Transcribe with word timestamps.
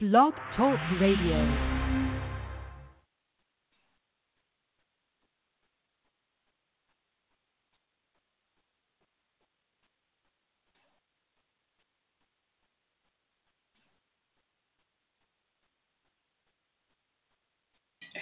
Blog 0.00 0.32
Talk 0.56 0.78
Radio. 1.00 1.34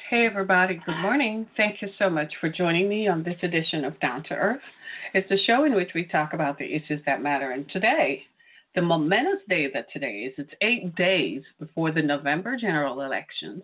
Hey, 0.09 0.25
everybody. 0.25 0.81
Good 0.87 0.97
morning. 1.03 1.47
Thank 1.59 1.83
you 1.83 1.89
so 1.99 2.09
much 2.09 2.33
for 2.41 2.49
joining 2.49 2.89
me 2.89 3.07
on 3.07 3.23
this 3.23 3.37
edition 3.43 3.85
of 3.85 4.01
Down 4.01 4.23
to 4.31 4.35
Earth. 4.35 4.63
It's 5.13 5.31
a 5.31 5.45
show 5.47 5.65
in 5.65 5.75
which 5.75 5.91
we 5.95 6.07
talk 6.07 6.33
about 6.33 6.57
the 6.57 6.75
issues 6.75 7.03
that 7.05 7.23
matter. 7.23 7.51
And 7.51 7.69
today, 7.69 8.23
the 8.77 8.83
momentous 8.83 9.41
day 9.49 9.71
that 9.73 9.91
today 9.91 10.19
is, 10.29 10.35
it's 10.37 10.53
eight 10.61 10.95
days 10.97 11.43
before 11.59 11.91
the 11.91 12.03
November 12.03 12.59
general 12.59 13.01
elections. 13.01 13.63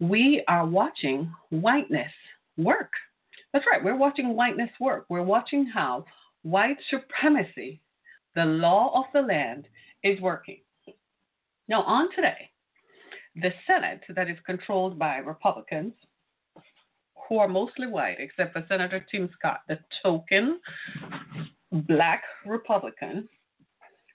We 0.00 0.42
are 0.48 0.66
watching 0.66 1.30
whiteness 1.50 2.10
work. 2.56 2.90
That's 3.52 3.66
right, 3.70 3.84
we're 3.84 3.98
watching 3.98 4.34
whiteness 4.34 4.70
work. 4.80 5.04
We're 5.10 5.22
watching 5.22 5.66
how 5.66 6.06
white 6.42 6.78
supremacy, 6.88 7.82
the 8.34 8.46
law 8.46 8.98
of 8.98 9.04
the 9.12 9.20
land, 9.20 9.68
is 10.02 10.18
working. 10.22 10.60
Now, 11.68 11.82
on 11.82 12.08
today, 12.14 12.50
the 13.34 13.50
Senate, 13.66 14.00
that 14.08 14.30
is 14.30 14.38
controlled 14.46 14.98
by 14.98 15.18
Republicans, 15.18 15.92
who 17.28 17.38
are 17.38 17.48
mostly 17.48 17.88
white, 17.88 18.16
except 18.20 18.54
for 18.54 18.64
Senator 18.68 19.04
Tim 19.10 19.28
Scott, 19.38 19.60
the 19.68 19.78
token 20.02 20.60
black 21.72 22.22
Republican. 22.46 23.28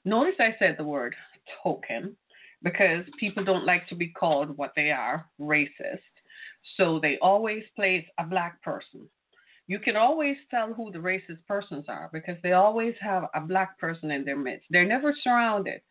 Notice 0.05 0.35
I 0.39 0.55
said 0.57 0.75
the 0.77 0.83
word 0.83 1.15
token 1.63 2.15
because 2.63 3.05
people 3.19 3.43
don't 3.43 3.65
like 3.65 3.87
to 3.87 3.95
be 3.95 4.07
called 4.07 4.57
what 4.57 4.73
they 4.75 4.91
are 4.91 5.25
racist. 5.39 5.99
So 6.77 6.99
they 6.99 7.17
always 7.21 7.63
place 7.75 8.05
a 8.19 8.23
black 8.23 8.61
person. 8.61 9.07
You 9.67 9.79
can 9.79 9.95
always 9.95 10.37
tell 10.49 10.73
who 10.73 10.91
the 10.91 10.99
racist 10.99 11.45
persons 11.47 11.85
are 11.87 12.09
because 12.11 12.35
they 12.43 12.53
always 12.53 12.95
have 12.99 13.25
a 13.33 13.41
black 13.41 13.79
person 13.79 14.11
in 14.11 14.25
their 14.25 14.37
midst. 14.37 14.65
They're 14.69 14.85
never 14.85 15.13
surrounded, 15.23 15.81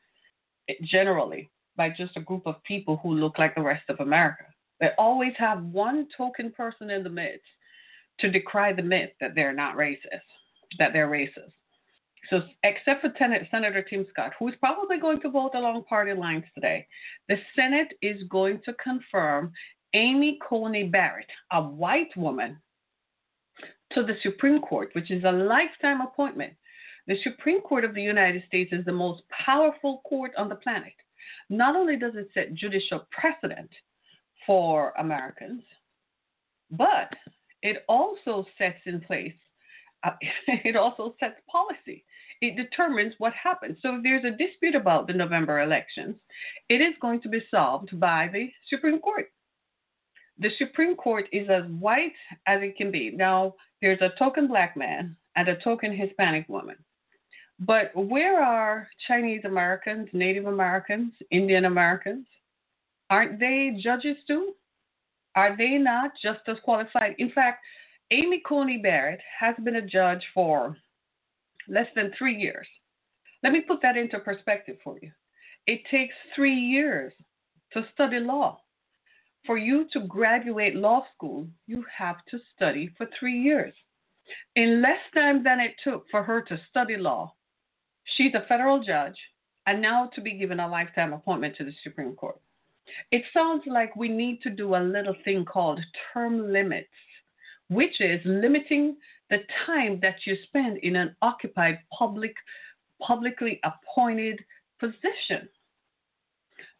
eh, 0.68 0.74
generally, 0.82 1.50
by 1.76 1.90
just 1.90 2.16
a 2.16 2.20
group 2.20 2.46
of 2.46 2.62
people 2.64 2.98
who 3.02 3.14
look 3.14 3.38
like 3.38 3.54
the 3.54 3.62
rest 3.62 3.88
of 3.88 4.00
America. 4.00 4.44
They 4.80 4.90
always 4.98 5.34
have 5.38 5.62
one 5.62 6.08
token 6.16 6.52
person 6.52 6.90
in 6.90 7.02
the 7.02 7.10
midst 7.10 7.46
to 8.20 8.30
decry 8.30 8.72
the 8.72 8.82
myth 8.82 9.10
that 9.20 9.34
they're 9.34 9.54
not 9.54 9.76
racist, 9.76 10.28
that 10.78 10.92
they're 10.92 11.08
racist. 11.08 11.52
So, 12.28 12.42
except 12.62 13.00
for 13.00 13.12
Senator 13.18 13.82
Tim 13.82 14.06
Scott, 14.10 14.32
who 14.38 14.48
is 14.48 14.54
probably 14.60 14.98
going 14.98 15.20
to 15.22 15.30
vote 15.30 15.52
along 15.54 15.84
party 15.84 16.12
lines 16.12 16.44
today, 16.54 16.86
the 17.28 17.36
Senate 17.56 17.92
is 18.02 18.22
going 18.28 18.60
to 18.66 18.74
confirm 18.74 19.52
Amy 19.94 20.38
Coney 20.46 20.84
Barrett, 20.84 21.30
a 21.50 21.62
white 21.62 22.14
woman, 22.16 22.60
to 23.92 24.02
the 24.02 24.14
Supreme 24.22 24.60
Court, 24.60 24.90
which 24.92 25.10
is 25.10 25.24
a 25.24 25.32
lifetime 25.32 26.00
appointment. 26.00 26.52
The 27.06 27.16
Supreme 27.24 27.60
Court 27.62 27.84
of 27.84 27.94
the 27.94 28.02
United 28.02 28.44
States 28.46 28.72
is 28.72 28.84
the 28.84 28.92
most 28.92 29.22
powerful 29.30 30.02
court 30.06 30.32
on 30.36 30.48
the 30.48 30.54
planet. 30.56 30.92
Not 31.48 31.74
only 31.74 31.96
does 31.96 32.14
it 32.14 32.28
set 32.32 32.54
judicial 32.54 33.06
precedent 33.10 33.70
for 34.46 34.92
Americans, 34.98 35.62
but 36.70 37.12
it 37.62 37.84
also 37.88 38.46
sets 38.56 38.80
in 38.86 39.00
place, 39.00 39.34
uh, 40.04 40.12
it 40.46 40.76
also 40.76 41.14
sets 41.18 41.40
policy. 41.50 42.04
It 42.40 42.56
determines 42.56 43.14
what 43.18 43.32
happens. 43.34 43.78
So 43.82 43.96
if 43.96 44.02
there's 44.02 44.24
a 44.24 44.36
dispute 44.36 44.74
about 44.74 45.06
the 45.06 45.12
November 45.12 45.60
elections, 45.60 46.16
it 46.68 46.80
is 46.80 46.94
going 47.00 47.20
to 47.22 47.28
be 47.28 47.42
solved 47.50 47.98
by 48.00 48.30
the 48.32 48.50
Supreme 48.68 48.98
Court. 48.98 49.30
The 50.38 50.50
Supreme 50.56 50.96
Court 50.96 51.26
is 51.32 51.48
as 51.50 51.64
white 51.78 52.14
as 52.46 52.62
it 52.62 52.76
can 52.76 52.90
be. 52.90 53.10
Now, 53.10 53.54
there's 53.82 54.00
a 54.00 54.18
token 54.18 54.46
black 54.46 54.74
man 54.74 55.16
and 55.36 55.48
a 55.48 55.56
token 55.56 55.94
Hispanic 55.94 56.48
woman. 56.48 56.76
But 57.58 57.94
where 57.94 58.42
are 58.42 58.88
Chinese 59.06 59.42
Americans, 59.44 60.08
Native 60.14 60.46
Americans, 60.46 61.12
Indian 61.30 61.66
Americans? 61.66 62.26
Aren't 63.10 63.38
they 63.38 63.76
judges 63.82 64.16
too? 64.26 64.54
Are 65.34 65.56
they 65.58 65.76
not 65.76 66.12
just 66.22 66.40
as 66.48 66.56
qualified? 66.64 67.16
In 67.18 67.30
fact, 67.32 67.62
Amy 68.10 68.40
Coney 68.46 68.78
Barrett 68.78 69.20
has 69.38 69.54
been 69.62 69.76
a 69.76 69.86
judge 69.86 70.24
for 70.32 70.78
less 71.70 71.86
than 71.94 72.12
three 72.18 72.34
years. 72.34 72.66
Let 73.42 73.52
me 73.52 73.62
put 73.62 73.80
that 73.82 73.96
into 73.96 74.18
perspective 74.18 74.76
for 74.84 74.98
you. 75.00 75.10
It 75.66 75.80
takes 75.90 76.14
three 76.34 76.58
years 76.58 77.12
to 77.72 77.86
study 77.94 78.18
law. 78.18 78.60
For 79.46 79.56
you 79.56 79.86
to 79.92 80.00
graduate 80.00 80.74
law 80.74 81.06
school, 81.14 81.46
you 81.66 81.84
have 81.96 82.16
to 82.30 82.38
study 82.54 82.90
for 82.98 83.06
three 83.18 83.40
years. 83.40 83.72
In 84.56 84.82
less 84.82 85.00
time 85.14 85.42
than 85.42 85.60
it 85.60 85.74
took 85.82 86.04
for 86.10 86.22
her 86.22 86.42
to 86.42 86.60
study 86.68 86.96
law, 86.96 87.34
she's 88.04 88.34
a 88.34 88.46
federal 88.46 88.82
judge 88.82 89.16
and 89.66 89.80
now 89.80 90.10
to 90.14 90.20
be 90.20 90.32
given 90.34 90.60
a 90.60 90.68
lifetime 90.68 91.12
appointment 91.12 91.56
to 91.56 91.64
the 91.64 91.72
Supreme 91.82 92.14
Court. 92.14 92.40
It 93.10 93.22
sounds 93.32 93.62
like 93.66 93.94
we 93.96 94.08
need 94.08 94.42
to 94.42 94.50
do 94.50 94.74
a 94.74 94.82
little 94.82 95.14
thing 95.24 95.44
called 95.44 95.80
term 96.12 96.52
limits, 96.52 96.88
which 97.68 98.00
is 98.00 98.20
limiting 98.24 98.96
the 99.30 99.38
time 99.66 99.98
that 100.02 100.16
you 100.26 100.36
spend 100.46 100.78
in 100.78 100.96
an 100.96 101.16
occupied 101.22 101.78
public 101.96 102.34
publicly 103.00 103.60
appointed 103.64 104.38
position. 104.78 105.48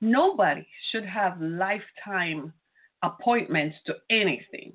Nobody 0.00 0.66
should 0.90 1.06
have 1.06 1.40
lifetime 1.40 2.52
appointments 3.02 3.76
to 3.86 3.94
anything. 4.10 4.74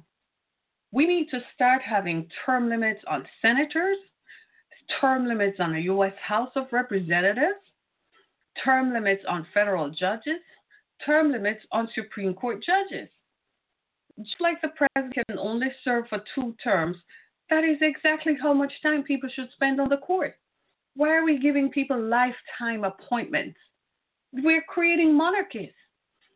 We 0.92 1.06
need 1.06 1.30
to 1.30 1.42
start 1.54 1.82
having 1.84 2.28
term 2.46 2.70
limits 2.70 3.02
on 3.08 3.28
senators, 3.42 3.98
term 5.00 5.28
limits 5.28 5.58
on 5.60 5.74
the 5.74 5.82
U.S. 5.82 6.14
House 6.26 6.52
of 6.56 6.68
Representatives, 6.72 7.60
term 8.64 8.94
limits 8.94 9.24
on 9.28 9.46
federal 9.54 9.90
judges, 9.90 10.40
term 11.06 11.32
limits 11.32 11.66
on 11.72 11.90
Supreme 11.94 12.34
Court 12.34 12.64
judges. 12.64 13.10
Just 14.20 14.40
like 14.40 14.62
the 14.62 14.70
president 14.70 15.14
can 15.14 15.38
only 15.38 15.68
serve 15.84 16.06
for 16.08 16.24
two 16.34 16.56
terms, 16.64 16.98
that 17.50 17.64
is 17.64 17.78
exactly 17.82 18.36
how 18.42 18.54
much 18.54 18.74
time 18.82 19.04
people 19.04 19.30
should 19.30 19.52
spend 19.52 19.80
on 19.80 19.90
the 19.90 19.98
court. 19.98 20.36
Why 20.96 21.16
are 21.16 21.24
we 21.24 21.40
giving 21.40 21.70
people 21.70 22.02
lifetime 22.02 22.84
appointments? 22.84 23.58
We're 24.32 24.64
creating 24.64 25.16
monarchies. 25.16 25.74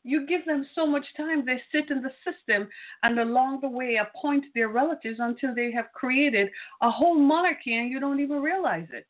You 0.04 0.26
give 0.28 0.46
them 0.46 0.66
so 0.76 0.86
much 0.86 1.06
time, 1.18 1.46
they 1.46 1.62
sit 1.72 1.92
in 1.92 2.02
the 2.02 2.12
system 2.24 2.70
and 3.04 3.20
along 3.20 3.62
the 3.62 3.70
way 3.70 3.98
appoint 3.98 4.46
their 4.54 4.70
relatives 4.70 5.20
until 5.20 5.54
they 5.54 5.72
have 5.72 5.92
created 5.94 6.50
a 6.82 6.90
whole 6.90 7.16
monarchy 7.16 7.76
and 7.76 7.90
you 7.90 8.00
don't 8.00 8.20
even 8.20 8.42
realize 8.42 8.88
it. 8.94 9.08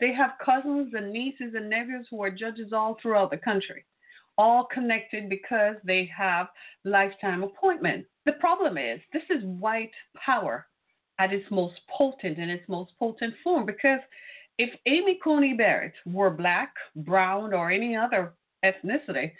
They 0.00 0.12
have 0.12 0.32
cousins 0.44 0.94
and 0.94 1.12
nieces 1.12 1.54
and 1.54 1.70
nephews 1.70 2.08
who 2.10 2.22
are 2.22 2.30
judges 2.30 2.72
all 2.72 2.96
throughout 3.00 3.30
the 3.30 3.36
country, 3.36 3.84
all 4.36 4.64
connected 4.64 5.28
because 5.28 5.76
they 5.84 6.10
have 6.16 6.48
lifetime 6.84 7.44
appointments. 7.44 8.08
The 8.26 8.32
problem 8.32 8.76
is, 8.76 9.00
this 9.12 9.22
is 9.30 9.44
white 9.44 9.92
power 10.16 10.66
at 11.18 11.32
its 11.32 11.48
most 11.50 11.74
potent 11.96 12.38
in 12.38 12.50
its 12.50 12.68
most 12.68 12.92
potent 12.98 13.34
form 13.44 13.66
because 13.66 14.00
if 14.58 14.70
Amy 14.86 15.18
Coney 15.22 15.54
Barrett 15.54 15.94
were 16.06 16.30
black, 16.30 16.74
brown, 16.96 17.54
or 17.54 17.70
any 17.70 17.96
other 17.96 18.34
ethnicity, 18.64 19.32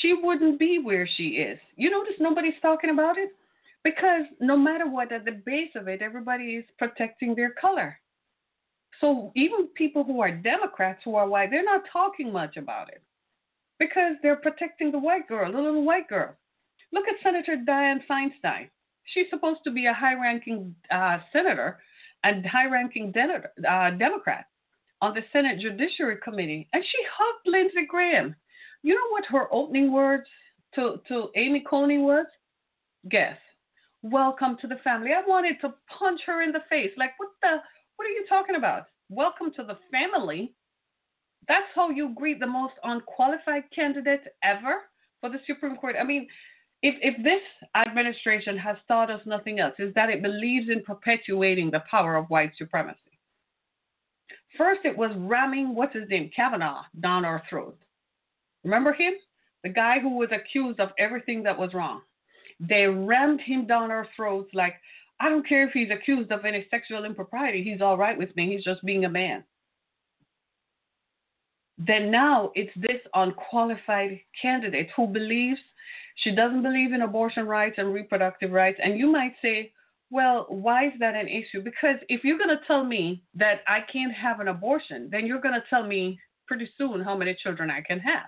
she 0.00 0.12
wouldn't 0.12 0.58
be 0.58 0.78
where 0.78 1.08
she 1.16 1.28
is. 1.28 1.58
You 1.76 1.90
notice 1.90 2.14
nobody's 2.18 2.60
talking 2.60 2.90
about 2.90 3.18
it? 3.18 3.30
Because 3.84 4.22
no 4.40 4.56
matter 4.56 4.88
what, 4.88 5.12
at 5.12 5.24
the 5.24 5.40
base 5.46 5.70
of 5.76 5.88
it, 5.88 6.02
everybody 6.02 6.56
is 6.56 6.64
protecting 6.78 7.34
their 7.34 7.52
color. 7.52 7.98
So 9.00 9.30
even 9.36 9.68
people 9.74 10.02
who 10.02 10.20
are 10.20 10.32
Democrats 10.32 11.00
who 11.04 11.14
are 11.14 11.28
white, 11.28 11.50
they're 11.50 11.64
not 11.64 11.82
talking 11.92 12.32
much 12.32 12.56
about 12.56 12.88
it 12.88 13.02
because 13.78 14.16
they're 14.22 14.36
protecting 14.36 14.90
the 14.90 14.98
white 14.98 15.28
girl, 15.28 15.52
the 15.52 15.60
little 15.60 15.84
white 15.84 16.08
girl. 16.08 16.34
Look 16.92 17.06
at 17.06 17.22
Senator 17.22 17.56
Dianne 17.56 18.00
Feinstein. 18.10 18.70
She's 19.12 19.26
supposed 19.30 19.60
to 19.64 19.70
be 19.70 19.86
a 19.86 19.94
high 19.94 20.14
ranking 20.14 20.74
uh, 20.90 21.18
senator 21.32 21.78
and 22.24 22.44
high 22.44 22.66
ranking 22.66 23.12
de- 23.12 23.68
uh, 23.68 23.90
Democrat 23.90 24.46
on 25.00 25.14
the 25.14 25.22
Senate 25.32 25.60
Judiciary 25.60 26.16
Committee, 26.22 26.68
and 26.72 26.82
she 26.84 26.98
hugged 27.16 27.46
Lindsey 27.46 27.86
Graham. 27.86 28.34
You 28.82 28.94
know 28.94 29.08
what 29.10 29.24
her 29.26 29.52
opening 29.52 29.92
words 29.92 30.26
to, 30.74 31.00
to 31.08 31.28
Amy 31.36 31.64
Coney 31.68 31.98
was? 31.98 32.26
Guess. 33.08 33.36
Welcome 34.02 34.56
to 34.60 34.66
the 34.66 34.76
family. 34.84 35.10
I 35.12 35.26
wanted 35.26 35.60
to 35.62 35.74
punch 35.98 36.20
her 36.26 36.42
in 36.42 36.52
the 36.52 36.62
face. 36.68 36.90
Like, 36.96 37.12
what 37.18 37.30
the, 37.42 37.56
what 37.96 38.06
are 38.06 38.10
you 38.10 38.24
talking 38.28 38.56
about? 38.56 38.86
Welcome 39.08 39.52
to 39.56 39.64
the 39.64 39.78
family. 39.90 40.54
That's 41.48 41.66
how 41.74 41.90
you 41.90 42.12
greet 42.14 42.40
the 42.40 42.46
most 42.46 42.74
unqualified 42.84 43.64
candidate 43.74 44.24
ever 44.42 44.82
for 45.20 45.30
the 45.30 45.38
Supreme 45.46 45.76
Court. 45.76 45.96
I 45.98 46.04
mean, 46.04 46.28
if, 46.82 46.94
if 47.02 47.22
this 47.24 47.42
administration 47.74 48.56
has 48.56 48.76
taught 48.86 49.10
us 49.10 49.20
nothing 49.26 49.58
else, 49.58 49.74
is 49.78 49.92
that 49.94 50.10
it 50.10 50.22
believes 50.22 50.68
in 50.70 50.82
perpetuating 50.82 51.70
the 51.70 51.82
power 51.90 52.16
of 52.16 52.26
white 52.26 52.52
supremacy. 52.56 52.98
First, 54.56 54.80
it 54.84 54.96
was 54.96 55.10
ramming, 55.16 55.74
what's 55.74 55.94
his 55.94 56.08
name, 56.08 56.30
Kavanaugh, 56.34 56.82
down 57.00 57.24
our 57.24 57.42
throats. 57.48 57.82
Remember 58.64 58.92
him? 58.92 59.14
The 59.64 59.68
guy 59.68 59.98
who 60.00 60.16
was 60.16 60.30
accused 60.32 60.80
of 60.80 60.90
everything 60.98 61.42
that 61.42 61.58
was 61.58 61.74
wrong. 61.74 62.02
They 62.60 62.86
rammed 62.86 63.40
him 63.40 63.66
down 63.66 63.90
our 63.90 64.08
throats 64.16 64.50
like, 64.54 64.74
I 65.20 65.28
don't 65.28 65.46
care 65.46 65.66
if 65.66 65.72
he's 65.72 65.90
accused 65.90 66.30
of 66.30 66.44
any 66.44 66.66
sexual 66.70 67.04
impropriety. 67.04 67.62
He's 67.62 67.80
all 67.80 67.98
right 67.98 68.16
with 68.16 68.34
me. 68.36 68.54
He's 68.54 68.64
just 68.64 68.84
being 68.84 69.04
a 69.04 69.08
man. 69.08 69.42
Then 71.76 72.10
now 72.10 72.52
it's 72.54 72.72
this 72.76 73.00
unqualified 73.14 74.20
candidate 74.40 74.88
who 74.96 75.06
believes 75.06 75.60
she 76.22 76.34
doesn't 76.34 76.62
believe 76.62 76.92
in 76.92 77.02
abortion 77.02 77.46
rights 77.46 77.76
and 77.78 77.92
reproductive 77.92 78.50
rights. 78.50 78.78
And 78.82 78.98
you 78.98 79.10
might 79.10 79.34
say, 79.40 79.72
well, 80.10 80.46
why 80.48 80.86
is 80.86 80.92
that 81.00 81.14
an 81.14 81.28
issue? 81.28 81.62
Because 81.62 81.96
if 82.08 82.24
you're 82.24 82.38
going 82.38 82.56
to 82.56 82.64
tell 82.66 82.84
me 82.84 83.22
that 83.34 83.60
I 83.66 83.80
can't 83.92 84.14
have 84.14 84.40
an 84.40 84.48
abortion, 84.48 85.08
then 85.10 85.26
you're 85.26 85.40
going 85.40 85.54
to 85.54 85.64
tell 85.68 85.86
me 85.86 86.18
pretty 86.46 86.68
soon 86.78 87.02
how 87.02 87.16
many 87.16 87.36
children 87.40 87.70
I 87.70 87.82
can 87.82 88.00
have. 88.00 88.24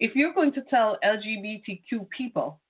If 0.00 0.16
you're 0.16 0.32
going 0.32 0.52
to 0.54 0.62
tell 0.62 0.98
LGBTQ 1.04 2.08
people 2.16 2.60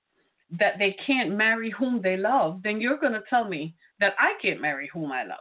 that 0.59 0.75
they 0.79 0.97
can't 1.07 1.35
marry 1.35 1.71
whom 1.71 2.03
they 2.03 2.17
love, 2.17 2.61
then 2.63 2.81
you're 2.81 2.99
going 2.99 3.13
to 3.13 3.23
tell 3.31 3.49
me 3.49 3.75
that 4.01 4.15
I 4.19 4.35
can't 4.43 4.61
marry 4.61 4.91
whom 4.93 5.13
I 5.13 5.25
love. 5.25 5.39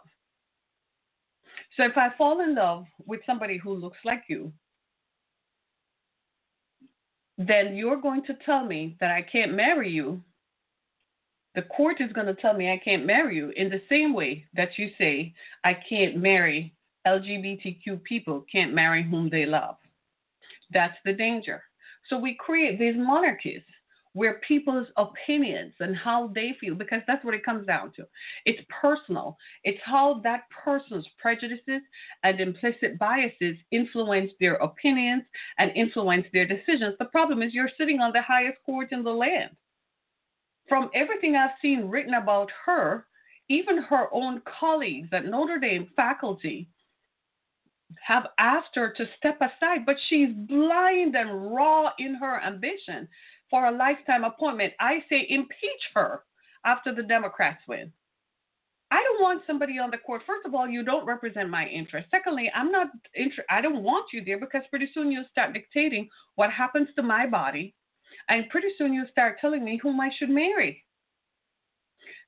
So 1.75 1.84
if 1.84 1.98
I 1.98 2.10
fall 2.18 2.42
in 2.42 2.56
love 2.56 2.86
with 3.06 3.22
somebody 3.25 3.57
who 3.57 3.74
looks 3.74 3.98
like 4.06 4.24
you, 4.28 4.54
then 7.48 7.76
you're 7.76 8.02
going 8.02 8.24
to 8.26 8.38
tell 8.46 8.66
me 8.66 8.98
that 9.00 9.12
I 9.12 9.22
can't 9.22 9.54
marry 9.54 9.90
you. 9.90 10.22
The 11.56 11.64
court 11.64 11.98
is 12.00 12.14
going 12.14 12.28
to 12.28 12.36
tell 12.36 12.54
me 12.54 12.72
I 12.72 12.82
can't 12.84 13.06
marry 13.06 13.36
you 13.36 13.52
in 13.56 13.70
the 13.70 13.82
same 13.90 14.14
way 14.14 14.46
that 14.56 14.78
you 14.78 14.90
say 14.98 15.34
I 15.64 15.74
can't 15.74 16.18
marry 16.18 16.74
LGBTQ 17.06 18.04
people, 18.04 18.46
can't 18.52 18.74
marry 18.74 19.04
whom 19.04 19.30
they 19.30 19.46
love. 19.46 19.76
That's 20.74 20.98
the 21.04 21.14
danger. 21.14 21.64
So 22.10 22.18
we 22.18 22.36
create 22.36 22.80
these 22.80 22.96
monarchies 22.96 23.64
where 24.13 24.42
people's 24.46 24.88
opinions 24.98 25.74
and 25.80 25.96
how 25.96 26.31
they 26.36 26.54
feel, 26.60 26.75
because 26.75 27.02
that's 27.08 27.24
what 27.24 27.34
it 27.34 27.46
comes 27.46 27.66
down 27.66 27.94
to. 27.94 28.06
It's 28.46 28.62
personal. 28.69 29.38
It's 29.63 29.80
how 29.86 30.19
that 30.24 30.44
person's 30.50 31.08
prejudices 31.18 31.81
and 32.24 32.40
implicit 32.40 33.00
biases 33.00 33.56
influence 33.72 34.31
their 34.40 34.56
opinions 34.56 35.24
and 35.58 35.72
influence 35.75 36.25
their 36.34 36.46
decisions. 36.46 36.96
The 37.00 37.06
problem 37.06 37.42
is 37.42 37.54
you're 37.54 37.69
sitting 37.78 38.02
on 38.02 38.12
the 38.12 38.22
highest 38.22 38.58
court 38.66 38.92
in 38.92 39.04
the 39.04 39.12
land. 39.12 39.56
From 40.68 40.90
everything 40.94 41.36
I've 41.36 41.52
seen 41.62 41.90
written 41.90 42.14
about 42.14 42.50
her, 42.66 43.06
even 43.50 43.78
her 43.84 44.07
own 44.14 44.42
colleagues 44.60 45.10
at 45.12 45.25
Notre 45.25 45.60
Dame 45.60 45.90
faculty 45.96 46.69
have 48.06 48.28
asked 48.38 48.75
her 48.75 48.94
to 48.96 49.06
step 49.18 49.40
aside, 49.42 49.86
but 49.86 49.98
she's 50.07 50.34
blind 50.34 51.16
and 51.16 51.54
raw 51.54 51.92
in 52.00 52.16
her 52.16 52.42
ambition 52.42 53.07
for 53.51 53.65
a 53.65 53.71
lifetime 53.71 54.24
appointment. 54.24 54.74
I 54.80 55.03
say 55.09 55.27
impeach 55.30 55.83
her 55.94 56.24
after 56.65 56.95
the 56.95 57.03
Democrats 57.03 57.62
win. 57.68 57.92
I 58.89 59.01
don't 59.03 59.21
want 59.21 59.44
somebody 59.48 59.77
on 59.77 59.92
the 59.92 59.98
court. 59.98 60.24
First 60.25 60.45
of 60.45 60.53
all, 60.53 60.68
you 60.68 60.83
don't 60.83 61.06
represent 61.06 61.50
my 61.50 61.65
interest. 61.68 62.07
Secondly, 62.12 62.51
I'm 62.53 62.71
not 62.71 62.88
inter- 63.13 63.45
I 63.50 63.62
don't 63.62 63.83
want 63.83 64.07
you 64.12 64.24
there 64.25 64.39
because 64.39 64.63
pretty 64.69 64.89
soon 64.94 65.12
you'll 65.12 65.25
start 65.31 65.53
dictating 65.53 66.09
what 66.36 66.51
happens 66.51 66.89
to 66.95 67.03
my 67.03 67.25
body, 67.25 67.74
and 68.27 68.50
pretty 68.50 68.68
soon 68.77 68.94
you'll 68.94 69.07
start 69.12 69.38
telling 69.39 69.63
me 69.63 69.80
whom 69.81 70.01
I 70.01 70.09
should 70.18 70.30
marry. 70.30 70.83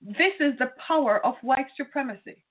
This 0.01 0.33
is 0.39 0.53
the 0.57 0.71
power 0.87 1.25
of 1.25 1.35
white 1.41 1.67
supremacy. 1.75 2.43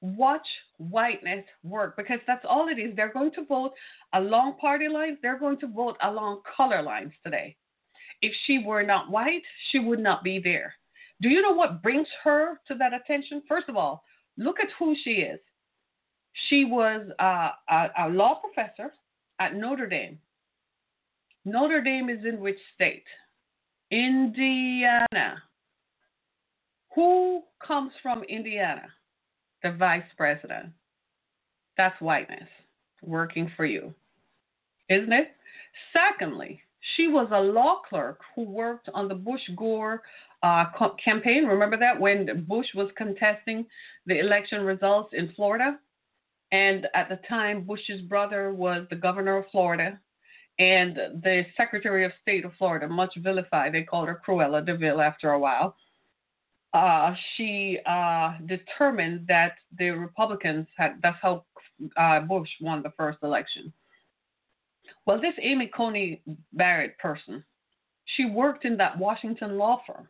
Watch 0.00 0.46
whiteness 0.78 1.44
work 1.64 1.96
because 1.96 2.20
that's 2.26 2.44
all 2.48 2.68
it 2.68 2.78
is. 2.78 2.94
They're 2.94 3.12
going 3.12 3.32
to 3.32 3.44
vote 3.44 3.72
along 4.14 4.58
party 4.58 4.88
lines. 4.88 5.18
They're 5.22 5.38
going 5.38 5.58
to 5.60 5.66
vote 5.66 5.96
along 6.02 6.42
color 6.56 6.82
lines 6.82 7.12
today. 7.24 7.56
If 8.22 8.32
she 8.46 8.58
were 8.64 8.82
not 8.82 9.10
white, 9.10 9.42
she 9.70 9.78
would 9.78 10.00
not 10.00 10.22
be 10.22 10.38
there. 10.38 10.74
Do 11.22 11.28
you 11.28 11.42
know 11.42 11.52
what 11.52 11.82
brings 11.82 12.08
her 12.24 12.60
to 12.68 12.74
that 12.76 12.92
attention? 12.94 13.42
First 13.48 13.68
of 13.68 13.76
all, 13.76 14.04
look 14.36 14.60
at 14.60 14.68
who 14.78 14.94
she 15.04 15.10
is. 15.12 15.40
She 16.48 16.64
was 16.64 17.06
a, 17.18 17.50
a 17.98 18.08
law 18.08 18.40
professor 18.40 18.92
at 19.38 19.54
Notre 19.54 19.86
Dame. 19.86 20.18
Notre 21.44 21.82
Dame 21.82 22.08
is 22.08 22.24
in 22.24 22.40
which 22.40 22.58
state? 22.74 23.04
Indiana. 23.90 25.42
Who 26.94 27.42
comes 27.66 27.92
from 28.02 28.22
Indiana? 28.24 28.88
The 29.62 29.72
vice 29.72 30.02
president. 30.16 30.70
That's 31.76 32.00
whiteness 32.00 32.48
working 33.02 33.50
for 33.56 33.64
you, 33.64 33.94
isn't 34.88 35.12
it? 35.12 35.32
Secondly, 35.92 36.60
she 36.96 37.08
was 37.08 37.28
a 37.32 37.40
law 37.40 37.80
clerk 37.88 38.20
who 38.34 38.42
worked 38.42 38.88
on 38.94 39.08
the 39.08 39.14
Bush 39.14 39.42
Gore 39.56 40.02
uh, 40.42 40.64
campaign. 41.04 41.44
Remember 41.44 41.76
that 41.76 42.00
when 42.00 42.44
Bush 42.48 42.68
was 42.74 42.90
contesting 42.96 43.66
the 44.06 44.18
election 44.18 44.62
results 44.62 45.12
in 45.12 45.32
Florida? 45.34 45.78
And 46.52 46.88
at 46.94 47.08
the 47.08 47.20
time, 47.28 47.62
Bush's 47.62 48.00
brother 48.02 48.52
was 48.52 48.86
the 48.90 48.96
governor 48.96 49.36
of 49.36 49.44
Florida 49.52 50.00
and 50.58 50.96
the 51.22 51.44
Secretary 51.56 52.04
of 52.04 52.12
State 52.20 52.44
of 52.44 52.52
Florida, 52.58 52.88
much 52.88 53.14
vilified. 53.18 53.72
They 53.72 53.82
called 53.82 54.08
her 54.08 54.20
Cruella 54.26 54.64
de 54.64 54.76
Vil 54.76 55.00
after 55.00 55.30
a 55.30 55.38
while. 55.38 55.76
Uh, 56.72 57.14
she 57.36 57.78
uh, 57.86 58.34
determined 58.46 59.26
that 59.26 59.54
the 59.78 59.90
Republicans 59.90 60.66
had, 60.76 60.98
that's 61.02 61.18
how 61.22 61.44
uh, 61.96 62.20
Bush 62.20 62.48
won 62.60 62.82
the 62.82 62.92
first 62.96 63.18
election. 63.22 63.72
Well, 65.06 65.20
this 65.20 65.34
Amy 65.40 65.70
Coney 65.74 66.22
Barrett 66.52 66.98
person, 66.98 67.44
she 68.16 68.26
worked 68.26 68.64
in 68.64 68.76
that 68.76 68.98
Washington 68.98 69.56
law 69.56 69.80
firm. 69.86 70.08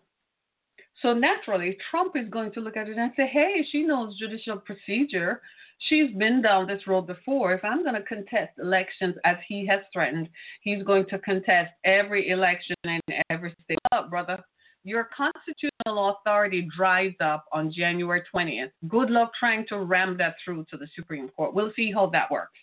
So 1.02 1.14
naturally, 1.14 1.78
Trump 1.90 2.16
is 2.16 2.28
going 2.28 2.52
to 2.52 2.60
look 2.60 2.76
at 2.76 2.88
it 2.88 2.96
and 2.96 3.12
say, 3.16 3.26
hey, 3.26 3.64
she 3.70 3.82
knows 3.84 4.18
judicial 4.18 4.58
procedure. 4.58 5.40
She's 5.88 6.14
been 6.18 6.42
down 6.42 6.66
this 6.66 6.86
road 6.86 7.06
before. 7.06 7.54
If 7.54 7.64
I'm 7.64 7.82
going 7.82 7.94
to 7.94 8.02
contest 8.02 8.52
elections 8.58 9.14
as 9.24 9.36
he 9.48 9.66
has 9.66 9.80
threatened, 9.92 10.28
he's 10.60 10.82
going 10.82 11.06
to 11.06 11.18
contest 11.20 11.72
every 11.84 12.28
election 12.28 12.76
in 12.84 13.00
every 13.30 13.54
state. 13.62 13.78
Up, 13.92 14.10
brother. 14.10 14.42
Your 14.84 15.08
constitutional 15.16 16.16
authority 16.16 16.68
dries 16.76 17.14
up 17.20 17.44
on 17.52 17.72
January 17.72 18.22
20th. 18.34 18.70
Good 18.88 19.10
luck 19.10 19.32
trying 19.38 19.66
to 19.68 19.78
ram 19.78 20.16
that 20.18 20.36
through 20.44 20.66
to 20.70 20.76
the 20.76 20.88
Supreme 20.94 21.28
Court. 21.30 21.54
We'll 21.54 21.72
see 21.76 21.92
how 21.92 22.06
that 22.10 22.30
works. 22.30 22.58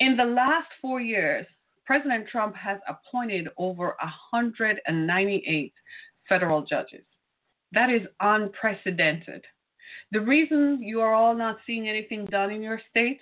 In 0.00 0.16
the 0.16 0.24
last 0.24 0.68
four 0.80 1.00
years, 1.00 1.46
President 1.84 2.28
Trump 2.28 2.54
has 2.54 2.78
appointed 2.86 3.48
over 3.56 3.96
198 4.00 5.72
federal 6.28 6.62
judges. 6.62 7.04
That 7.72 7.90
is 7.90 8.02
unprecedented. 8.20 9.44
The 10.12 10.20
reason 10.20 10.78
you 10.82 11.00
are 11.00 11.14
all 11.14 11.34
not 11.34 11.58
seeing 11.66 11.88
anything 11.88 12.26
done 12.26 12.50
in 12.50 12.62
your 12.62 12.80
state, 12.90 13.20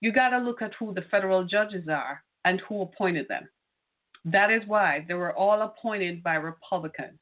you 0.00 0.12
got 0.12 0.30
to 0.30 0.38
look 0.38 0.62
at 0.62 0.74
who 0.78 0.92
the 0.92 1.04
federal 1.10 1.44
judges 1.44 1.88
are 1.88 2.22
and 2.44 2.60
who 2.68 2.82
appointed 2.82 3.28
them. 3.28 3.48
That 4.24 4.50
is 4.50 4.62
why 4.66 5.04
they 5.06 5.14
were 5.14 5.34
all 5.34 5.62
appointed 5.62 6.22
by 6.22 6.34
Republicans 6.34 7.20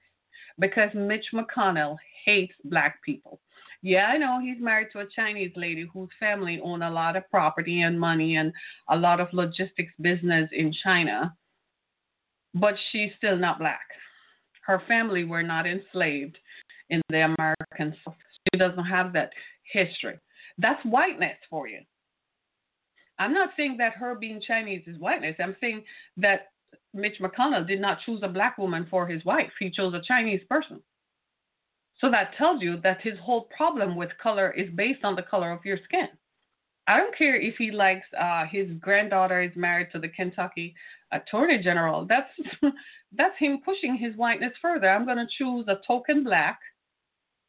because 0.58 0.90
Mitch 0.94 1.26
McConnell 1.34 1.96
hates 2.24 2.54
black 2.64 3.02
people. 3.02 3.40
Yeah, 3.84 4.06
I 4.06 4.16
know 4.16 4.40
he's 4.40 4.62
married 4.62 4.88
to 4.94 5.00
a 5.00 5.06
Chinese 5.14 5.52
lady 5.56 5.86
whose 5.92 6.08
family 6.18 6.58
own 6.64 6.80
a 6.80 6.90
lot 6.90 7.16
of 7.16 7.30
property 7.30 7.82
and 7.82 8.00
money 8.00 8.36
and 8.36 8.50
a 8.88 8.96
lot 8.96 9.20
of 9.20 9.28
logistics 9.34 9.92
business 10.00 10.48
in 10.54 10.72
China, 10.82 11.36
but 12.54 12.76
she's 12.90 13.10
still 13.18 13.36
not 13.36 13.58
black. 13.58 13.86
Her 14.66 14.80
family 14.88 15.24
were 15.24 15.42
not 15.42 15.66
enslaved 15.66 16.38
in 16.88 17.02
the 17.10 17.34
American 17.36 17.94
South. 18.02 18.14
She 18.54 18.58
doesn't 18.58 18.86
have 18.86 19.12
that 19.12 19.28
history. 19.70 20.18
That's 20.56 20.82
whiteness 20.86 21.36
for 21.50 21.68
you. 21.68 21.80
I'm 23.18 23.34
not 23.34 23.50
saying 23.54 23.76
that 23.80 23.92
her 23.92 24.14
being 24.14 24.40
Chinese 24.40 24.84
is 24.86 24.98
whiteness. 24.98 25.36
I'm 25.38 25.56
saying 25.60 25.84
that 26.16 26.52
Mitch 26.94 27.20
McConnell 27.20 27.66
did 27.66 27.82
not 27.82 27.98
choose 28.06 28.20
a 28.22 28.28
black 28.28 28.56
woman 28.56 28.86
for 28.90 29.06
his 29.06 29.22
wife. 29.26 29.52
He 29.60 29.70
chose 29.70 29.92
a 29.92 30.00
Chinese 30.00 30.40
person. 30.48 30.80
So 32.00 32.10
that 32.10 32.34
tells 32.36 32.60
you 32.60 32.78
that 32.82 33.00
his 33.02 33.18
whole 33.18 33.48
problem 33.56 33.96
with 33.96 34.10
color 34.22 34.50
is 34.50 34.68
based 34.74 35.04
on 35.04 35.14
the 35.14 35.22
color 35.22 35.52
of 35.52 35.64
your 35.64 35.78
skin. 35.84 36.08
I 36.86 36.98
don't 36.98 37.16
care 37.16 37.40
if 37.40 37.54
he 37.56 37.70
likes 37.70 38.06
uh, 38.18 38.44
his 38.50 38.68
granddaughter 38.78 39.42
is 39.42 39.52
married 39.56 39.88
to 39.92 39.98
the 39.98 40.08
Kentucky 40.08 40.74
Attorney 41.12 41.62
General. 41.62 42.06
That's 42.06 42.28
that's 43.16 43.38
him 43.38 43.60
pushing 43.64 43.96
his 43.96 44.16
whiteness 44.16 44.52
further. 44.60 44.90
I'm 44.90 45.06
going 45.06 45.18
to 45.18 45.26
choose 45.38 45.66
a 45.68 45.80
token 45.86 46.24
black 46.24 46.58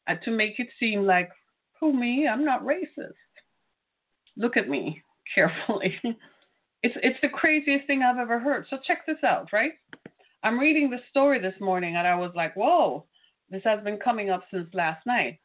uh, 0.08 0.16
to 0.24 0.32
make 0.32 0.60
it 0.60 0.70
seem 0.80 1.04
like, 1.06 1.30
who 1.80 1.92
me? 1.92 2.28
I'm 2.28 2.46
not 2.46 2.64
racist. 2.64 3.14
Look 4.38 4.56
at 4.56 4.70
me 4.70 5.02
carefully. 5.36 6.00
it's 6.84 6.96
it's 7.02 7.20
the 7.22 7.30
craziest 7.30 7.88
thing 7.88 8.04
I've 8.04 8.20
ever 8.20 8.40
heard. 8.40 8.68
So 8.70 8.78
check 8.86 9.06
this 9.06 9.24
out, 9.24 9.52
right? 9.52 9.74
I'm 10.44 10.60
reading 10.60 10.90
the 10.90 11.00
story 11.10 11.42
this 11.42 11.60
morning 11.60 11.96
and 11.98 12.08
I 12.08 12.16
was 12.16 12.32
like, 12.36 12.56
whoa, 12.56 13.06
this 13.50 13.64
has 13.64 13.84
been 13.84 13.98
coming 13.98 14.30
up 14.30 14.44
since 14.52 14.74
last 14.74 15.06
night. 15.06 15.40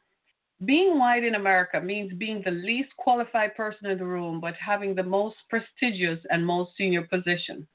Being 0.65 0.99
white 0.99 1.23
in 1.23 1.35
America 1.35 1.81
means 1.81 2.13
being 2.13 2.41
the 2.43 2.51
least 2.51 2.89
qualified 2.97 3.55
person 3.55 3.87
in 3.87 3.97
the 3.97 4.05
room, 4.05 4.39
but 4.39 4.53
having 4.55 4.93
the 4.93 5.03
most 5.03 5.37
prestigious 5.49 6.19
and 6.29 6.45
most 6.45 6.77
senior 6.77 7.01
position. 7.01 7.67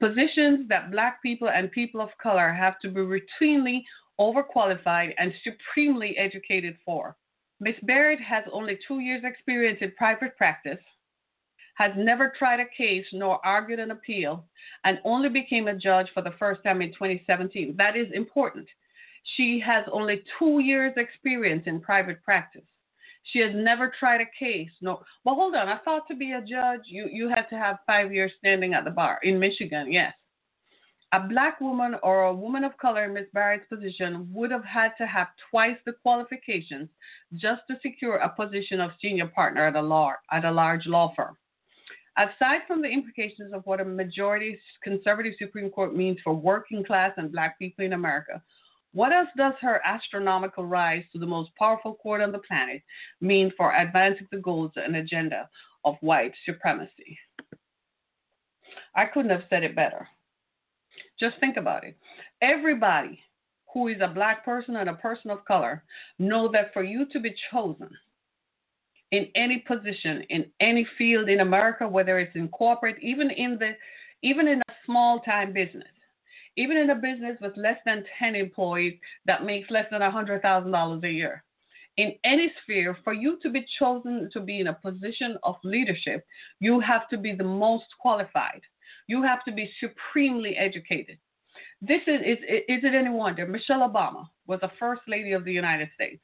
Positions 0.00 0.66
that 0.68 0.90
black 0.90 1.22
people 1.22 1.48
and 1.48 1.70
people 1.70 2.00
of 2.00 2.08
color 2.22 2.52
have 2.52 2.78
to 2.80 2.88
be 2.88 3.00
routinely 3.00 3.82
overqualified 4.18 5.12
and 5.18 5.32
supremely 5.44 6.16
educated 6.16 6.76
for. 6.84 7.16
Ms. 7.60 7.76
Barrett 7.82 8.20
has 8.20 8.44
only 8.50 8.78
two 8.88 8.98
years' 8.98 9.24
experience 9.24 9.78
in 9.80 9.92
private 9.92 10.36
practice, 10.36 10.80
has 11.74 11.92
never 11.96 12.32
tried 12.38 12.60
a 12.60 12.68
case 12.76 13.06
nor 13.12 13.44
argued 13.44 13.78
an 13.78 13.90
appeal, 13.90 14.44
and 14.84 14.98
only 15.04 15.28
became 15.28 15.68
a 15.68 15.76
judge 15.76 16.08
for 16.12 16.22
the 16.22 16.34
first 16.38 16.62
time 16.64 16.82
in 16.82 16.92
2017. 16.92 17.76
That 17.76 17.96
is 17.96 18.08
important. 18.12 18.68
She 19.36 19.60
has 19.64 19.84
only 19.90 20.22
two 20.38 20.60
years' 20.60 20.94
experience 20.96 21.64
in 21.66 21.80
private 21.80 22.22
practice. 22.22 22.62
She 23.24 23.38
has 23.38 23.52
never 23.54 23.92
tried 23.98 24.20
a 24.20 24.26
case. 24.38 24.70
No, 24.80 25.02
well, 25.24 25.36
hold 25.36 25.54
on. 25.54 25.68
I 25.68 25.78
thought 25.78 26.08
to 26.08 26.16
be 26.16 26.32
a 26.32 26.40
judge, 26.40 26.82
you 26.86 27.08
you 27.10 27.28
had 27.28 27.48
to 27.50 27.56
have 27.56 27.78
five 27.86 28.12
years 28.12 28.32
standing 28.38 28.74
at 28.74 28.84
the 28.84 28.90
bar 28.90 29.20
in 29.22 29.38
Michigan. 29.38 29.92
Yes, 29.92 30.12
a 31.12 31.20
black 31.20 31.60
woman 31.60 31.94
or 32.02 32.24
a 32.24 32.34
woman 32.34 32.64
of 32.64 32.76
color 32.78 33.04
in 33.04 33.12
Ms. 33.12 33.26
Barrett's 33.34 33.68
position 33.68 34.28
would 34.32 34.50
have 34.50 34.64
had 34.64 34.92
to 34.96 35.06
have 35.06 35.28
twice 35.50 35.76
the 35.84 35.92
qualifications 35.92 36.88
just 37.34 37.62
to 37.68 37.78
secure 37.82 38.16
a 38.16 38.30
position 38.30 38.80
of 38.80 38.92
senior 39.00 39.26
partner 39.26 39.66
at 39.66 39.76
a 39.76 39.82
law 39.82 40.14
at 40.30 40.46
a 40.46 40.50
large 40.50 40.86
law 40.86 41.12
firm. 41.14 41.36
Aside 42.16 42.62
from 42.66 42.82
the 42.82 42.88
implications 42.88 43.52
of 43.52 43.64
what 43.66 43.80
a 43.80 43.84
majority 43.84 44.58
conservative 44.82 45.34
Supreme 45.38 45.70
Court 45.70 45.94
means 45.94 46.18
for 46.24 46.34
working 46.34 46.84
class 46.84 47.12
and 47.16 47.30
black 47.30 47.58
people 47.58 47.84
in 47.84 47.92
America, 47.92 48.42
what 48.92 49.12
else 49.12 49.28
does 49.36 49.54
her 49.60 49.80
astronomical 49.84 50.64
rise 50.64 51.04
to 51.12 51.18
the 51.18 51.26
most 51.26 51.50
powerful 51.58 51.94
court 51.94 52.20
on 52.20 52.32
the 52.32 52.38
planet 52.38 52.82
mean 53.20 53.50
for 53.56 53.74
advancing 53.74 54.28
the 54.30 54.38
goals 54.38 54.72
and 54.76 54.96
agenda 54.96 55.48
of 55.84 55.96
white 56.00 56.34
supremacy? 56.44 57.18
I 58.94 59.06
couldn't 59.06 59.30
have 59.30 59.44
said 59.48 59.64
it 59.64 59.74
better. 59.74 60.06
Just 61.18 61.38
think 61.40 61.56
about 61.56 61.84
it. 61.84 61.96
Everybody 62.42 63.20
who 63.72 63.88
is 63.88 63.98
a 64.02 64.08
black 64.08 64.44
person 64.44 64.76
and 64.76 64.90
a 64.90 64.94
person 64.94 65.30
of 65.30 65.44
color 65.46 65.82
know 66.18 66.50
that 66.52 66.72
for 66.72 66.82
you 66.82 67.06
to 67.12 67.20
be 67.20 67.34
chosen 67.50 67.88
in 69.12 69.28
any 69.34 69.58
position 69.58 70.22
in 70.30 70.46
any 70.60 70.86
field 70.98 71.28
in 71.28 71.40
America, 71.40 71.86
whether 71.86 72.18
it's 72.18 72.34
in 72.34 72.48
corporate, 72.48 72.96
even 73.00 73.30
in 73.30 73.58
the 73.58 73.72
even 74.22 74.48
in 74.48 74.60
a 74.60 74.72
small 74.84 75.20
time 75.20 75.52
business, 75.52 75.88
even 76.56 76.76
in 76.76 76.90
a 76.90 76.94
business 76.94 77.38
with 77.40 77.56
less 77.56 77.78
than 77.84 78.04
10 78.18 78.34
employees 78.34 78.98
that 79.26 79.44
makes 79.44 79.70
less 79.70 79.86
than 79.90 80.00
$100,000 80.00 81.04
a 81.04 81.10
year. 81.10 81.44
In 81.98 82.14
any 82.24 82.50
sphere, 82.62 82.96
for 83.04 83.12
you 83.12 83.38
to 83.42 83.50
be 83.50 83.66
chosen 83.78 84.30
to 84.32 84.40
be 84.40 84.60
in 84.60 84.68
a 84.68 84.74
position 84.74 85.36
of 85.42 85.56
leadership, 85.62 86.24
you 86.58 86.80
have 86.80 87.08
to 87.10 87.18
be 87.18 87.34
the 87.34 87.44
most 87.44 87.84
qualified. 88.00 88.62
You 89.08 89.22
have 89.22 89.44
to 89.44 89.52
be 89.52 89.70
supremely 89.78 90.56
educated. 90.56 91.18
This 91.82 92.00
is, 92.06 92.20
is, 92.24 92.38
is 92.48 92.84
it 92.84 92.94
any 92.94 93.10
wonder? 93.10 93.46
Michelle 93.46 93.88
Obama 93.88 94.26
was 94.46 94.60
the 94.60 94.70
first 94.78 95.02
lady 95.06 95.32
of 95.32 95.44
the 95.44 95.52
United 95.52 95.90
States. 95.94 96.22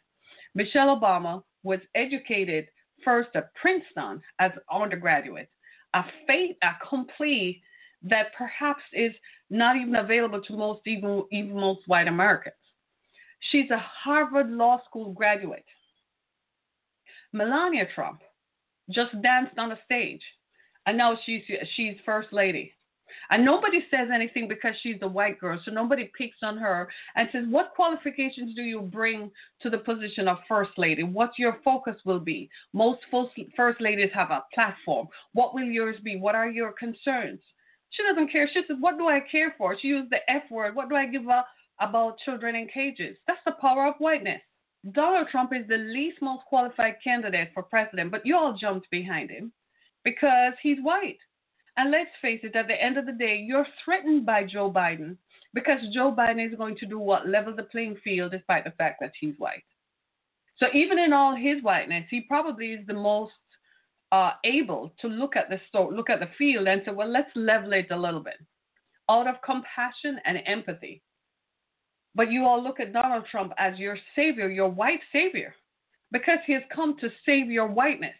Michelle 0.54 0.98
Obama 0.98 1.42
was 1.64 1.80
educated 1.94 2.68
first 3.04 3.30
at 3.34 3.54
Princeton 3.54 4.22
as 4.38 4.52
undergraduate, 4.72 5.50
a 5.94 6.04
fait 6.26 6.56
accompli 6.62 7.62
that 8.02 8.34
perhaps 8.36 8.82
is 8.92 9.12
not 9.50 9.76
even 9.76 9.96
available 9.96 10.40
to 10.42 10.56
most 10.56 10.86
even, 10.86 11.24
even 11.32 11.54
most 11.54 11.80
white 11.86 12.08
Americans. 12.08 12.54
She's 13.50 13.70
a 13.70 13.78
Harvard 13.78 14.50
Law 14.50 14.80
School 14.84 15.12
graduate. 15.12 15.64
Melania 17.32 17.86
Trump 17.94 18.20
just 18.90 19.20
danced 19.22 19.58
on 19.58 19.72
a 19.72 19.78
stage, 19.84 20.22
and 20.86 20.96
now 20.96 21.16
she's 21.24 21.42
she's 21.76 21.96
first 22.04 22.32
lady. 22.32 22.72
And 23.30 23.44
nobody 23.44 23.84
says 23.90 24.08
anything 24.12 24.48
because 24.48 24.74
she's 24.82 24.98
a 25.02 25.08
white 25.08 25.38
girl, 25.38 25.58
so 25.64 25.70
nobody 25.70 26.10
picks 26.16 26.38
on 26.42 26.58
her 26.58 26.88
and 27.16 27.28
says, 27.32 27.44
What 27.48 27.72
qualifications 27.74 28.54
do 28.54 28.62
you 28.62 28.82
bring 28.82 29.30
to 29.62 29.70
the 29.70 29.78
position 29.78 30.28
of 30.28 30.38
First 30.46 30.72
Lady? 30.76 31.02
What 31.02 31.38
your 31.38 31.58
focus 31.64 31.96
will 32.04 32.20
be? 32.20 32.50
Most 32.72 33.00
First 33.56 33.80
Ladies 33.80 34.10
have 34.12 34.30
a 34.30 34.44
platform. 34.54 35.08
What 35.32 35.54
will 35.54 35.64
yours 35.64 35.96
be? 36.02 36.18
What 36.18 36.34
are 36.34 36.48
your 36.48 36.72
concerns? 36.72 37.40
She 37.90 38.02
doesn't 38.02 38.30
care. 38.30 38.48
She 38.52 38.62
says, 38.66 38.76
What 38.80 38.98
do 38.98 39.08
I 39.08 39.20
care 39.20 39.54
for? 39.56 39.76
She 39.78 39.88
used 39.88 40.10
the 40.10 40.28
F 40.30 40.42
word. 40.50 40.74
What 40.74 40.88
do 40.88 40.96
I 40.96 41.06
give 41.06 41.26
a 41.28 41.44
about 41.80 42.18
children 42.18 42.54
in 42.54 42.68
cages? 42.68 43.16
That's 43.26 43.40
the 43.44 43.52
power 43.60 43.86
of 43.86 43.94
whiteness. 43.98 44.40
Donald 44.92 45.28
Trump 45.30 45.52
is 45.52 45.66
the 45.68 45.76
least 45.76 46.18
most 46.22 46.44
qualified 46.46 46.96
candidate 47.02 47.50
for 47.52 47.62
president, 47.62 48.10
but 48.10 48.24
you 48.24 48.36
all 48.36 48.56
jumped 48.56 48.88
behind 48.90 49.30
him 49.30 49.52
because 50.04 50.54
he's 50.62 50.78
white. 50.82 51.18
And 51.76 51.90
let's 51.90 52.10
face 52.20 52.40
it, 52.42 52.56
at 52.56 52.66
the 52.66 52.82
end 52.82 52.98
of 52.98 53.06
the 53.06 53.12
day, 53.12 53.36
you're 53.36 53.66
threatened 53.84 54.26
by 54.26 54.44
Joe 54.44 54.70
Biden 54.70 55.16
because 55.54 55.78
Joe 55.94 56.14
Biden 56.16 56.44
is 56.44 56.56
going 56.56 56.76
to 56.76 56.86
do 56.86 56.98
what? 56.98 57.28
Level 57.28 57.54
the 57.54 57.64
playing 57.64 57.96
field 58.02 58.32
despite 58.32 58.64
the 58.64 58.72
fact 58.72 58.98
that 59.00 59.12
he's 59.18 59.34
white. 59.38 59.64
So 60.58 60.66
even 60.74 60.98
in 60.98 61.12
all 61.12 61.36
his 61.36 61.62
whiteness, 61.62 62.04
he 62.10 62.22
probably 62.22 62.72
is 62.72 62.86
the 62.86 62.94
most 62.94 63.32
uh, 64.12 64.32
able 64.44 64.92
to 65.00 65.08
look 65.08 65.36
at 65.36 65.48
the 65.48 65.60
store, 65.68 65.92
look 65.92 66.10
at 66.10 66.20
the 66.20 66.28
field 66.38 66.66
and 66.66 66.82
say, 66.84 66.92
well, 66.92 67.10
let's 67.10 67.30
level 67.34 67.72
it 67.72 67.90
a 67.90 67.96
little 67.96 68.20
bit 68.20 68.38
out 69.10 69.26
of 69.26 69.36
compassion 69.44 70.18
and 70.24 70.38
empathy. 70.46 71.02
But 72.14 72.30
you 72.30 72.44
all 72.44 72.62
look 72.62 72.80
at 72.80 72.92
Donald 72.92 73.24
Trump 73.30 73.52
as 73.58 73.78
your 73.78 73.96
savior, 74.14 74.48
your 74.48 74.68
white 74.68 75.00
savior, 75.12 75.54
because 76.10 76.38
he 76.46 76.52
has 76.54 76.62
come 76.74 76.96
to 77.00 77.10
save 77.24 77.50
your 77.50 77.68
whiteness, 77.68 78.16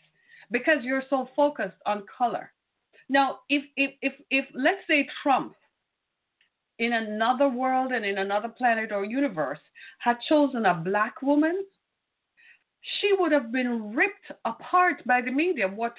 because 0.50 0.78
you're 0.82 1.02
so 1.10 1.28
focused 1.34 1.76
on 1.86 2.04
color. 2.16 2.52
Now, 3.08 3.40
if, 3.48 3.64
if, 3.76 3.92
if, 4.02 4.12
if 4.30 4.44
let's 4.54 4.80
say 4.86 5.08
Trump 5.22 5.54
in 6.78 6.92
another 6.92 7.48
world 7.48 7.92
and 7.92 8.04
in 8.04 8.18
another 8.18 8.48
planet 8.48 8.92
or 8.92 9.04
universe 9.04 9.58
had 9.98 10.16
chosen 10.28 10.66
a 10.66 10.74
black 10.74 11.22
woman, 11.22 11.64
she 12.80 13.12
would 13.18 13.32
have 13.32 13.52
been 13.52 13.94
ripped 13.94 14.32
apart 14.44 15.02
by 15.06 15.20
the 15.20 15.30
media. 15.30 15.68
What 15.68 15.94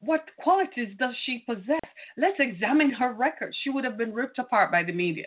what 0.00 0.28
qualities 0.38 0.94
does 0.98 1.14
she 1.24 1.44
possess? 1.46 1.80
Let's 2.16 2.38
examine 2.38 2.90
her 2.92 3.12
record. 3.12 3.54
She 3.62 3.70
would 3.70 3.84
have 3.84 3.98
been 3.98 4.12
ripped 4.12 4.38
apart 4.38 4.70
by 4.70 4.84
the 4.84 4.92
media. 4.92 5.26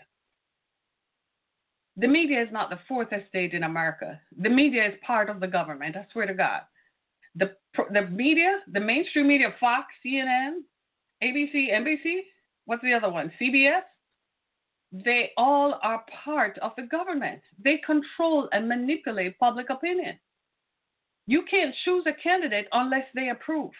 The 1.98 2.08
media 2.08 2.42
is 2.42 2.52
not 2.52 2.70
the 2.70 2.80
fourth 2.88 3.10
estate 3.12 3.54
in 3.54 3.64
America. 3.64 4.20
The 4.38 4.50
media 4.50 4.88
is 4.88 4.94
part 5.06 5.30
of 5.30 5.42
the 5.42 5.48
government. 5.48 5.98
I 5.98 6.08
swear 6.12 6.26
to 6.26 6.34
God. 6.34 6.62
The 7.36 7.56
the 7.92 8.08
media, 8.08 8.60
the 8.72 8.80
mainstream 8.80 9.28
media, 9.28 9.54
Fox, 9.60 9.88
CNN, 10.06 10.62
ABC, 11.24 11.72
NBC, 11.72 12.22
what's 12.66 12.84
the 12.84 12.94
other 12.94 13.10
one? 13.10 13.32
CBS? 13.40 13.84
They 14.92 15.32
all 15.38 15.80
are 15.84 16.04
part 16.24 16.58
of 16.58 16.74
the 16.76 16.84
government. 16.84 17.42
They 17.64 17.78
control 17.86 18.50
and 18.52 18.68
manipulate 18.68 19.40
public 19.40 19.70
opinion. 19.70 20.20
You 21.28 21.44
can't 21.50 21.75
choose 21.86 22.06
a 22.08 22.13
candidate 22.22 22.68
unless 22.72 23.06
they 23.13 23.30
approve. 23.30 23.72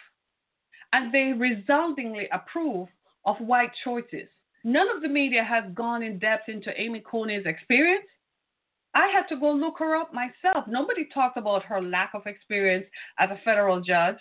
And 0.94 1.14
they 1.14 1.34
resoundingly 1.34 2.28
approve 2.32 2.88
of 3.26 3.38
white 3.38 3.72
choices. 3.84 4.28
None 4.64 4.90
of 4.96 5.02
the 5.02 5.08
media 5.08 5.44
has 5.44 5.64
gone 5.74 6.04
in 6.04 6.20
depth 6.20 6.50
into 6.50 6.80
Amy 6.80 7.00
Coney's 7.00 7.46
experience. 7.46 8.06
I 8.94 9.08
had 9.08 9.28
to 9.30 9.40
go 9.40 9.52
look 9.52 9.80
her 9.80 9.96
up 9.96 10.14
myself. 10.14 10.66
Nobody 10.68 11.08
talked 11.14 11.38
about 11.38 11.64
her 11.64 11.82
lack 11.82 12.12
of 12.14 12.28
experience 12.28 12.86
as 13.20 13.30
a 13.32 13.40
federal 13.44 13.82
judge. 13.82 14.18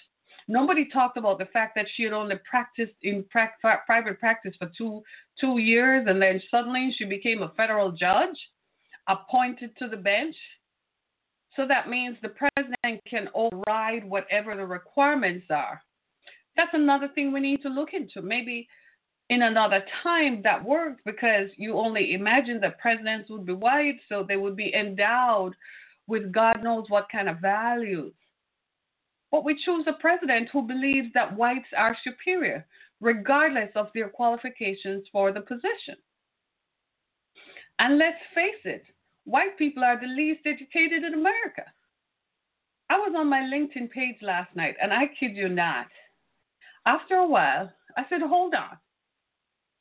Nobody 0.49 0.89
talked 0.89 1.17
about 1.17 1.39
the 1.39 1.47
fact 1.47 1.75
that 1.75 1.87
she 1.95 2.05
had 2.05 2.13
only 2.13 2.37
practiced 2.49 2.95
in 3.03 3.25
pra- 3.31 3.53
private 3.87 4.19
practice 4.19 4.55
for 4.59 4.71
two 4.77 5.03
two 5.41 5.59
years, 5.59 6.07
and 6.09 6.21
then 6.21 6.41
suddenly 6.51 6.95
she 6.97 7.05
became 7.05 7.43
a 7.43 7.53
federal 7.57 7.93
judge, 7.93 8.37
appointed 9.09 9.77
to 9.79 9.89
the 9.89 9.97
bench. 9.97 10.37
So 11.57 11.67
that 11.67 11.89
means 11.89 12.17
the 12.23 12.31
president 12.31 13.03
can 13.09 13.29
override 13.35 14.09
whatever 14.09 14.57
the 14.57 14.67
requirements 14.67 15.47
are. 15.51 15.83
That's 16.57 16.75
another 16.75 17.09
thing 17.15 17.33
we 17.33 17.41
need 17.41 17.63
to 17.63 17.69
look 17.69 17.93
into. 17.93 18.23
Maybe 18.23 18.69
in 19.31 19.43
another 19.43 19.85
time 20.03 20.43
that 20.43 20.65
works 20.65 21.01
because 21.05 21.49
you 21.57 21.75
only 21.75 22.15
imagine 22.15 22.61
that 22.61 22.79
presidents 22.79 23.31
would 23.31 23.47
be 23.47 23.53
white, 23.53 24.01
so 24.09 24.23
they 24.23 24.37
would 24.37 24.57
be 24.57 24.75
endowed 24.75 25.55
with 26.07 26.33
God 26.33 26.63
knows 26.63 26.87
what 26.89 27.09
kind 27.11 27.29
of 27.29 27.39
values 27.39 28.13
But 29.31 29.45
we 29.45 29.63
choose 29.65 29.87
a 29.87 29.93
president 29.95 30.49
who 30.53 30.63
believes 30.63 31.13
that 31.15 31.37
whites 31.37 31.69
are 31.77 31.97
superior, 32.03 32.67
regardless 33.01 33.71
of 33.77 33.89
their 33.95 34.09
qualifications 34.09 35.07
for 35.13 35.33
the 35.33 35.41
position. 35.41 35.97
And 37.79 37.99
let's 37.99 38.19
face 38.35 38.61
it, 38.65 38.85
white 39.25 39.57
people 39.59 39.85
are 39.85 40.01
the 40.01 40.07
least 40.07 40.41
educated 40.47 41.05
in 41.05 41.15
America. 41.15 41.65
I 42.89 42.99
was 42.99 43.13
on 43.17 43.29
my 43.29 43.41
LinkedIn 43.41 43.91
page 43.91 44.17
last 44.21 44.55
night, 44.57 44.75
and 44.83 44.93
I 44.93 45.07
kid 45.19 45.37
you 45.37 45.49
not. 45.49 45.87
After 46.87 47.15
a 47.15 47.27
while, 47.27 47.73
I 47.97 48.05
said, 48.09 48.21
hold 48.23 48.55
on. 48.55 48.77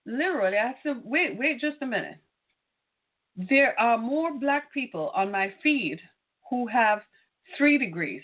Literally, 0.05 0.57
I 0.57 0.75
said, 0.83 1.01
wait, 1.03 1.37
wait 1.37 1.59
just 1.59 1.81
a 1.81 1.85
minute. 1.85 2.17
There 3.35 3.79
are 3.79 3.97
more 3.97 4.37
black 4.37 4.71
people 4.73 5.11
on 5.15 5.31
my 5.31 5.53
feed 5.63 5.99
who 6.49 6.67
have 6.67 7.01
three 7.57 7.77
degrees. 7.77 8.23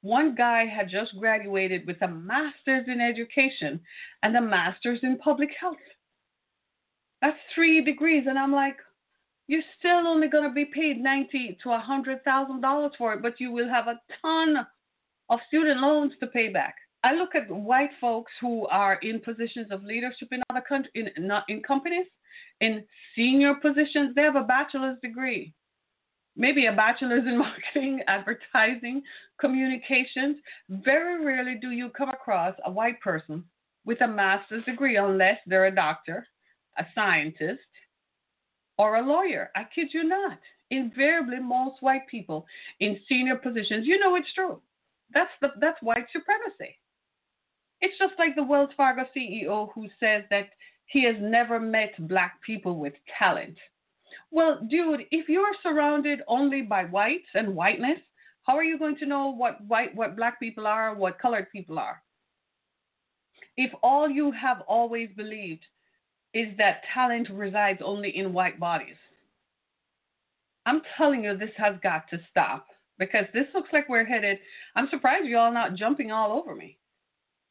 One 0.00 0.34
guy 0.34 0.64
had 0.64 0.88
just 0.88 1.18
graduated 1.18 1.86
with 1.86 2.00
a 2.02 2.08
master's 2.08 2.86
in 2.86 3.00
education 3.00 3.80
and 4.22 4.36
a 4.36 4.40
master's 4.40 5.00
in 5.02 5.18
public 5.18 5.50
health. 5.60 5.76
That's 7.20 7.36
three 7.54 7.84
degrees. 7.84 8.24
And 8.28 8.38
I'm 8.38 8.52
like, 8.52 8.76
you're 9.48 9.62
still 9.78 10.06
only 10.06 10.28
going 10.28 10.48
to 10.48 10.54
be 10.54 10.66
paid 10.66 11.00
ninety 11.00 11.58
to 11.62 11.72
a 11.72 11.78
hundred 11.78 12.22
thousand 12.22 12.60
dollars 12.60 12.92
for 12.96 13.14
it, 13.14 13.22
but 13.22 13.40
you 13.40 13.50
will 13.50 13.68
have 13.68 13.88
a 13.88 14.00
ton 14.22 14.66
of 15.30 15.40
student 15.48 15.80
loans 15.80 16.12
to 16.20 16.26
pay 16.28 16.48
back. 16.48 16.74
I 17.02 17.14
look 17.14 17.34
at 17.34 17.50
white 17.50 17.90
folks 18.00 18.32
who 18.40 18.66
are 18.66 18.98
in 19.02 19.20
positions 19.20 19.68
of 19.70 19.82
leadership 19.82 20.28
in 20.32 20.42
other 20.50 20.62
countries, 20.66 20.92
in, 20.94 21.26
not 21.26 21.44
in 21.48 21.62
companies, 21.62 22.06
in 22.60 22.84
senior 23.16 23.54
positions. 23.54 24.14
They 24.14 24.22
have 24.22 24.36
a 24.36 24.42
bachelor's 24.42 24.98
degree, 25.02 25.54
maybe 26.36 26.66
a 26.66 26.72
bachelor's 26.72 27.26
in 27.26 27.38
marketing, 27.74 28.02
advertising, 28.06 29.02
communications. 29.40 30.36
Very 30.68 31.24
rarely 31.24 31.56
do 31.60 31.70
you 31.70 31.88
come 31.90 32.10
across 32.10 32.54
a 32.64 32.70
white 32.70 33.00
person 33.00 33.44
with 33.86 34.00
a 34.02 34.08
master's 34.08 34.64
degree 34.64 34.96
unless 34.96 35.38
they're 35.46 35.66
a 35.66 35.74
doctor, 35.74 36.26
a 36.78 36.84
scientist, 36.94 37.60
or 38.78 38.96
a 38.96 39.06
lawyer. 39.06 39.50
I 39.54 39.64
kid 39.74 39.88
you 39.92 40.04
not. 40.04 40.38
Invariably, 40.70 41.38
most 41.38 41.82
white 41.82 42.06
people 42.08 42.46
in 42.80 43.00
senior 43.08 43.36
positions, 43.36 43.86
you 43.86 43.98
know 43.98 44.16
it's 44.16 44.32
true. 44.34 44.60
That's 45.12 45.30
the 45.40 45.48
that's 45.60 45.82
white 45.82 46.06
supremacy. 46.12 46.76
It's 47.80 47.98
just 47.98 48.14
like 48.18 48.34
the 48.34 48.42
Wells 48.42 48.70
Fargo 48.76 49.04
CEO 49.16 49.70
who 49.74 49.88
says 49.98 50.24
that 50.30 50.50
he 50.86 51.04
has 51.04 51.16
never 51.20 51.58
met 51.60 51.94
black 52.08 52.40
people 52.42 52.78
with 52.78 52.94
talent. 53.18 53.56
Well, 54.30 54.66
dude, 54.68 55.04
if 55.10 55.28
you're 55.28 55.54
surrounded 55.62 56.20
only 56.28 56.62
by 56.62 56.84
whites 56.84 57.28
and 57.34 57.54
whiteness, 57.54 57.98
how 58.42 58.56
are 58.56 58.64
you 58.64 58.78
going 58.78 58.96
to 58.98 59.06
know 59.06 59.28
what 59.28 59.64
white 59.66 59.94
what 59.94 60.16
black 60.16 60.38
people 60.40 60.66
are, 60.66 60.94
what 60.94 61.18
colored 61.18 61.50
people 61.50 61.78
are? 61.78 62.02
If 63.56 63.72
all 63.82 64.08
you 64.08 64.30
have 64.32 64.60
always 64.68 65.08
believed 65.16 65.64
is 66.34 66.48
that 66.58 66.82
talent 66.94 67.28
resides 67.30 67.80
only 67.84 68.16
in 68.16 68.32
white 68.32 68.60
bodies. 68.60 68.96
I'm 70.66 70.82
telling 70.96 71.24
you, 71.24 71.36
this 71.36 71.50
has 71.56 71.76
got 71.82 72.08
to 72.10 72.20
stop 72.30 72.66
because 72.98 73.24
this 73.32 73.46
looks 73.54 73.70
like 73.72 73.88
we're 73.88 74.04
headed. 74.04 74.38
I'm 74.76 74.88
surprised 74.90 75.26
you 75.26 75.38
all 75.38 75.52
not 75.52 75.76
jumping 75.76 76.12
all 76.12 76.32
over 76.32 76.54
me 76.54 76.78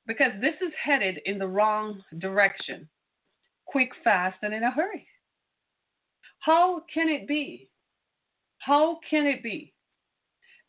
because 0.06 0.32
this 0.40 0.56
is 0.62 0.74
headed 0.82 1.20
in 1.26 1.40
the 1.40 1.48
wrong 1.48 2.04
direction 2.20 2.88
quick, 3.68 3.90
fast, 4.04 4.38
and 4.42 4.54
in 4.54 4.64
a 4.64 4.72
hurry. 4.72 5.06
How 6.40 6.84
can 6.94 7.10
it 7.10 7.28
be? 7.28 7.70
How 8.60 9.00
can 9.10 9.26
it 9.26 9.44
be 9.44 9.74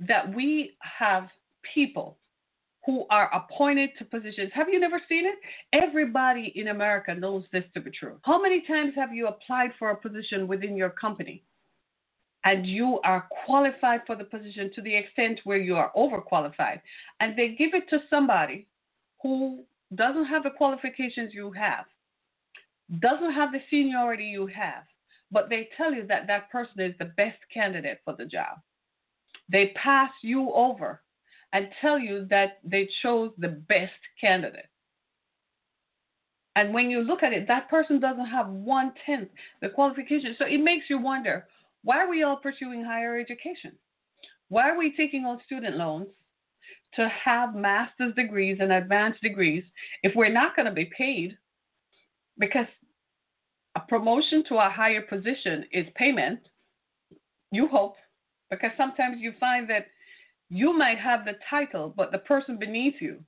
that 0.01 0.35
we 0.35 0.73
have 0.81 1.29
people 1.75 2.19
who 2.89 3.05
are 3.11 3.31
appointed 3.35 3.91
to 3.99 4.05
positions. 4.07 4.51
Have 4.55 4.71
you 4.71 4.81
never 4.81 4.99
seen 5.11 5.27
it? 5.27 5.35
Everybody 5.75 6.55
in 6.57 6.69
America 6.69 7.15
knows 7.15 7.45
this 7.53 7.65
to 7.75 7.83
be 7.83 7.91
true. 7.91 8.19
How 8.23 8.41
many 8.41 8.63
times 8.67 8.95
have 8.97 9.13
you 9.13 9.27
applied 9.27 9.73
for 9.79 9.91
a 9.91 9.97
position 9.97 10.49
within 10.49 10.75
your 10.75 10.89
company 10.89 11.45
and 12.47 12.67
you 12.67 12.99
are 13.05 13.29
qualified 13.45 14.01
for 14.07 14.17
the 14.17 14.25
position 14.25 14.71
to 14.75 14.81
the 14.81 14.97
extent 14.97 15.41
where 15.45 15.59
you 15.59 15.77
are 15.77 15.93
overqualified 15.95 16.81
and 17.21 17.37
they 17.37 17.49
give 17.59 17.75
it 17.75 17.91
to 17.91 17.99
somebody 18.09 18.67
who 19.23 19.65
doesn't 19.95 20.25
have 20.25 20.43
the 20.43 20.49
qualifications 20.49 21.35
you 21.35 21.53
have, 21.53 21.85
doesn't 23.01 23.35
have 23.35 23.53
the 23.53 23.61
seniority 23.69 24.25
you 24.25 24.47
have, 24.47 24.85
but 25.31 25.51
they 25.51 25.69
tell 25.77 25.93
you 25.93 26.07
that 26.07 26.27
that 26.27 26.51
person 26.51 26.81
is 26.81 26.95
the 26.99 27.13
best 27.19 27.37
candidate 27.53 28.01
for 28.03 28.15
the 28.17 28.25
job. 28.25 28.61
They 29.51 29.75
pass 29.77 30.11
you 30.23 30.51
over 30.55 31.03
and 31.53 31.69
tell 31.81 31.99
you 31.99 32.27
that 32.31 32.59
they 32.65 32.89
chose 33.03 33.33
the 33.39 33.49
best 33.49 33.93
candidate. 34.21 34.69
And 36.57 36.75
when 36.75 36.91
you 36.91 37.01
look 37.01 37.23
at 37.23 37.33
it, 37.33 37.47
that 37.49 37.71
person 37.71 38.01
doesn't 38.01 38.27
have 38.27 38.49
one 38.49 38.93
tenth 39.07 39.29
the 39.63 39.69
qualification. 39.69 40.35
So 40.39 40.45
it 40.45 40.59
makes 40.59 40.87
you 40.91 40.99
wonder 40.99 41.47
why 41.85 41.99
are 41.99 42.11
we 42.11 42.25
all 42.25 42.37
pursuing 42.37 42.85
higher 42.85 43.19
education? 43.19 43.73
Why 44.49 44.69
are 44.71 44.79
we 44.79 44.97
taking 44.97 45.25
on 45.25 45.41
student 45.45 45.77
loans 45.77 46.09
to 46.95 47.09
have 47.09 47.55
master's 47.55 48.15
degrees 48.15 48.59
and 48.61 48.73
advanced 48.73 49.23
degrees 49.23 49.63
if 50.03 50.13
we're 50.17 50.33
not 50.33 50.57
going 50.57 50.67
to 50.67 50.73
be 50.73 50.91
paid? 50.97 51.37
Because 52.39 52.67
a 53.77 53.81
promotion 53.81 54.43
to 54.49 54.57
a 54.57 54.71
higher 54.71 55.03
position 55.03 55.65
is 55.73 55.87
payment, 55.95 56.41
you 57.53 57.69
hope, 57.69 57.95
because 58.51 58.71
sometimes 58.77 59.19
you 59.21 59.33
find 59.39 59.71
that 59.71 59.87
you 60.51 60.77
might 60.77 60.99
have 60.99 61.25
the 61.25 61.35
title, 61.49 61.93
but 61.97 62.13
the 62.13 62.19
person 62.19 62.59
beneath 62.59 62.95
you, 63.01 63.23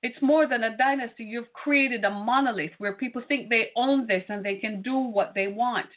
It's 0.05 0.23
more 0.23 0.47
than 0.47 0.63
a 0.63 0.77
dynasty. 0.77 1.25
You've 1.25 1.53
created 1.53 2.05
a 2.05 2.11
monolith 2.11 2.71
where 2.79 2.93
people 2.93 3.23
think 3.27 3.49
they 3.49 3.71
own 3.75 4.07
this 4.07 4.23
and 4.29 4.45
they 4.45 4.59
can 4.59 4.83
do 4.83 4.97
what 4.97 5.33
they 5.35 5.49
want. 5.49 5.89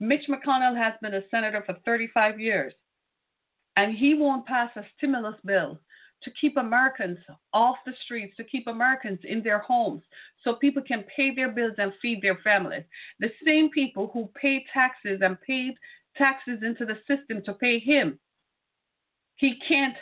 Mitch 0.00 0.26
McConnell 0.26 0.74
has 0.74 0.94
been 1.02 1.12
a 1.12 1.28
senator 1.30 1.62
for 1.66 1.74
35 1.84 2.40
years, 2.40 2.72
and 3.76 3.94
he 3.94 4.14
won't 4.14 4.46
pass 4.46 4.70
a 4.76 4.86
stimulus 4.96 5.36
bill 5.44 5.78
to 6.22 6.30
keep 6.40 6.56
Americans 6.56 7.18
off 7.52 7.76
the 7.84 7.92
streets, 8.02 8.34
to 8.38 8.44
keep 8.44 8.66
Americans 8.66 9.18
in 9.24 9.42
their 9.42 9.58
homes, 9.58 10.02
so 10.42 10.54
people 10.54 10.82
can 10.82 11.04
pay 11.14 11.34
their 11.34 11.52
bills 11.52 11.74
and 11.76 11.92
feed 12.00 12.22
their 12.22 12.38
families. 12.42 12.84
The 13.20 13.32
same 13.46 13.68
people 13.68 14.10
who 14.14 14.30
pay 14.40 14.64
taxes 14.72 15.20
and 15.20 15.38
paid 15.42 15.74
taxes 16.16 16.60
into 16.62 16.86
the 16.86 16.96
system 17.06 17.42
to 17.44 17.52
pay 17.52 17.78
him, 17.78 18.18
he 19.36 19.60
can't 19.68 19.96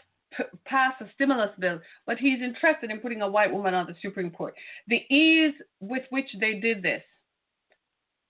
pass 0.65 0.95
a 1.01 1.07
stimulus 1.15 1.51
bill, 1.59 1.81
but 2.07 2.19
he's 2.19 2.43
interested 2.43 2.91
in 2.91 3.01
putting 3.01 3.23
a 3.23 3.29
white 3.29 3.53
woman 3.53 3.75
on 3.75 3.87
the 3.87 3.95
Supreme 4.01 4.31
Court. 4.31 4.55
The 4.89 5.03
ease 5.15 5.55
with 5.81 6.05
which 6.11 6.29
they 6.41 6.61
did 6.61 6.83
this 6.83 7.03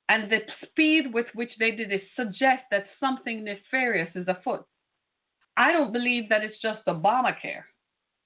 and 0.08 0.30
the 0.30 0.40
speed 0.66 1.12
with 1.12 1.26
which 1.34 1.50
they 1.58 1.70
did 1.70 1.92
it 1.92 2.02
suggests 2.16 2.66
that 2.70 2.86
something 3.00 3.44
nefarious 3.44 4.10
is 4.14 4.26
afoot. 4.28 4.64
I 5.56 5.72
don't 5.72 5.92
believe 5.92 6.28
that 6.28 6.42
it's 6.42 6.60
just 6.60 6.84
Obamacare 6.86 7.64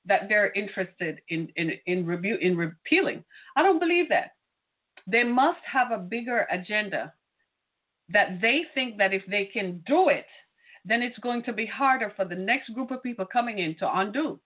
that 0.07 0.29
they're 0.29 0.53
interested 0.53 1.21
in 1.29 1.49
in 1.57 1.73
in, 1.87 2.07
rebu- 2.07 2.39
in 2.41 2.57
repealing. 2.57 3.25
I 3.57 3.63
don't 3.63 3.81
believe 3.81 4.09
that. 4.09 4.31
They 5.07 5.25
must 5.25 5.61
have 5.71 5.91
a 5.91 5.99
bigger 5.99 6.47
agenda 6.51 7.13
that 8.09 8.41
they 8.41 8.63
think 8.75 8.99
that 8.99 9.13
if 9.13 9.23
they 9.27 9.47
can 9.53 9.83
do 9.87 10.09
it, 10.09 10.27
then 10.87 11.03
it's 11.03 11.19
going 11.19 11.43
to 11.43 11.53
be 11.53 11.67
harder 11.67 12.13
for 12.15 12.25
the 12.25 12.35
next 12.35 12.73
group 12.73 12.91
of 12.91 13.03
people 13.03 13.27
coming 13.27 13.59
in 13.59 13.77
to 13.79 13.99
undo. 13.99 14.39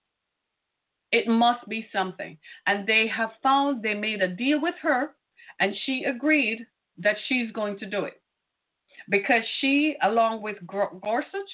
It 1.11 1.27
must 1.27 1.67
be 1.69 1.87
something. 1.93 2.37
And 2.65 2.87
they 2.87 3.07
have 3.15 3.31
found 3.43 3.83
they 3.83 3.93
made 3.93 4.21
a 4.21 4.27
deal 4.27 4.59
with 4.59 4.75
her, 4.81 5.11
and 5.59 5.75
she 5.85 6.05
agreed 6.05 6.65
that 6.97 7.17
she's 7.27 7.51
going 7.51 7.77
to 7.79 7.85
do 7.85 8.05
it. 8.05 8.21
Because 9.09 9.43
she, 9.59 9.95
along 10.01 10.41
with 10.41 10.57
Gorsuch 10.65 11.51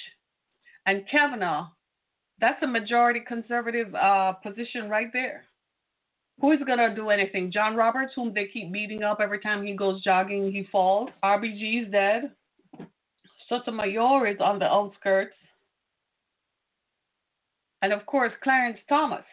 and 0.85 1.03
Kavanaugh, 1.09 1.67
that's 2.39 2.61
a 2.63 2.67
majority 2.67 3.21
conservative 3.27 3.93
uh, 3.95 4.33
position 4.33 4.89
right 4.89 5.11
there. 5.11 5.43
Who 6.39 6.51
is 6.51 6.59
going 6.65 6.77
to 6.77 6.93
do 6.93 7.09
anything? 7.09 7.51
John 7.51 7.75
Roberts, 7.75 8.13
whom 8.15 8.33
they 8.33 8.45
keep 8.45 8.71
beating 8.71 9.01
up 9.01 9.19
every 9.19 9.39
time 9.39 9.65
he 9.65 9.73
goes 9.73 10.03
jogging, 10.03 10.51
he 10.51 10.67
falls. 10.71 11.09
RBG 11.23 11.85
is 11.85 11.91
dead. 11.91 12.31
Sotomayor 13.49 14.27
is 14.27 14.37
on 14.39 14.59
the 14.59 14.65
outskirts. 14.65 15.35
And 17.81 17.93
of 17.93 18.05
course, 18.05 18.33
Clarence 18.43 18.79
Thomas, 18.89 19.23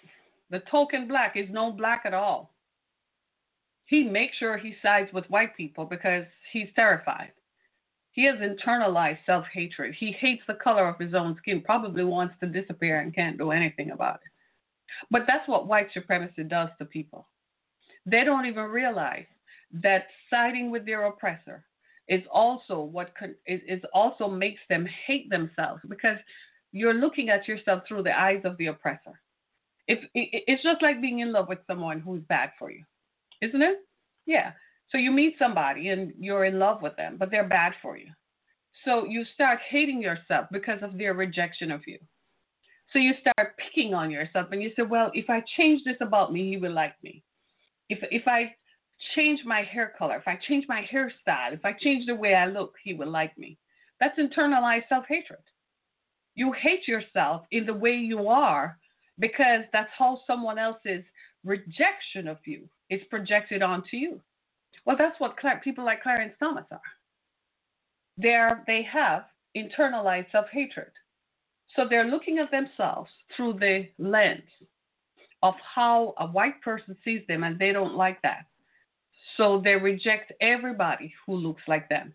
the 0.51 0.61
token 0.71 1.09
black, 1.09 1.37
is 1.37 1.49
no 1.51 1.73
black 1.73 2.03
at 2.05 2.15
all. 2.15 2.53
He 3.87 4.05
makes 4.05 4.37
sure 4.37 4.57
he 4.57 4.75
sides 4.83 5.13
with 5.13 5.29
white 5.29 5.57
people 5.57 5.85
because 5.85 6.25
he's 6.53 6.69
terrified. 6.75 7.33
He 8.13 8.25
has 8.27 8.37
internalized 8.37 9.19
self 9.27 9.45
hatred. 9.53 9.95
He 9.99 10.13
hates 10.13 10.43
the 10.47 10.55
color 10.55 10.89
of 10.89 10.99
his 10.99 11.15
own 11.15 11.37
skin, 11.39 11.61
probably 11.63 12.05
wants 12.05 12.35
to 12.41 12.47
disappear 12.47 13.01
and 13.01 13.15
can't 13.15 13.39
do 13.39 13.51
anything 13.51 13.91
about 13.91 14.17
it. 14.17 14.31
But 15.11 15.25
that's 15.27 15.49
what 15.49 15.67
white 15.67 15.89
supremacy 15.93 16.45
does 16.45 16.69
to 16.79 16.85
people. 16.85 17.27
They 18.07 18.23
don't 18.23 18.47
even 18.47 18.65
realize 18.65 19.27
that 19.83 20.07
siding 20.31 20.71
with 20.71 20.87
their 20.87 21.07
oppressor 21.07 21.65
is 22.09 22.23
also 22.33 22.81
what 22.81 23.13
what 23.19 23.31
is, 23.47 23.61
is 23.67 23.83
also 23.93 24.29
makes 24.29 24.61
them 24.69 24.87
hate 25.07 25.31
themselves 25.31 25.81
because 25.89 26.19
you're 26.73 26.95
looking 26.95 27.31
at 27.31 27.49
yourself 27.49 27.83
through 27.87 28.03
the 28.03 28.19
eyes 28.19 28.43
of 28.45 28.57
the 28.59 28.67
oppressor. 28.67 29.21
If 29.87 30.01
it, 30.15 30.45
it's 30.47 30.63
just 30.63 30.83
like 30.83 31.01
being 31.01 31.21
in 31.21 31.33
love 31.33 31.49
with 31.49 31.61
someone 31.67 32.01
who's 32.01 32.23
bad 32.29 32.51
for 32.59 32.71
you, 32.71 32.85
isn't 33.41 33.63
it? 33.63 33.79
Yeah. 34.27 34.53
So 34.91 34.99
you 34.99 35.11
meet 35.11 35.37
somebody 35.39 35.89
and 35.89 36.13
you're 36.19 36.45
in 36.45 36.59
love 36.59 36.83
with 36.83 36.97
them, 36.97 37.17
but 37.19 37.31
they're 37.31 37.49
bad 37.49 37.73
for 37.81 37.97
you. 37.97 38.11
So 38.85 39.05
you 39.07 39.25
start 39.35 39.61
hating 39.69 40.03
yourself 40.03 40.47
because 40.51 40.83
of 40.83 40.99
their 40.99 41.15
rejection 41.15 41.71
of 41.71 41.81
you. 41.87 41.99
So 42.93 42.99
you 42.99 43.15
start 43.21 43.57
picking 43.57 43.95
on 43.95 44.11
yourself 44.11 44.49
and 44.53 44.63
you 44.63 44.71
say, 44.77 44.83
well, 44.83 45.11
if 45.15 45.31
I 45.31 45.43
change 45.57 45.83
this 45.85 45.97
about 46.01 46.33
me, 46.33 46.51
he 46.51 46.57
will 46.57 46.73
like 46.73 46.95
me. 47.03 47.23
If 47.89 47.99
if 48.11 48.27
I 48.27 48.55
change 49.15 49.41
my 49.45 49.63
hair 49.63 49.93
color, 49.99 50.17
if 50.17 50.27
I 50.27 50.39
change 50.49 50.67
my 50.69 50.87
hairstyle, 50.93 51.53
if 51.53 51.65
I 51.65 51.73
change 51.73 52.07
the 52.07 52.15
way 52.15 52.35
I 52.35 52.47
look, 52.47 52.75
he 52.83 52.95
will 52.95 53.11
like 53.11 53.37
me. 53.39 53.59
That's 54.01 54.19
internalized 54.19 54.89
self-hatred. 54.89 55.41
You 56.35 56.53
hate 56.53 56.89
yourself 56.89 57.47
in 57.51 57.67
the 57.67 57.75
way 57.75 57.93
you 57.93 58.29
are 58.29 58.79
because 59.19 59.63
that's 59.73 59.91
how 59.97 60.21
someone 60.27 60.59
else's 60.59 61.05
rejection 61.45 62.27
of 62.27 62.39
you 62.45 62.69
is 62.91 63.01
projected 63.11 63.63
onto 63.63 63.97
you. 63.97 64.21
Well, 64.85 64.97
that's 64.99 65.19
what 65.21 65.37
people 65.63 65.85
like 65.85 66.03
Clarence 66.03 66.35
Thomas 66.39 66.65
are. 66.71 66.81
They're, 68.17 68.63
they 68.67 68.83
have 68.83 69.25
internalized 69.57 70.31
self 70.33 70.47
hatred. 70.51 70.91
So 71.75 71.87
they're 71.89 72.09
looking 72.09 72.39
at 72.39 72.51
themselves 72.51 73.11
through 73.37 73.55
the 73.55 73.89
lens 73.99 74.43
of 75.43 75.55
how 75.75 76.15
a 76.19 76.27
white 76.27 76.61
person 76.63 76.97
sees 77.05 77.23
them, 77.29 77.45
and 77.45 77.59
they 77.59 77.73
don't 77.73 77.95
like 77.95 78.21
that. 78.23 78.47
So 79.37 79.61
they 79.63 79.75
reject 79.75 80.33
everybody 80.41 81.13
who 81.27 81.35
looks 81.35 81.63
like 81.67 81.89
them. 81.89 82.13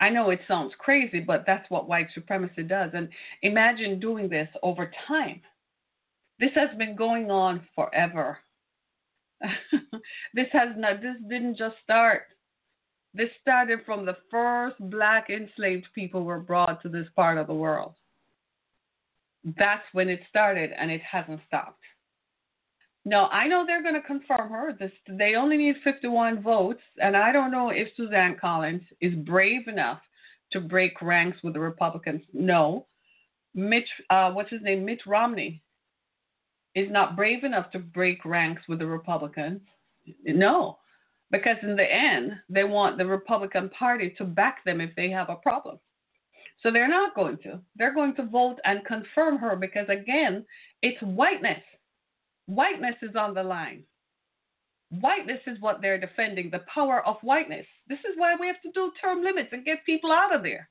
I 0.00 0.08
know 0.10 0.30
it 0.30 0.40
sounds 0.48 0.72
crazy, 0.78 1.20
but 1.20 1.44
that's 1.46 1.70
what 1.70 1.88
white 1.88 2.08
supremacy 2.12 2.64
does. 2.64 2.90
And 2.92 3.08
imagine 3.42 4.00
doing 4.00 4.28
this 4.28 4.48
over 4.62 4.90
time. 5.06 5.40
This 6.40 6.50
has 6.56 6.76
been 6.76 6.96
going 6.96 7.30
on 7.30 7.66
forever. 7.76 8.38
this 10.34 10.48
has 10.52 10.70
not 10.76 11.00
this 11.00 11.16
didn't 11.28 11.56
just 11.56 11.76
start. 11.84 12.22
This 13.14 13.28
started 13.40 13.80
from 13.84 14.04
the 14.04 14.16
first 14.30 14.76
black 14.90 15.30
enslaved 15.30 15.86
people 15.94 16.24
were 16.24 16.40
brought 16.40 16.82
to 16.82 16.88
this 16.88 17.06
part 17.14 17.38
of 17.38 17.46
the 17.46 17.54
world. 17.54 17.94
That's 19.44 19.84
when 19.92 20.08
it 20.08 20.20
started 20.28 20.70
and 20.76 20.90
it 20.90 21.02
hasn't 21.02 21.40
stopped. 21.46 21.82
Now, 23.04 23.28
I 23.28 23.48
know 23.48 23.64
they're 23.66 23.82
going 23.82 24.00
to 24.00 24.06
confirm 24.06 24.50
her. 24.50 24.72
This, 24.78 24.92
they 25.08 25.34
only 25.34 25.56
need 25.56 25.76
51 25.82 26.42
votes, 26.42 26.82
and 26.98 27.16
I 27.16 27.32
don't 27.32 27.50
know 27.50 27.70
if 27.70 27.88
Suzanne 27.96 28.36
Collins 28.40 28.82
is 29.00 29.14
brave 29.14 29.66
enough 29.66 30.00
to 30.52 30.60
break 30.60 31.02
ranks 31.02 31.38
with 31.42 31.54
the 31.54 31.60
Republicans. 31.60 32.22
No. 32.32 32.86
Mitch, 33.54 33.88
uh, 34.08 34.30
what's 34.32 34.50
his 34.50 34.62
name? 34.62 34.84
Mitt 34.84 35.00
Romney 35.06 35.62
is 36.74 36.90
not 36.90 37.16
brave 37.16 37.44
enough 37.44 37.70
to 37.72 37.78
break 37.78 38.24
ranks 38.24 38.62
with 38.68 38.78
the 38.78 38.86
Republicans. 38.86 39.60
No, 40.24 40.78
because 41.30 41.56
in 41.62 41.76
the 41.76 41.92
end, 41.92 42.32
they 42.48 42.64
want 42.64 42.98
the 42.98 43.06
Republican 43.06 43.68
Party 43.70 44.14
to 44.18 44.24
back 44.24 44.64
them 44.64 44.80
if 44.80 44.94
they 44.96 45.10
have 45.10 45.28
a 45.28 45.36
problem. 45.36 45.78
So 46.62 46.70
they're 46.70 46.88
not 46.88 47.14
going 47.14 47.38
to. 47.38 47.60
They're 47.76 47.94
going 47.94 48.14
to 48.16 48.26
vote 48.26 48.58
and 48.64 48.84
confirm 48.84 49.38
her 49.38 49.56
because, 49.56 49.88
again, 49.88 50.44
it's 50.80 51.00
whiteness. 51.02 51.62
Whiteness 52.54 52.96
is 53.02 53.16
on 53.16 53.34
the 53.34 53.42
line. 53.42 53.84
Whiteness 54.90 55.40
is 55.46 55.60
what 55.60 55.80
they're 55.80 56.00
defending, 56.00 56.50
the 56.50 56.64
power 56.72 57.06
of 57.06 57.16
whiteness. 57.22 57.66
This 57.88 58.00
is 58.00 58.14
why 58.16 58.36
we 58.38 58.46
have 58.46 58.60
to 58.62 58.72
do 58.72 58.92
term 59.00 59.22
limits 59.22 59.48
and 59.52 59.64
get 59.64 59.86
people 59.86 60.12
out 60.12 60.34
of 60.34 60.42
there. 60.42 60.68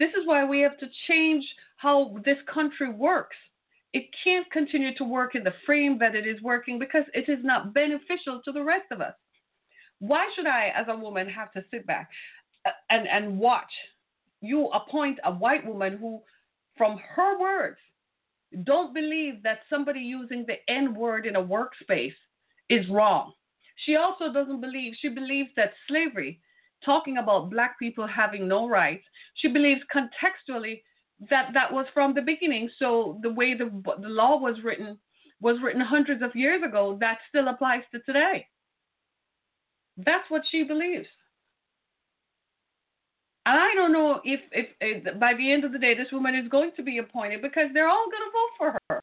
This 0.00 0.10
is 0.10 0.26
why 0.26 0.44
we 0.44 0.60
have 0.60 0.78
to 0.78 0.86
change 1.06 1.44
how 1.76 2.16
this 2.24 2.38
country 2.52 2.90
works 2.90 3.36
it 3.92 4.06
can't 4.24 4.50
continue 4.50 4.94
to 4.96 5.04
work 5.04 5.34
in 5.34 5.44
the 5.44 5.54
frame 5.66 5.98
that 5.98 6.14
it 6.14 6.26
is 6.26 6.40
working 6.40 6.78
because 6.78 7.04
it 7.12 7.28
is 7.28 7.44
not 7.44 7.74
beneficial 7.74 8.40
to 8.44 8.52
the 8.52 8.62
rest 8.62 8.86
of 8.90 9.00
us. 9.00 9.14
Why 9.98 10.28
should 10.34 10.46
I, 10.46 10.72
as 10.74 10.86
a 10.88 10.96
woman, 10.96 11.28
have 11.28 11.52
to 11.52 11.64
sit 11.70 11.86
back 11.86 12.08
uh, 12.66 12.70
and, 12.90 13.06
and 13.06 13.38
watch 13.38 13.70
you 14.40 14.68
appoint 14.68 15.20
a 15.24 15.32
white 15.32 15.64
woman 15.64 15.98
who, 15.98 16.20
from 16.76 16.98
her 17.14 17.38
words, 17.38 17.76
don't 18.64 18.94
believe 18.94 19.42
that 19.42 19.60
somebody 19.68 20.00
using 20.00 20.44
the 20.46 20.56
N 20.68 20.94
word 20.94 21.26
in 21.26 21.36
a 21.36 21.42
workspace 21.42 22.14
is 22.68 22.88
wrong. 22.88 23.32
She 23.84 23.96
also 23.96 24.32
doesn't 24.32 24.60
believe, 24.60 24.94
she 25.00 25.08
believes 25.08 25.50
that 25.56 25.72
slavery, 25.88 26.40
talking 26.84 27.18
about 27.18 27.50
black 27.50 27.78
people 27.78 28.06
having 28.06 28.46
no 28.48 28.68
rights, 28.68 29.04
she 29.34 29.48
believes 29.48 29.80
contextually 29.94 30.82
that 31.30 31.50
that 31.54 31.72
was 31.72 31.86
from 31.94 32.14
the 32.14 32.22
beginning. 32.22 32.68
So 32.78 33.18
the 33.22 33.32
way 33.32 33.54
the 33.54 33.70
the 34.00 34.08
law 34.08 34.38
was 34.38 34.56
written 34.64 34.98
was 35.40 35.56
written 35.62 35.80
hundreds 35.80 36.22
of 36.22 36.34
years 36.34 36.62
ago. 36.62 36.96
That 37.00 37.18
still 37.28 37.48
applies 37.48 37.82
to 37.92 38.00
today. 38.00 38.46
That's 39.96 40.28
what 40.30 40.42
she 40.50 40.64
believes. 40.64 41.06
I 43.44 43.74
don't 43.74 43.92
know 43.92 44.20
if, 44.24 44.40
if, 44.52 44.66
if 44.80 45.18
by 45.18 45.34
the 45.34 45.52
end 45.52 45.64
of 45.64 45.72
the 45.72 45.78
day 45.78 45.94
this 45.94 46.12
woman 46.12 46.34
is 46.34 46.48
going 46.48 46.70
to 46.76 46.82
be 46.82 46.98
appointed 46.98 47.42
because 47.42 47.68
they're 47.74 47.88
all 47.88 48.06
going 48.06 48.22
to 48.22 48.32
vote 48.32 48.50
for 48.58 48.78
her. 48.88 49.02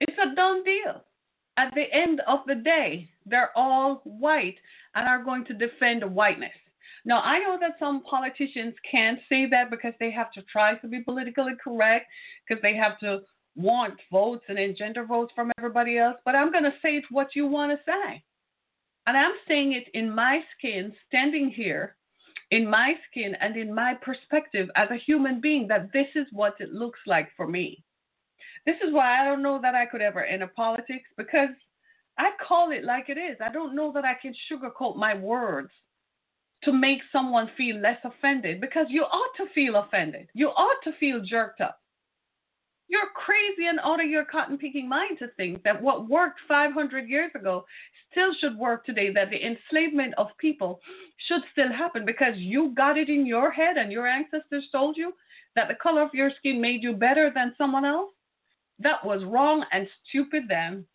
It's 0.00 0.18
a 0.18 0.34
done 0.34 0.62
deal. 0.64 1.02
At 1.56 1.74
the 1.74 1.92
end 1.92 2.20
of 2.28 2.40
the 2.46 2.54
day, 2.54 3.08
they're 3.26 3.50
all 3.56 4.02
white 4.04 4.56
and 4.94 5.08
are 5.08 5.24
going 5.24 5.44
to 5.46 5.54
defend 5.54 6.04
whiteness. 6.04 6.52
Now, 7.04 7.20
I 7.22 7.38
know 7.38 7.56
that 7.60 7.78
some 7.78 8.02
politicians 8.02 8.74
can't 8.88 9.18
say 9.28 9.46
that 9.50 9.70
because 9.70 9.94
they 9.98 10.10
have 10.10 10.30
to 10.32 10.42
try 10.42 10.74
to 10.76 10.86
be 10.86 11.00
politically 11.00 11.54
correct, 11.62 12.06
because 12.46 12.62
they 12.62 12.76
have 12.76 12.98
to 13.00 13.20
want 13.56 13.94
votes 14.12 14.44
and 14.48 14.58
engender 14.58 15.04
votes 15.04 15.32
from 15.34 15.50
everybody 15.58 15.98
else, 15.98 16.16
but 16.24 16.36
I'm 16.36 16.52
going 16.52 16.64
to 16.64 16.74
say 16.80 16.96
it 16.96 17.04
what 17.10 17.34
you 17.34 17.46
want 17.46 17.72
to 17.72 17.78
say. 17.84 18.22
And 19.06 19.16
I'm 19.16 19.32
saying 19.48 19.72
it 19.72 19.88
in 19.94 20.14
my 20.14 20.40
skin, 20.56 20.92
standing 21.08 21.50
here, 21.50 21.96
in 22.50 22.68
my 22.68 22.94
skin 23.10 23.34
and 23.40 23.56
in 23.56 23.74
my 23.74 23.94
perspective 23.94 24.68
as 24.76 24.88
a 24.90 24.96
human 24.96 25.40
being, 25.40 25.68
that 25.68 25.92
this 25.92 26.06
is 26.14 26.26
what 26.32 26.54
it 26.60 26.72
looks 26.72 27.00
like 27.06 27.28
for 27.36 27.46
me. 27.46 27.84
This 28.66 28.76
is 28.86 28.92
why 28.92 29.20
I 29.20 29.24
don't 29.24 29.42
know 29.42 29.60
that 29.60 29.74
I 29.74 29.86
could 29.86 30.02
ever 30.02 30.24
enter 30.24 30.46
politics 30.46 31.08
because 31.16 31.50
I 32.18 32.30
call 32.46 32.72
it 32.72 32.84
like 32.84 33.08
it 33.08 33.18
is. 33.18 33.36
I 33.40 33.52
don't 33.52 33.76
know 33.76 33.92
that 33.92 34.04
I 34.04 34.14
can 34.14 34.34
sugarcoat 34.50 34.96
my 34.96 35.14
words 35.14 35.70
to 36.64 36.72
make 36.72 37.00
someone 37.12 37.50
feel 37.56 37.76
less 37.76 37.98
offended 38.04 38.60
because 38.60 38.86
you 38.88 39.02
ought 39.02 39.36
to 39.36 39.52
feel 39.54 39.76
offended. 39.76 40.28
You 40.34 40.48
ought 40.48 40.82
to 40.84 40.92
feel 40.98 41.22
jerked 41.24 41.60
up. 41.60 41.80
You're 42.88 43.10
crazy 43.14 43.66
and 43.68 43.78
out 43.80 44.02
of 44.02 44.08
your 44.08 44.24
cotton 44.24 44.56
picking 44.56 44.88
mind 44.88 45.18
to 45.18 45.28
think 45.36 45.62
that 45.62 45.80
what 45.80 46.08
worked 46.08 46.40
500 46.48 47.08
years 47.08 47.30
ago 47.34 47.66
still 48.10 48.32
should 48.40 48.56
work 48.56 48.86
today, 48.86 49.12
that 49.12 49.28
the 49.28 49.44
enslavement 49.44 50.14
of 50.16 50.28
people 50.38 50.80
should 51.26 51.42
still 51.52 51.70
happen 51.70 52.06
because 52.06 52.34
you 52.36 52.72
got 52.74 52.96
it 52.96 53.10
in 53.10 53.26
your 53.26 53.50
head 53.50 53.76
and 53.76 53.92
your 53.92 54.06
ancestors 54.06 54.68
told 54.72 54.96
you 54.96 55.12
that 55.54 55.68
the 55.68 55.74
color 55.74 56.02
of 56.02 56.14
your 56.14 56.30
skin 56.38 56.60
made 56.60 56.82
you 56.82 56.94
better 56.94 57.30
than 57.34 57.54
someone 57.58 57.84
else. 57.84 58.10
That 58.78 59.04
was 59.04 59.24
wrong 59.24 59.64
and 59.70 59.86
stupid 60.08 60.44
then. 60.48 60.86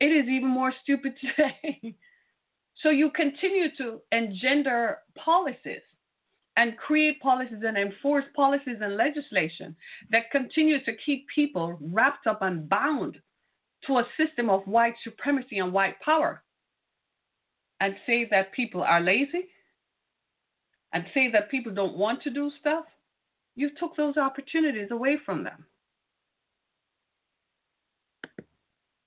It 0.00 0.06
is 0.06 0.28
even 0.28 0.48
more 0.48 0.74
stupid 0.82 1.14
today. 1.20 1.94
so 2.82 2.90
you 2.90 3.10
continue 3.10 3.74
to 3.78 4.00
engender 4.12 4.98
policies 5.14 5.80
and 6.56 6.76
create 6.76 7.20
policies 7.20 7.62
and 7.66 7.76
enforce 7.76 8.24
policies 8.34 8.76
and 8.80 8.96
legislation 8.96 9.74
that 10.10 10.30
continue 10.30 10.82
to 10.84 10.92
keep 11.04 11.26
people 11.34 11.76
wrapped 11.80 12.26
up 12.26 12.42
and 12.42 12.68
bound 12.68 13.18
to 13.86 13.98
a 13.98 14.06
system 14.16 14.48
of 14.48 14.66
white 14.66 14.94
supremacy 15.02 15.58
and 15.58 15.72
white 15.72 16.00
power 16.00 16.42
and 17.80 17.94
say 18.06 18.26
that 18.30 18.52
people 18.52 18.82
are 18.82 19.00
lazy 19.00 19.48
and 20.92 21.04
say 21.12 21.30
that 21.32 21.50
people 21.50 21.74
don't 21.74 21.98
want 21.98 22.22
to 22.22 22.30
do 22.30 22.50
stuff, 22.60 22.84
you 23.56 23.70
took 23.78 23.96
those 23.96 24.16
opportunities 24.16 24.90
away 24.90 25.18
from 25.26 25.42
them. 25.42 25.64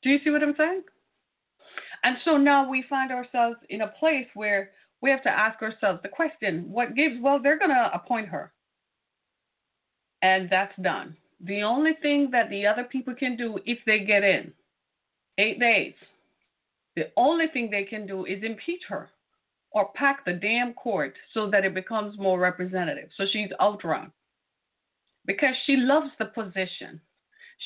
Do 0.04 0.10
you 0.10 0.20
see 0.24 0.30
what 0.30 0.44
I'm 0.44 0.56
saying? 0.58 0.84
And 2.04 2.18
so 2.24 2.38
now 2.38 2.70
we 2.70 2.84
find 2.90 3.12
ourselves 3.12 3.58
in 3.70 3.82
a 3.82 3.94
place 4.00 4.28
where 4.36 4.72
we 5.02 5.10
have 5.10 5.24
to 5.24 5.30
ask 5.30 5.62
ourselves 5.62 6.00
the 6.04 6.10
question 6.10 6.66
what 6.70 6.96
gives? 6.96 7.16
Well, 7.22 7.42
they're 7.42 7.60
going 7.60 7.72
to 7.72 7.92
appoint 7.94 8.30
her. 8.30 8.52
And 10.22 10.50
that's 10.50 10.74
done. 10.82 11.16
The 11.42 11.62
only 11.62 11.94
thing 12.02 12.30
that 12.32 12.50
the 12.50 12.66
other 12.66 12.84
people 12.84 13.14
can 13.14 13.38
do 13.38 13.60
if 13.66 13.78
they 13.86 14.00
get 14.00 14.24
in, 14.24 14.52
eight 15.38 15.60
days, 15.60 15.94
the 16.96 17.12
only 17.16 17.46
thing 17.48 17.70
they 17.70 17.84
can 17.84 18.08
do 18.08 18.26
is 18.26 18.44
impeach 18.44 18.82
her 18.90 19.10
or 19.72 19.92
pack 19.94 20.26
the 20.26 20.34
damn 20.34 20.74
court 20.74 21.14
so 21.34 21.50
that 21.52 21.64
it 21.64 21.76
becomes 21.76 22.18
more 22.18 22.40
representative. 22.40 23.10
So 23.16 23.26
she's 23.32 23.50
outrun 23.62 24.12
because 25.26 25.54
she 25.66 25.76
loves 25.76 26.10
the 26.18 26.26
position, 26.26 27.00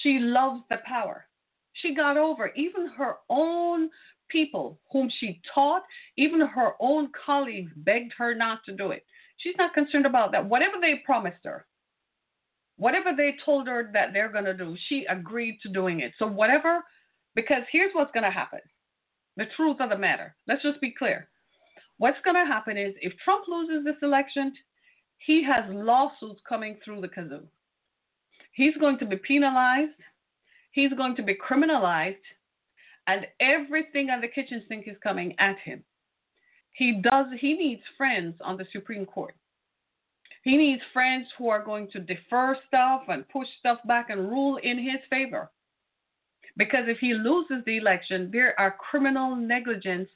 she 0.04 0.20
loves 0.20 0.62
the 0.70 0.80
power. 0.86 1.28
She 1.74 1.96
got 1.96 2.18
over 2.18 2.52
even 2.58 2.88
her 2.98 3.16
own 3.30 3.90
people 4.32 4.80
whom 4.92 5.10
she 5.20 5.42
taught, 5.54 5.84
even 6.18 6.42
her 6.42 6.74
own 6.80 7.10
colleagues 7.26 7.72
begged 7.78 8.14
her 8.18 8.34
not 8.34 8.60
to 8.66 8.76
do 8.76 8.92
it. 8.92 9.06
She's 9.38 9.56
not 9.58 9.74
concerned 9.74 10.06
about 10.06 10.32
that. 10.32 10.48
Whatever 10.48 10.76
they 10.80 11.02
promised 11.06 11.44
her, 11.46 11.66
whatever 12.78 13.12
they 13.16 13.36
told 13.44 13.68
her 13.68 13.90
that 13.94 14.14
they're 14.14 14.32
going 14.32 14.46
to 14.46 14.54
do, 14.54 14.76
she 14.88 15.06
agreed 15.10 15.60
to 15.64 15.70
doing 15.70 16.02
it. 16.02 16.14
So, 16.20 16.28
whatever, 16.28 16.84
because 17.36 17.64
here's 17.72 17.94
what's 17.94 18.12
going 18.12 18.24
to 18.24 18.32
happen 18.32 18.60
the 19.38 19.46
truth 19.56 19.78
of 19.80 19.90
the 19.90 19.98
matter. 19.98 20.36
Let's 20.48 20.64
just 20.64 20.82
be 20.82 20.94
clear. 20.98 21.30
What's 21.98 22.18
going 22.26 22.36
to 22.36 22.52
happen 22.52 22.78
is 22.78 22.94
if 23.02 23.14
Trump 23.24 23.46
loses 23.48 23.86
this 23.86 23.96
election, 24.02 24.54
he 25.20 25.44
has 25.44 25.64
lawsuits 25.70 26.42
coming 26.48 26.78
through 26.84 27.02
the 27.02 27.08
kazoo. 27.08 27.44
He's 28.54 28.76
going 28.78 28.98
to 29.00 29.06
be 29.06 29.16
penalized, 29.16 29.92
he's 30.72 30.94
going 30.94 31.16
to 31.16 31.24
be 31.24 31.36
criminalized, 31.36 32.16
and 33.08 33.28
everything 33.40 34.10
on 34.10 34.22
the 34.22 34.28
kitchen 34.28 34.64
sink 34.68 34.88
is 34.88 34.98
coming 35.04 35.36
at 35.40 35.58
him. 35.60 35.84
He 36.74 37.02
does 37.02 37.28
he 37.40 37.54
needs 37.54 37.82
friends 37.98 38.36
on 38.42 38.58
the 38.58 38.66
Supreme 38.72 39.06
Court. 39.06 39.36
He 40.44 40.58
needs 40.58 40.82
friends 40.94 41.28
who 41.38 41.50
are 41.50 41.64
going 41.64 41.90
to 41.92 42.00
defer 42.00 42.58
stuff 42.68 43.04
and 43.08 43.28
push 43.30 43.48
stuff 43.60 43.80
back 43.86 44.10
and 44.10 44.30
rule 44.30 44.58
in 44.58 44.80
his 44.80 45.00
favor. 45.10 45.52
Because 46.58 46.86
if 46.88 46.98
he 47.00 47.14
loses 47.14 47.64
the 47.66 47.78
election, 47.78 48.30
there 48.32 48.60
are 48.60 48.72
criminal 48.72 49.36
negligence 49.36 50.10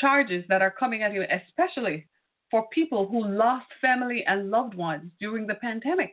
charges 0.00 0.44
that 0.48 0.62
are 0.62 0.70
coming 0.70 1.02
at 1.02 1.12
him, 1.12 1.24
especially 1.30 2.06
for 2.50 2.68
people 2.68 3.08
who 3.08 3.26
lost 3.26 3.66
family 3.80 4.24
and 4.26 4.50
loved 4.50 4.74
ones 4.74 5.10
during 5.18 5.46
the 5.46 5.54
pandemic. 5.54 6.12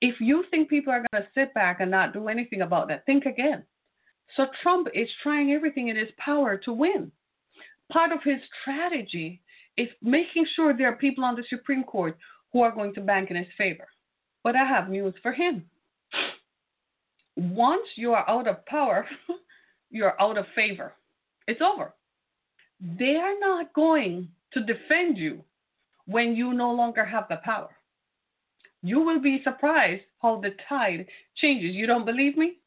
If 0.00 0.20
you 0.20 0.44
think 0.50 0.68
people 0.68 0.92
are 0.92 1.04
going 1.10 1.22
to 1.24 1.28
sit 1.34 1.52
back 1.54 1.80
and 1.80 1.90
not 1.90 2.12
do 2.12 2.28
anything 2.28 2.62
about 2.62 2.88
that, 2.88 3.04
think 3.06 3.26
again. 3.26 3.64
So 4.36 4.46
Trump 4.62 4.88
is 4.94 5.08
trying 5.22 5.52
everything 5.52 5.88
in 5.88 5.96
his 5.96 6.08
power 6.18 6.56
to 6.58 6.72
win. 6.72 7.12
Part 7.92 8.12
of 8.12 8.22
his 8.24 8.40
strategy 8.62 9.40
is 9.76 9.88
making 10.02 10.46
sure 10.54 10.76
there 10.76 10.88
are 10.88 10.96
people 10.96 11.24
on 11.24 11.36
the 11.36 11.44
Supreme 11.48 11.84
Court 11.84 12.16
who 12.52 12.62
are 12.62 12.72
going 12.72 12.94
to 12.94 13.00
bank 13.00 13.30
in 13.30 13.36
his 13.36 13.46
favor. 13.58 13.88
But 14.42 14.56
I 14.56 14.64
have 14.64 14.88
news 14.88 15.14
for 15.22 15.32
him. 15.32 15.64
Once 17.36 17.86
you 17.96 18.12
are 18.12 18.28
out 18.28 18.46
of 18.46 18.64
power, 18.66 19.06
you're 19.90 20.20
out 20.20 20.38
of 20.38 20.46
favor. 20.54 20.94
It's 21.46 21.60
over. 21.60 21.94
They 22.80 23.16
are 23.16 23.38
not 23.38 23.72
going 23.72 24.28
to 24.52 24.64
defend 24.64 25.18
you 25.18 25.42
when 26.06 26.34
you 26.34 26.52
no 26.52 26.70
longer 26.70 27.04
have 27.04 27.26
the 27.28 27.38
power. 27.44 27.70
You 28.82 29.00
will 29.00 29.20
be 29.20 29.42
surprised 29.42 30.02
how 30.20 30.40
the 30.40 30.54
tide 30.68 31.06
changes. 31.36 31.74
You 31.74 31.86
don't 31.86 32.04
believe 32.04 32.36
me? 32.36 32.58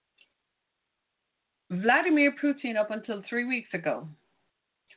Vladimir 1.70 2.34
Putin, 2.42 2.78
up 2.78 2.92
until 2.92 3.24
three 3.28 3.46
weeks 3.46 3.70
ago, 3.74 4.08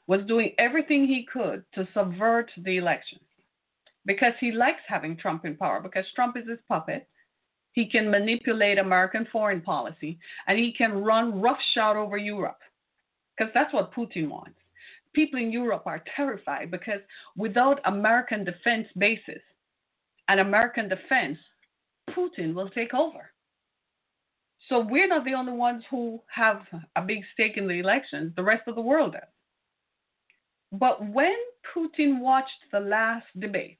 was 0.06 0.24
doing 0.26 0.54
everything 0.58 1.06
he 1.06 1.26
could 1.32 1.64
to 1.74 1.88
subvert 1.92 2.50
the 2.64 2.76
election 2.76 3.18
because 4.06 4.32
he 4.40 4.52
likes 4.52 4.80
having 4.86 5.16
Trump 5.16 5.44
in 5.44 5.56
power, 5.56 5.80
because 5.80 6.04
Trump 6.14 6.36
is 6.36 6.48
his 6.48 6.58
puppet. 6.68 7.08
He 7.72 7.88
can 7.88 8.10
manipulate 8.10 8.78
American 8.78 9.26
foreign 9.30 9.60
policy 9.60 10.18
and 10.46 10.58
he 10.58 10.72
can 10.72 11.04
run 11.04 11.40
roughshod 11.40 11.96
over 11.96 12.16
Europe 12.16 12.58
because 13.36 13.52
that's 13.54 13.72
what 13.72 13.94
Putin 13.94 14.28
wants. 14.28 14.58
People 15.12 15.40
in 15.40 15.52
Europe 15.52 15.84
are 15.86 16.02
terrified 16.16 16.70
because 16.70 17.00
without 17.36 17.80
American 17.84 18.44
defense 18.44 18.86
bases 18.96 19.40
and 20.28 20.40
American 20.40 20.88
defense, 20.88 21.38
Putin 22.10 22.54
will 22.54 22.70
take 22.70 22.94
over. 22.94 23.32
So 24.68 24.80
we're 24.80 25.08
not 25.08 25.24
the 25.24 25.34
only 25.34 25.52
ones 25.52 25.82
who 25.90 26.20
have 26.34 26.62
a 26.94 27.02
big 27.02 27.22
stake 27.32 27.56
in 27.56 27.66
the 27.66 27.80
elections, 27.80 28.32
the 28.36 28.42
rest 28.42 28.68
of 28.68 28.74
the 28.74 28.80
world 28.80 29.12
does. 29.12 29.22
But 30.72 31.04
when 31.08 31.34
Putin 31.74 32.20
watched 32.20 32.50
the 32.70 32.80
last 32.80 33.26
debate 33.38 33.78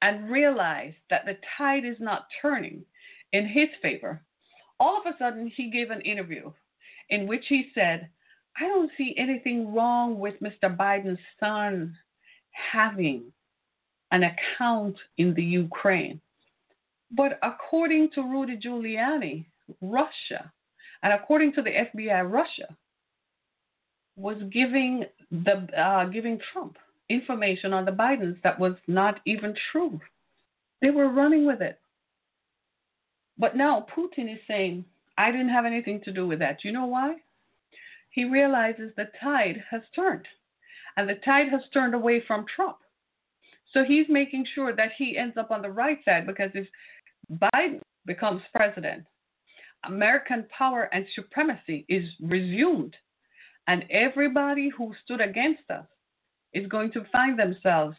and 0.00 0.30
realized 0.30 0.96
that 1.10 1.26
the 1.26 1.36
tide 1.58 1.84
is 1.84 1.98
not 2.00 2.28
turning 2.40 2.84
in 3.32 3.46
his 3.46 3.68
favor, 3.82 4.22
all 4.78 4.98
of 4.98 5.06
a 5.06 5.16
sudden 5.18 5.52
he 5.54 5.70
gave 5.70 5.90
an 5.90 6.00
interview 6.00 6.50
in 7.10 7.26
which 7.26 7.44
he 7.48 7.70
said, 7.74 8.08
I 8.58 8.66
don't 8.66 8.90
see 8.96 9.14
anything 9.18 9.74
wrong 9.74 10.18
with 10.18 10.40
Mr. 10.40 10.74
Biden's 10.74 11.20
son 11.38 11.96
having 12.50 13.32
an 14.10 14.24
account 14.24 14.96
in 15.18 15.34
the 15.34 15.42
Ukraine. 15.42 16.20
But 17.10 17.38
according 17.42 18.10
to 18.14 18.22
Rudy 18.22 18.56
Giuliani, 18.56 19.44
Russia, 19.80 20.52
and 21.02 21.12
according 21.12 21.52
to 21.54 21.62
the 21.62 21.70
FBI, 21.70 22.30
Russia 22.30 22.76
was 24.16 24.36
giving 24.52 25.04
the 25.30 25.66
uh, 25.76 26.04
giving 26.06 26.38
Trump 26.52 26.76
information 27.08 27.72
on 27.72 27.84
the 27.84 27.90
Bidens 27.90 28.40
that 28.42 28.58
was 28.58 28.74
not 28.86 29.20
even 29.26 29.54
true. 29.72 30.00
They 30.80 30.90
were 30.90 31.08
running 31.08 31.46
with 31.46 31.60
it. 31.60 31.78
But 33.38 33.56
now 33.56 33.86
Putin 33.94 34.32
is 34.32 34.40
saying, 34.46 34.84
I 35.18 35.30
didn't 35.30 35.48
have 35.48 35.66
anything 35.66 36.00
to 36.04 36.12
do 36.12 36.26
with 36.26 36.38
that. 36.38 36.62
You 36.62 36.72
know 36.72 36.86
why? 36.86 37.16
He 38.10 38.24
realizes 38.24 38.92
the 38.96 39.08
tide 39.20 39.62
has 39.70 39.82
turned, 39.94 40.26
and 40.96 41.08
the 41.08 41.14
tide 41.24 41.48
has 41.50 41.62
turned 41.72 41.94
away 41.94 42.22
from 42.26 42.44
Trump. 42.54 42.76
So 43.72 43.84
he's 43.84 44.06
making 44.08 44.46
sure 44.54 44.74
that 44.74 44.92
he 44.96 45.16
ends 45.16 45.36
up 45.36 45.50
on 45.50 45.62
the 45.62 45.70
right 45.70 45.98
side 46.04 46.26
because 46.26 46.50
if 46.54 46.66
Biden 47.30 47.80
becomes 48.06 48.42
president, 48.54 49.04
American 49.86 50.46
power 50.56 50.88
and 50.92 51.06
supremacy 51.14 51.86
is 51.88 52.04
resumed, 52.20 52.96
and 53.66 53.84
everybody 53.90 54.68
who 54.68 54.94
stood 55.04 55.20
against 55.20 55.62
us 55.70 55.86
is 56.52 56.66
going 56.66 56.90
to 56.92 57.06
find 57.12 57.38
themselves 57.38 57.96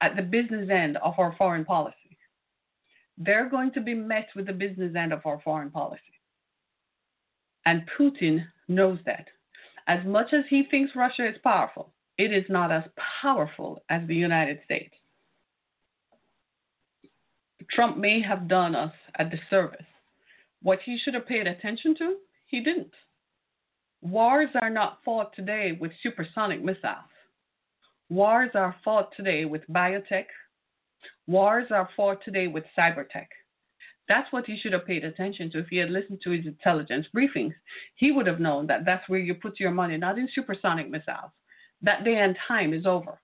at 0.00 0.16
the 0.16 0.22
business 0.22 0.70
end 0.70 0.96
of 0.98 1.14
our 1.18 1.34
foreign 1.36 1.64
policy. 1.64 1.96
they're 3.16 3.48
going 3.48 3.70
to 3.72 3.80
be 3.80 3.94
met 3.94 4.26
with 4.34 4.46
the 4.46 4.52
business 4.52 4.94
end 4.96 5.12
of 5.12 5.24
our 5.24 5.40
foreign 5.42 5.70
policy. 5.70 6.00
And 7.64 7.88
Putin 7.98 8.44
knows 8.68 8.98
that. 9.06 9.26
As 9.86 10.04
much 10.04 10.32
as 10.32 10.44
he 10.48 10.64
thinks 10.70 10.96
Russia 10.96 11.28
is 11.28 11.36
powerful, 11.42 11.92
it 12.18 12.32
is 12.32 12.44
not 12.48 12.72
as 12.72 12.84
powerful 13.22 13.82
as 13.88 14.06
the 14.06 14.14
United 14.14 14.58
States. 14.64 14.94
Trump 17.70 17.96
may 17.96 18.20
have 18.22 18.48
done 18.48 18.74
us 18.74 18.92
a 19.18 19.24
disservice. 19.24 19.86
What 20.62 20.80
he 20.84 20.98
should 20.98 21.14
have 21.14 21.26
paid 21.26 21.46
attention 21.46 21.94
to, 21.98 22.16
he 22.46 22.60
didn't. 22.60 22.92
Wars 24.00 24.50
are 24.60 24.70
not 24.70 24.98
fought 25.04 25.34
today 25.34 25.76
with 25.80 25.92
supersonic 26.02 26.62
missiles. 26.62 27.10
Wars 28.10 28.50
are 28.54 28.76
fought 28.84 29.10
today 29.16 29.44
with 29.44 29.62
biotech. 29.70 30.26
Wars 31.26 31.66
are 31.70 31.88
fought 31.96 32.22
today 32.24 32.46
with 32.46 32.64
cybertech. 32.76 33.28
That's 34.08 34.30
what 34.30 34.44
he 34.44 34.58
should 34.58 34.74
have 34.74 34.86
paid 34.86 35.04
attention 35.04 35.50
to. 35.50 35.60
If 35.60 35.68
he 35.68 35.78
had 35.78 35.90
listened 35.90 36.20
to 36.22 36.30
his 36.30 36.44
intelligence 36.44 37.06
briefings, 37.16 37.54
he 37.94 38.12
would 38.12 38.26
have 38.26 38.40
known 38.40 38.66
that 38.66 38.84
that's 38.84 39.08
where 39.08 39.20
you 39.20 39.34
put 39.34 39.58
your 39.58 39.70
money, 39.70 39.96
not 39.96 40.18
in 40.18 40.28
supersonic 40.34 40.90
missiles. 40.90 41.30
That 41.80 42.04
day 42.04 42.16
and 42.16 42.36
time 42.46 42.74
is 42.74 42.84
over. 42.84 43.20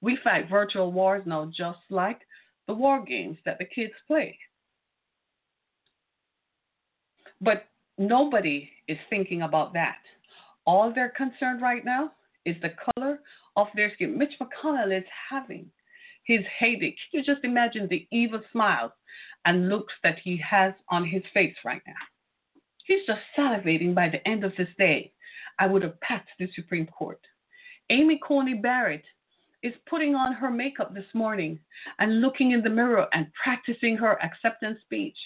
We 0.00 0.16
fight 0.22 0.48
virtual 0.48 0.92
wars 0.92 1.24
now, 1.26 1.50
just 1.54 1.80
like 1.90 2.20
the 2.68 2.74
war 2.74 3.02
games 3.02 3.38
that 3.44 3.58
the 3.58 3.64
kids 3.64 3.94
play. 4.06 4.38
But 7.40 7.64
nobody 7.96 8.70
is 8.86 8.98
thinking 9.10 9.42
about 9.42 9.72
that. 9.72 9.98
All 10.66 10.92
they're 10.94 11.14
concerned 11.16 11.62
right 11.62 11.84
now 11.84 12.12
is 12.44 12.56
the 12.62 12.74
color 12.94 13.20
of 13.56 13.68
their 13.74 13.92
skin. 13.94 14.16
Mitch 14.18 14.34
McConnell 14.40 14.96
is 14.96 15.04
having 15.30 15.66
his 16.24 16.40
heyday. 16.58 16.94
Can 17.10 17.20
you 17.20 17.24
just 17.24 17.44
imagine 17.44 17.88
the 17.88 18.06
evil 18.12 18.42
smiles 18.52 18.92
and 19.46 19.68
looks 19.68 19.94
that 20.02 20.18
he 20.22 20.36
has 20.48 20.74
on 20.90 21.04
his 21.04 21.22
face 21.32 21.56
right 21.64 21.82
now? 21.86 21.94
He's 22.84 23.06
just 23.06 23.20
salivating 23.36 23.94
by 23.94 24.10
the 24.10 24.26
end 24.28 24.44
of 24.44 24.52
this 24.56 24.68
day. 24.78 25.12
I 25.58 25.66
would 25.66 25.82
have 25.82 26.00
packed 26.00 26.30
the 26.38 26.48
Supreme 26.54 26.86
Court. 26.86 27.20
Amy 27.90 28.20
Coney 28.22 28.54
Barrett 28.54 29.04
is 29.62 29.74
putting 29.88 30.14
on 30.14 30.32
her 30.32 30.50
makeup 30.50 30.94
this 30.94 31.12
morning 31.14 31.58
and 31.98 32.20
looking 32.20 32.52
in 32.52 32.62
the 32.62 32.70
mirror 32.70 33.06
and 33.12 33.26
practicing 33.42 33.96
her 33.96 34.22
acceptance 34.22 34.78
speech. 34.82 35.16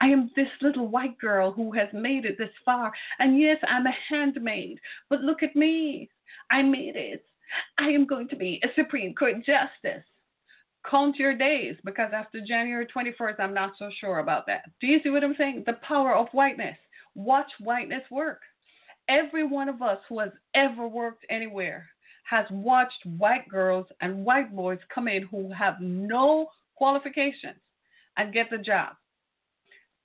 I 0.00 0.06
am 0.06 0.30
this 0.34 0.48
little 0.62 0.88
white 0.88 1.18
girl 1.18 1.52
who 1.52 1.72
has 1.72 1.88
made 1.92 2.24
it 2.24 2.38
this 2.38 2.54
far. 2.64 2.92
And 3.18 3.38
yes, 3.38 3.58
I'm 3.68 3.86
a 3.86 3.94
handmaid, 4.08 4.78
but 5.10 5.20
look 5.20 5.42
at 5.42 5.54
me. 5.54 6.08
I 6.50 6.62
made 6.62 6.96
it. 6.96 7.24
I 7.78 7.88
am 7.88 8.06
going 8.06 8.28
to 8.28 8.36
be 8.36 8.60
a 8.62 8.68
Supreme 8.74 9.14
Court 9.14 9.36
justice. 9.38 10.04
Count 10.88 11.16
your 11.16 11.36
days 11.36 11.76
because 11.84 12.12
after 12.14 12.40
January 12.40 12.86
21st, 12.86 13.40
I'm 13.40 13.52
not 13.52 13.72
so 13.78 13.90
sure 14.00 14.20
about 14.20 14.46
that. 14.46 14.70
Do 14.80 14.86
you 14.86 15.00
see 15.02 15.10
what 15.10 15.24
I'm 15.24 15.34
saying? 15.36 15.64
The 15.66 15.74
power 15.86 16.14
of 16.14 16.28
whiteness. 16.32 16.76
Watch 17.14 17.50
whiteness 17.60 18.04
work. 18.10 18.40
Every 19.08 19.44
one 19.44 19.68
of 19.68 19.82
us 19.82 19.98
who 20.08 20.20
has 20.20 20.30
ever 20.54 20.86
worked 20.86 21.24
anywhere 21.30 21.88
has 22.28 22.44
watched 22.50 23.06
white 23.16 23.48
girls 23.48 23.86
and 24.00 24.24
white 24.24 24.54
boys 24.54 24.78
come 24.94 25.08
in 25.08 25.22
who 25.24 25.50
have 25.52 25.76
no 25.80 26.48
qualifications 26.76 27.60
and 28.16 28.34
get 28.34 28.50
the 28.50 28.58
job. 28.58 28.94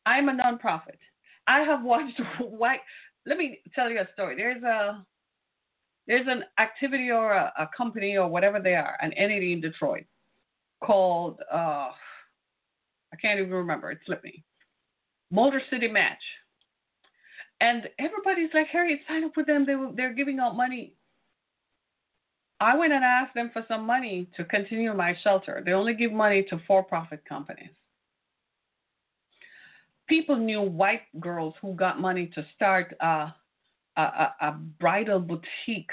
I'm 0.06 0.30
a 0.30 0.34
nonprofit. 0.34 1.00
I 1.48 1.60
have 1.62 1.84
watched 1.84 2.20
white. 2.40 2.80
Let 3.26 3.38
me 3.38 3.60
tell 3.76 3.90
you 3.90 4.00
a 4.00 4.08
story. 4.14 4.36
There's 4.36 4.64
a 4.64 5.06
there's 6.06 6.28
an 6.28 6.44
activity 6.60 7.12
or 7.12 7.32
a, 7.32 7.54
a 7.58 7.70
company 7.76 8.18
or 8.18 8.28
whatever 8.28 8.60
they 8.60 8.76
are, 8.76 8.98
an 9.02 9.14
entity 9.14 9.54
in 9.54 9.62
Detroit 9.62 10.04
called 10.84 11.40
uh, 11.52 11.90
I 13.14 13.16
can't 13.22 13.40
even 13.40 13.52
remember. 13.52 13.92
It 13.92 14.00
slipped 14.06 14.24
me. 14.24 14.44
Motor 15.32 15.62
City 15.70 15.88
Match. 15.88 16.18
And 17.62 17.88
everybody's 18.00 18.50
like, 18.54 18.68
Harry, 18.68 19.00
sign 19.08 19.24
up 19.24 19.38
with 19.38 19.46
them. 19.46 19.66
They, 19.66 19.76
they're 19.96 20.14
giving 20.14 20.40
out 20.40 20.58
money. 20.58 20.94
I 22.64 22.78
went 22.78 22.94
and 22.94 23.04
asked 23.04 23.36
them 23.36 23.50
for 23.52 23.66
some 23.68 23.86
money 23.86 24.26
to 24.38 24.46
continue 24.46 24.94
my 24.94 25.14
shelter. 25.22 25.62
They 25.66 25.74
only 25.74 25.94
give 25.94 26.14
money 26.14 26.44
to 26.50 26.62
for 26.66 26.82
profit 26.82 27.26
companies. 27.28 27.72
People 30.08 30.38
knew 30.38 30.62
white 30.62 31.02
girls 31.20 31.56
who 31.62 31.74
got 31.74 32.00
money 32.00 32.32
to 32.34 32.46
start 32.56 32.96
a, 33.02 33.34
a, 33.98 34.02
a 34.42 34.52
bridal 34.80 35.20
boutique. 35.20 35.92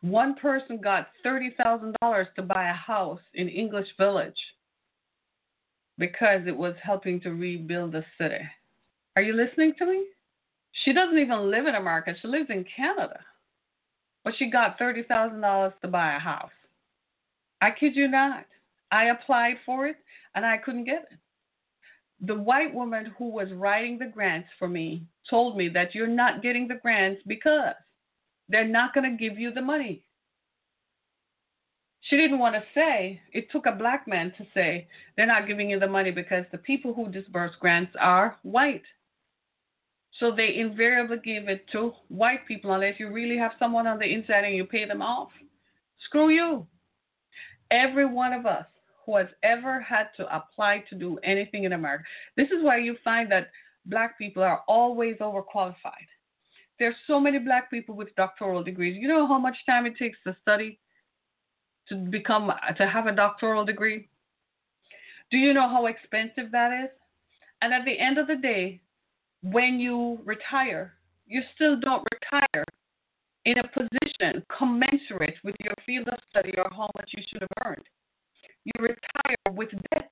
One 0.00 0.34
person 0.34 0.80
got 0.82 1.08
$30,000 1.24 2.34
to 2.34 2.42
buy 2.42 2.68
a 2.68 2.72
house 2.72 3.20
in 3.34 3.48
English 3.48 3.88
Village 3.96 4.40
because 5.96 6.40
it 6.48 6.56
was 6.56 6.74
helping 6.82 7.20
to 7.20 7.30
rebuild 7.30 7.92
the 7.92 8.04
city. 8.18 8.42
Are 9.14 9.22
you 9.22 9.32
listening 9.32 9.74
to 9.78 9.86
me? 9.86 10.06
She 10.84 10.92
doesn't 10.92 11.18
even 11.18 11.52
live 11.52 11.66
in 11.66 11.76
America, 11.76 12.14
she 12.20 12.26
lives 12.26 12.50
in 12.50 12.64
Canada 12.76 13.20
but 14.24 14.32
she 14.38 14.50
got 14.50 14.78
$30,000 14.78 15.72
to 15.80 15.88
buy 15.88 16.16
a 16.16 16.18
house. 16.18 16.50
I 17.60 17.70
kid 17.70 17.94
you 17.94 18.08
not. 18.08 18.46
I 18.90 19.06
applied 19.06 19.56
for 19.64 19.86
it 19.86 19.96
and 20.34 20.44
I 20.44 20.56
couldn't 20.56 20.84
get 20.84 21.06
it. 21.10 21.18
The 22.26 22.34
white 22.34 22.72
woman 22.72 23.12
who 23.18 23.28
was 23.28 23.52
writing 23.52 23.98
the 23.98 24.06
grants 24.06 24.48
for 24.58 24.68
me 24.68 25.04
told 25.28 25.56
me 25.56 25.68
that 25.70 25.94
you're 25.94 26.06
not 26.06 26.42
getting 26.42 26.66
the 26.66 26.76
grants 26.76 27.20
because 27.26 27.74
they're 28.48 28.66
not 28.66 28.94
going 28.94 29.10
to 29.10 29.16
give 29.16 29.38
you 29.38 29.52
the 29.52 29.60
money. 29.60 30.02
She 32.02 32.16
didn't 32.16 32.38
want 32.38 32.54
to 32.54 32.62
say, 32.74 33.20
it 33.32 33.50
took 33.50 33.66
a 33.66 33.72
black 33.72 34.06
man 34.06 34.32
to 34.36 34.46
say, 34.52 34.86
they're 35.16 35.26
not 35.26 35.46
giving 35.46 35.70
you 35.70 35.80
the 35.80 35.86
money 35.86 36.10
because 36.10 36.44
the 36.52 36.58
people 36.58 36.92
who 36.92 37.08
disburse 37.08 37.52
grants 37.60 37.92
are 37.98 38.36
white. 38.42 38.82
So 40.20 40.30
they 40.30 40.56
invariably 40.56 41.18
give 41.24 41.48
it 41.48 41.66
to 41.72 41.92
white 42.08 42.46
people 42.46 42.72
unless 42.72 43.00
you 43.00 43.12
really 43.12 43.36
have 43.36 43.52
someone 43.58 43.86
on 43.86 43.98
the 43.98 44.12
inside 44.12 44.44
and 44.44 44.54
you 44.54 44.64
pay 44.64 44.84
them 44.84 45.02
off. 45.02 45.30
Screw 46.04 46.30
you. 46.30 46.66
Every 47.70 48.06
one 48.06 48.32
of 48.32 48.46
us 48.46 48.66
who 49.04 49.16
has 49.16 49.26
ever 49.42 49.80
had 49.80 50.08
to 50.16 50.34
apply 50.34 50.84
to 50.88 50.94
do 50.94 51.18
anything 51.24 51.64
in 51.64 51.72
America, 51.72 52.04
this 52.36 52.48
is 52.48 52.62
why 52.62 52.78
you 52.78 52.96
find 53.02 53.30
that 53.32 53.50
black 53.86 54.16
people 54.16 54.42
are 54.42 54.62
always 54.68 55.16
overqualified. 55.16 56.08
There's 56.78 56.94
so 57.06 57.20
many 57.20 57.38
black 57.38 57.70
people 57.70 57.94
with 57.94 58.14
doctoral 58.16 58.62
degrees. 58.62 58.96
You 59.00 59.08
know 59.08 59.26
how 59.26 59.38
much 59.38 59.56
time 59.66 59.86
it 59.86 59.96
takes 59.98 60.18
to 60.24 60.36
study 60.42 60.78
to 61.88 61.96
become 61.96 62.52
to 62.76 62.86
have 62.86 63.06
a 63.06 63.12
doctoral 63.12 63.64
degree? 63.64 64.08
Do 65.30 65.38
you 65.38 65.54
know 65.54 65.68
how 65.68 65.86
expensive 65.86 66.50
that 66.52 66.84
is? 66.84 66.90
And 67.62 67.72
at 67.72 67.84
the 67.84 67.98
end 67.98 68.18
of 68.18 68.26
the 68.26 68.36
day, 68.36 68.80
when 69.44 69.78
you 69.78 70.18
retire, 70.24 70.94
you 71.26 71.42
still 71.54 71.78
don't 71.78 72.06
retire 72.12 72.64
in 73.44 73.58
a 73.58 73.68
position 73.68 74.42
commensurate 74.56 75.34
with 75.44 75.54
your 75.60 75.74
field 75.84 76.08
of 76.08 76.18
study 76.30 76.52
or 76.56 76.68
how 76.70 76.88
much 76.96 77.10
you 77.14 77.22
should 77.28 77.42
have 77.42 77.66
earned. 77.66 77.84
You 78.64 78.72
retire 78.80 79.36
with 79.50 79.68
debt 79.92 80.10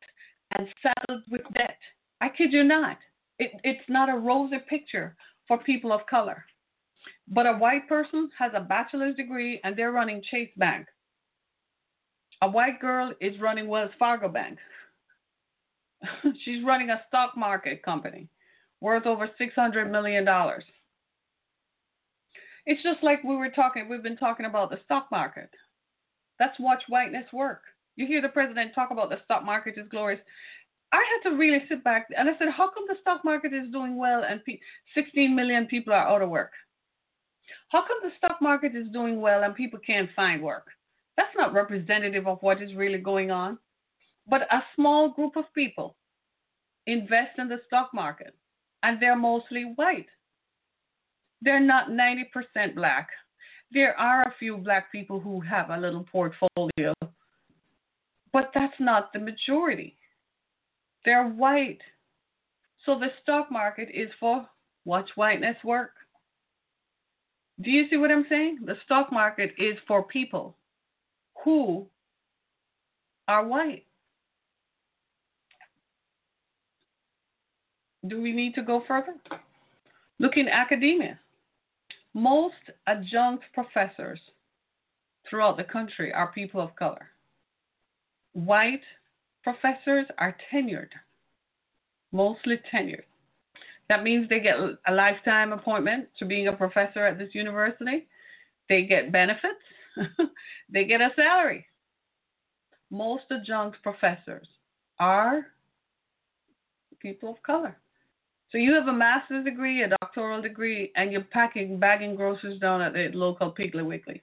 and 0.57 0.69
saddled 0.83 1.23
with 1.31 1.41
debt. 1.55 1.79
I 2.21 2.29
kid 2.29 2.53
you 2.53 2.63
not. 2.63 2.99
It, 3.39 3.53
it's 3.65 3.89
not 3.89 4.11
a 4.11 4.19
rosy 4.19 4.59
picture 4.69 5.17
for 5.49 5.57
people 5.59 5.93
of 5.93 6.07
color. 6.07 6.45
But 7.27 7.47
a 7.47 7.55
white 7.55 7.89
person 7.89 8.29
has 8.39 8.53
a 8.55 8.61
bachelor's 8.61 9.17
degree 9.17 9.61
and 9.65 9.75
they're 9.75 9.93
running 9.93 10.23
Chase 10.31 10.51
Bank. 10.59 10.87
A 12.43 12.51
white 12.51 12.81
girl 12.81 13.15
is 13.21 13.41
running 13.41 13.67
Wells 13.67 13.93
Fargo 13.99 14.29
Bank. 14.29 14.59
She's 16.45 16.65
running 16.65 16.91
a 16.91 17.01
stock 17.09 17.35
market 17.35 17.83
company 17.83 18.29
worth 18.83 19.07
over 19.07 19.31
$600 19.41 19.91
million. 19.91 20.27
It's 22.67 22.83
just 22.83 23.03
like 23.03 23.23
we 23.23 23.37
were 23.37 23.51
talking, 23.51 23.89
we've 23.89 24.03
been 24.03 24.17
talking 24.17 24.45
about 24.45 24.71
the 24.71 24.81
stock 24.85 25.07
market. 25.11 25.51
That's 26.41 26.59
watch 26.59 26.83
whiteness 26.89 27.27
work. 27.33 27.63
You 27.95 28.07
hear 28.07 28.21
the 28.21 28.29
president 28.29 28.75
talk 28.75 28.91
about 28.91 29.09
the 29.09 29.21
stock 29.25 29.45
market 29.45 29.75
is 29.77 29.87
glorious. 29.89 30.21
I 30.93 30.97
had 30.97 31.31
to 31.31 31.37
really 31.37 31.61
sit 31.69 31.85
back 31.85 32.09
and 32.17 32.29
I 32.29 32.33
said, 32.39 32.49
how 32.55 32.71
come 32.71 32.85
the 32.89 32.97
stock 33.01 33.25
market 33.25 33.55
is 33.55 33.71
doing 33.71 33.97
well 33.97 34.25
and 34.29 34.41
16 34.95 35.35
million 35.35 35.67
people 35.67 35.93
are 35.93 36.09
out 36.09 36.23
of 36.23 36.29
work? 36.29 36.51
How 37.69 37.83
come 37.83 37.99
the 38.03 38.11
stock 38.19 38.43
market 38.43 38.75
is 38.75 38.89
doing 38.93 39.21
well 39.21 39.45
and 39.45 39.55
people 39.55 39.79
can't 39.87 40.11
find 40.17 40.43
work? 40.43 40.67
That's 41.17 41.37
not 41.37 41.55
representative 41.55 42.27
of 42.27 42.39
what 42.41 42.61
is 42.61 42.75
really 42.75 42.99
going 42.99 43.31
on. 43.31 43.59
But 44.27 44.43
a 44.43 44.63
small 44.75 45.11
group 45.11 45.37
of 45.37 45.45
people 45.55 45.97
invest 46.87 47.39
in 47.39 47.49
the 47.49 47.61
stock 47.67 47.91
market 47.95 48.35
and 48.83 49.01
they're 49.01 49.17
mostly 49.17 49.73
white. 49.77 50.07
They're 51.41 51.61
not 51.61 51.91
90% 51.91 52.75
black. 52.75 53.09
There 53.73 53.99
are 53.99 54.23
a 54.23 54.35
few 54.39 54.59
black 54.59 54.93
people 54.93 55.19
who 55.19 55.41
have 55.41 55.71
a 55.71 55.79
little 55.79 56.05
portfolio, 56.05 56.93
but 58.33 58.51
that's 58.55 58.79
not 58.79 59.13
the 59.13 59.19
majority. 59.19 59.97
They're 61.05 61.29
white. 61.29 61.81
So 62.85 62.99
the 62.99 63.09
stock 63.23 63.51
market 63.51 63.89
is 63.93 64.11
for 64.21 64.47
watch 64.85 65.11
whiteness 65.15 65.57
work. 65.65 65.93
Do 67.61 67.71
you 67.71 67.89
see 67.89 67.97
what 67.97 68.11
I'm 68.11 68.27
saying? 68.29 68.59
The 68.65 68.77
stock 68.85 69.13
market 69.13 69.53
is 69.59 69.77
for 69.87 70.03
people 70.03 70.57
who 71.45 71.87
are 73.29 73.47
white. 73.47 73.85
Do 78.09 78.21
we 78.21 78.33
need 78.33 78.55
to 78.55 78.63
go 78.63 78.83
further? 78.87 79.15
Look 80.19 80.37
in 80.37 80.49
academia. 80.49 81.19
Most 82.15 82.71
adjunct 82.87 83.45
professors 83.55 84.21
throughout 85.29 85.57
the 85.57 85.65
country 85.65 86.13
are 86.13 86.33
people 86.33 86.61
of 86.61 86.75
color. 86.77 87.09
White 88.33 88.83
professors 89.43 90.07
are 90.19 90.37
tenured, 90.53 90.91
mostly 92.13 92.61
tenured. 92.73 93.05
That 93.89 94.03
means 94.03 94.29
they 94.29 94.41
get 94.41 94.57
a 94.57 94.93
lifetime 94.93 95.53
appointment 95.53 96.09
to 96.19 96.25
being 96.25 96.49
a 96.49 96.53
professor 96.53 97.05
at 97.07 97.19
this 97.19 97.35
university. 97.35 98.07
They 98.69 98.83
get 98.83 99.13
benefits. 99.13 99.61
they 100.71 100.85
get 100.85 101.01
a 101.01 101.11
salary. 101.15 101.67
Most 102.91 103.25
adjunct 103.31 103.83
professors 103.83 104.49
are 104.99 105.47
people 107.01 107.31
of 107.31 107.43
color. 107.43 107.77
So 108.53 108.59
you 108.59 108.75
have 108.75 108.87
a 108.87 108.93
master's 108.93 109.47
degree, 109.47 109.83
a 109.83 109.89
doctoral 109.89 110.43
degree, 110.43 110.93
and 110.95 111.11
you're 111.11 111.25
packing, 111.25 111.79
bagging 111.79 112.15
groceries 112.15 112.61
down 112.61 112.83
at 112.83 112.93
the 112.93 113.09
local 113.15 113.51
Piggly 113.51 113.85
Wiggly. 113.85 114.21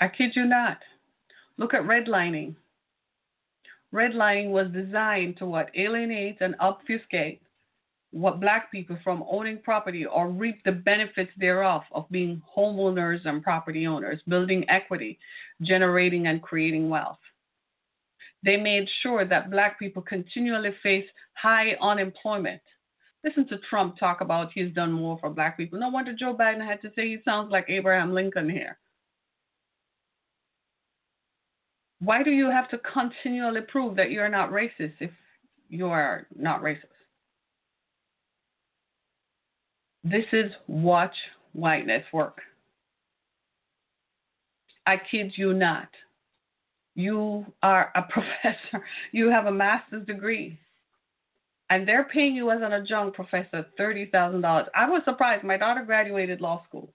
I 0.00 0.06
kid 0.06 0.30
you 0.36 0.44
not. 0.44 0.78
Look 1.58 1.74
at 1.74 1.82
redlining. 1.82 2.54
Redlining 3.92 4.50
was 4.50 4.68
designed 4.72 5.36
to 5.38 5.46
what 5.46 5.70
alienate 5.74 6.40
and 6.40 6.54
obfuscate 6.60 7.42
what 8.12 8.40
black 8.40 8.70
people 8.70 8.96
from 9.02 9.24
owning 9.28 9.58
property 9.58 10.04
or 10.04 10.28
reap 10.28 10.62
the 10.64 10.72
benefits 10.72 11.32
thereof 11.38 11.82
of 11.92 12.08
being 12.10 12.40
homeowners 12.56 13.24
and 13.24 13.42
property 13.42 13.86
owners, 13.86 14.20
building 14.28 14.68
equity, 14.68 15.18
generating 15.62 16.26
and 16.26 16.42
creating 16.42 16.88
wealth. 16.88 17.18
They 18.44 18.56
made 18.56 18.88
sure 19.02 19.24
that 19.24 19.50
black 19.50 19.78
people 19.78 20.02
continually 20.02 20.74
face 20.82 21.06
high 21.34 21.76
unemployment. 21.80 22.60
Listen 23.24 23.46
to 23.48 23.58
Trump 23.70 23.98
talk 23.98 24.20
about 24.20 24.50
he's 24.52 24.72
done 24.74 24.92
more 24.92 25.16
for 25.20 25.30
black 25.30 25.56
people. 25.56 25.78
No 25.78 25.88
wonder 25.88 26.12
Joe 26.12 26.36
Biden 26.36 26.66
had 26.66 26.82
to 26.82 26.90
say 26.96 27.08
he 27.08 27.18
sounds 27.24 27.52
like 27.52 27.66
Abraham 27.68 28.12
Lincoln 28.12 28.50
here. 28.50 28.78
Why 32.00 32.24
do 32.24 32.30
you 32.30 32.50
have 32.50 32.68
to 32.70 32.78
continually 32.78 33.60
prove 33.60 33.94
that 33.94 34.10
you're 34.10 34.28
not 34.28 34.50
racist 34.50 34.94
if 34.98 35.12
you 35.68 35.86
are 35.86 36.26
not 36.36 36.62
racist? 36.62 36.86
This 40.02 40.26
is 40.32 40.50
watch 40.66 41.14
whiteness 41.52 42.02
work. 42.12 42.40
I 44.84 44.96
kid 44.96 45.32
you 45.36 45.54
not. 45.54 45.88
You 46.94 47.46
are 47.62 47.90
a 47.94 48.02
professor, 48.10 48.84
you 49.12 49.30
have 49.30 49.46
a 49.46 49.52
master's 49.52 50.06
degree, 50.06 50.58
and 51.70 51.88
they're 51.88 52.04
paying 52.04 52.34
you 52.34 52.50
as 52.50 52.60
an 52.62 52.72
adjunct 52.72 53.16
professor 53.16 53.66
$30,000. 53.78 54.66
I 54.74 54.88
was 54.88 55.02
surprised. 55.04 55.44
My 55.44 55.56
daughter 55.56 55.82
graduated 55.84 56.40
law 56.40 56.62
school. 56.68 56.92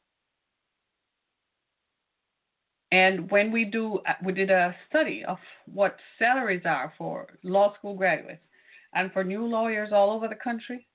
And 2.92 3.30
when 3.32 3.52
we 3.52 3.66
do, 3.66 4.00
uh, 4.08 4.14
we 4.24 4.34
did 4.34 4.50
a 4.50 4.76
study 4.90 5.24
of 5.28 5.38
what 5.66 5.98
salaries 6.20 6.62
are 6.66 6.94
for 6.98 7.28
law 7.44 7.74
school 7.76 7.96
graduates 7.96 8.44
and 8.94 9.12
for 9.12 9.24
new 9.24 9.46
lawyers 9.46 9.90
all 9.92 10.12
over 10.12 10.28
the 10.28 10.36
country. 10.36 10.88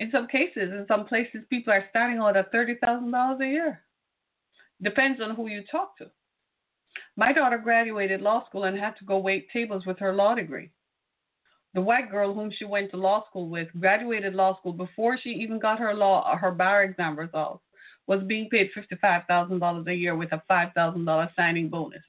In 0.00 0.10
some 0.10 0.26
cases, 0.26 0.72
in 0.72 0.84
some 0.88 1.06
places, 1.06 1.44
people 1.48 1.72
are 1.72 1.86
starting 1.90 2.18
out 2.18 2.36
at 2.36 2.52
$30,000 2.52 3.40
a 3.40 3.46
year. 3.46 3.82
Depends 4.82 5.20
on 5.22 5.34
who 5.34 5.46
you 5.46 5.62
talk 5.70 5.96
to. 5.98 6.10
My 7.16 7.32
daughter 7.32 7.58
graduated 7.58 8.20
law 8.20 8.46
school 8.46 8.64
and 8.64 8.78
had 8.78 8.96
to 8.98 9.04
go 9.04 9.18
wait 9.18 9.48
tables 9.52 9.86
with 9.86 9.98
her 9.98 10.14
law 10.14 10.34
degree. 10.34 10.70
The 11.74 11.80
white 11.80 12.10
girl 12.10 12.32
whom 12.32 12.52
she 12.52 12.64
went 12.64 12.90
to 12.92 12.96
law 12.96 13.24
school 13.26 13.48
with 13.48 13.68
graduated 13.78 14.34
law 14.34 14.56
school 14.56 14.72
before 14.72 15.18
she 15.18 15.30
even 15.30 15.58
got 15.58 15.80
her 15.80 15.92
law 15.92 16.36
her 16.36 16.52
bar 16.52 16.84
exam 16.84 17.18
results 17.18 17.64
was 18.06 18.22
being 18.26 18.48
paid 18.48 18.70
$55,000 18.76 19.88
a 19.88 19.94
year 19.94 20.14
with 20.14 20.32
a 20.32 20.42
$5,000 20.48 21.36
signing 21.36 21.68
bonus. 21.68 22.02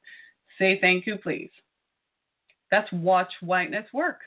Say 0.59 0.77
thank 0.81 1.07
you, 1.07 1.17
please. 1.17 1.49
That's 2.69 2.91
watch 2.91 3.31
whiteness 3.41 3.87
work. 3.93 4.19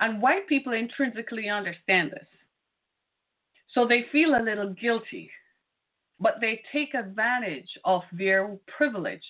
And 0.00 0.22
white 0.22 0.48
people 0.48 0.72
intrinsically 0.72 1.48
understand 1.48 2.10
this. 2.10 2.26
So 3.72 3.86
they 3.86 4.06
feel 4.10 4.36
a 4.36 4.42
little 4.42 4.70
guilty, 4.70 5.30
but 6.18 6.36
they 6.40 6.62
take 6.72 6.94
advantage 6.94 7.68
of 7.84 8.02
their 8.12 8.56
privilege 8.78 9.22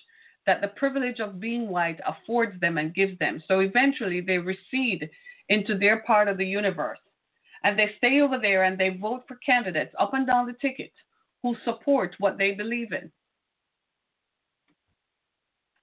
that 0.47 0.61
the 0.61 0.69
privilege 0.69 1.19
of 1.19 1.39
being 1.39 1.69
white 1.69 1.99
affords 2.07 2.59
them 2.59 2.77
and 2.79 2.95
gives 2.95 3.19
them. 3.19 3.43
So 3.47 3.59
eventually 3.59 4.21
they 4.21 4.39
recede 4.39 5.09
into 5.49 5.77
their 5.77 5.99
part 5.99 6.27
of 6.27 6.37
the 6.37 6.45
universe 6.45 6.99
and 7.63 7.77
they 7.77 7.91
stay 7.97 8.21
over 8.21 8.39
there 8.41 8.63
and 8.63 8.77
they 8.77 8.89
vote 8.89 9.23
for 9.27 9.37
candidates 9.45 9.93
up 9.99 10.13
and 10.13 10.25
down 10.25 10.47
the 10.47 10.53
ticket 10.53 10.91
who 11.43 11.55
support 11.63 12.15
what 12.17 12.37
they 12.37 12.51
believe 12.51 12.91
in. 12.93 13.11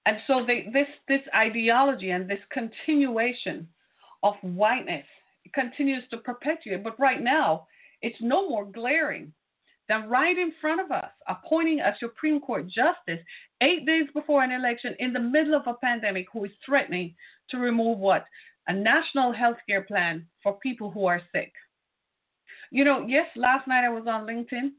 And 0.07 0.17
so 0.27 0.43
they, 0.45 0.67
this, 0.73 0.87
this 1.07 1.21
ideology 1.35 2.11
and 2.11 2.29
this 2.29 2.39
continuation 2.51 3.67
of 4.23 4.35
whiteness 4.41 5.05
continues 5.53 6.03
to 6.09 6.17
perpetuate. 6.17 6.83
But 6.83 6.99
right 6.99 7.21
now, 7.21 7.67
it's 8.01 8.21
no 8.21 8.49
more 8.49 8.65
glaring 8.65 9.31
than 9.87 10.09
right 10.09 10.37
in 10.37 10.53
front 10.59 10.81
of 10.81 10.91
us, 10.91 11.11
appointing 11.27 11.79
a 11.79 11.95
Supreme 11.99 12.39
Court 12.39 12.67
justice 12.67 13.23
eight 13.61 13.85
days 13.85 14.07
before 14.13 14.43
an 14.43 14.51
election 14.51 14.95
in 14.99 15.13
the 15.13 15.19
middle 15.19 15.55
of 15.55 15.67
a 15.67 15.75
pandemic 15.75 16.27
who 16.31 16.45
is 16.45 16.51
threatening 16.65 17.13
to 17.49 17.57
remove 17.57 17.99
what? 17.99 18.25
A 18.67 18.73
national 18.73 19.31
health 19.31 19.57
care 19.67 19.83
plan 19.83 20.25
for 20.41 20.53
people 20.53 20.89
who 20.89 21.05
are 21.05 21.21
sick. 21.31 21.53
You 22.71 22.83
know, 22.83 23.05
yes, 23.07 23.27
last 23.35 23.67
night 23.67 23.85
I 23.85 23.89
was 23.89 24.05
on 24.07 24.25
LinkedIn 24.25 24.71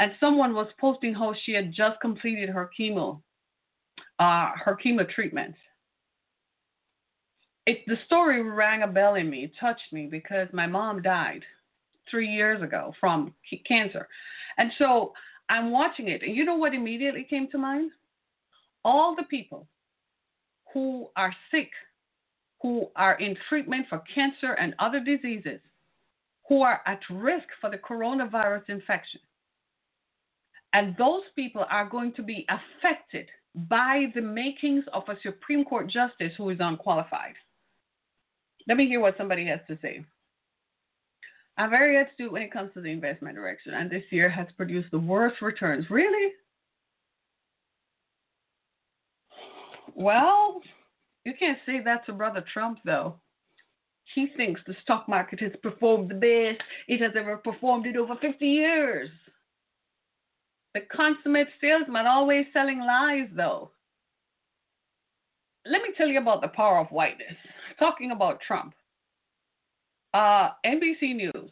and 0.00 0.12
someone 0.18 0.54
was 0.54 0.66
posting 0.80 1.14
how 1.14 1.34
she 1.44 1.52
had 1.52 1.72
just 1.72 2.00
completed 2.00 2.48
her 2.48 2.70
chemo, 2.78 3.20
uh, 4.18 4.50
her 4.56 4.76
chemo 4.84 5.08
treatment. 5.08 5.54
It, 7.66 7.84
the 7.86 7.96
story 8.06 8.42
rang 8.42 8.82
a 8.82 8.88
bell 8.88 9.14
in 9.14 9.30
me, 9.30 9.52
touched 9.60 9.92
me 9.92 10.08
because 10.10 10.48
my 10.52 10.66
mom 10.66 11.02
died 11.02 11.44
three 12.10 12.28
years 12.28 12.62
ago 12.62 12.92
from 13.00 13.34
cancer. 13.66 14.08
And 14.58 14.70
so 14.78 15.12
I'm 15.48 15.70
watching 15.70 16.08
it, 16.08 16.22
and 16.22 16.34
you 16.34 16.44
know 16.44 16.56
what 16.56 16.74
immediately 16.74 17.26
came 17.28 17.48
to 17.50 17.58
mind? 17.58 17.90
All 18.84 19.16
the 19.16 19.24
people 19.24 19.66
who 20.72 21.08
are 21.16 21.34
sick, 21.50 21.70
who 22.62 22.88
are 22.96 23.18
in 23.18 23.36
treatment 23.48 23.86
for 23.88 24.02
cancer 24.14 24.52
and 24.52 24.74
other 24.78 25.00
diseases, 25.00 25.60
who 26.48 26.62
are 26.62 26.80
at 26.86 27.00
risk 27.10 27.46
for 27.60 27.70
the 27.70 27.78
coronavirus 27.78 28.68
infection. 28.68 29.20
And 30.72 30.96
those 30.96 31.22
people 31.34 31.64
are 31.68 31.88
going 31.88 32.12
to 32.14 32.22
be 32.22 32.46
affected 32.48 33.28
by 33.54 34.06
the 34.14 34.20
makings 34.20 34.84
of 34.92 35.02
a 35.08 35.18
Supreme 35.22 35.64
Court 35.64 35.88
justice 35.88 36.32
who 36.36 36.50
is 36.50 36.58
unqualified. 36.60 37.34
Let 38.68 38.76
me 38.76 38.86
hear 38.86 39.00
what 39.00 39.16
somebody 39.16 39.46
has 39.46 39.60
to 39.68 39.78
say. 39.82 40.04
I'm 41.58 41.70
very 41.70 42.00
astute 42.02 42.32
when 42.32 42.42
it 42.42 42.52
comes 42.52 42.72
to 42.74 42.80
the 42.80 42.90
investment 42.90 43.34
direction, 43.36 43.74
and 43.74 43.90
this 43.90 44.04
year 44.10 44.30
has 44.30 44.46
produced 44.56 44.90
the 44.90 44.98
worst 44.98 45.42
returns. 45.42 45.90
Really? 45.90 46.32
Well, 49.94 50.62
you 51.24 51.34
can't 51.38 51.58
say 51.66 51.80
that 51.84 52.06
to 52.06 52.12
Brother 52.12 52.44
Trump, 52.52 52.78
though. 52.84 53.16
He 54.14 54.28
thinks 54.36 54.60
the 54.66 54.74
stock 54.82 55.08
market 55.08 55.40
has 55.40 55.52
performed 55.62 56.10
the 56.10 56.14
best 56.14 56.62
it 56.88 57.00
has 57.00 57.12
ever 57.16 57.36
performed 57.36 57.86
in 57.86 57.96
over 57.96 58.16
50 58.20 58.46
years. 58.46 59.10
The 60.74 60.80
consummate 60.92 61.48
salesman 61.60 62.06
always 62.06 62.46
selling 62.52 62.80
lies, 62.80 63.28
though. 63.34 63.72
Let 65.66 65.82
me 65.82 65.90
tell 65.96 66.08
you 66.08 66.20
about 66.20 66.40
the 66.40 66.48
power 66.48 66.78
of 66.78 66.88
whiteness. 66.88 67.36
Talking 67.78 68.12
about 68.12 68.40
Trump. 68.46 68.74
Uh, 70.12 70.50
NBC 70.66 71.14
News 71.14 71.50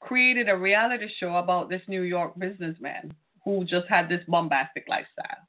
created 0.00 0.48
a 0.48 0.56
reality 0.56 1.08
show 1.20 1.36
about 1.36 1.68
this 1.68 1.82
New 1.86 2.02
York 2.02 2.38
businessman 2.38 3.14
who 3.44 3.64
just 3.64 3.86
had 3.88 4.08
this 4.08 4.22
bombastic 4.28 4.84
lifestyle, 4.88 5.46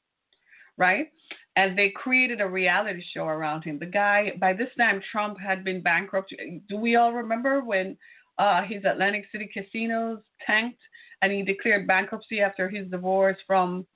right? 0.76 1.08
And 1.56 1.78
they 1.78 1.90
created 1.90 2.40
a 2.40 2.48
reality 2.48 3.02
show 3.12 3.26
around 3.26 3.62
him. 3.62 3.78
The 3.78 3.86
guy, 3.86 4.32
by 4.40 4.52
this 4.52 4.70
time, 4.76 5.00
Trump 5.12 5.38
had 5.38 5.64
been 5.64 5.82
bankrupt. 5.82 6.34
Do 6.68 6.76
we 6.76 6.96
all 6.96 7.12
remember 7.12 7.62
when 7.62 7.96
uh, 8.38 8.62
his 8.62 8.84
Atlantic 8.84 9.26
City 9.30 9.48
casinos 9.52 10.18
tanked 10.44 10.80
and 11.22 11.32
he 11.32 11.42
declared 11.42 11.86
bankruptcy 11.86 12.40
after 12.40 12.68
his 12.68 12.90
divorce 12.90 13.36
from 13.46 13.86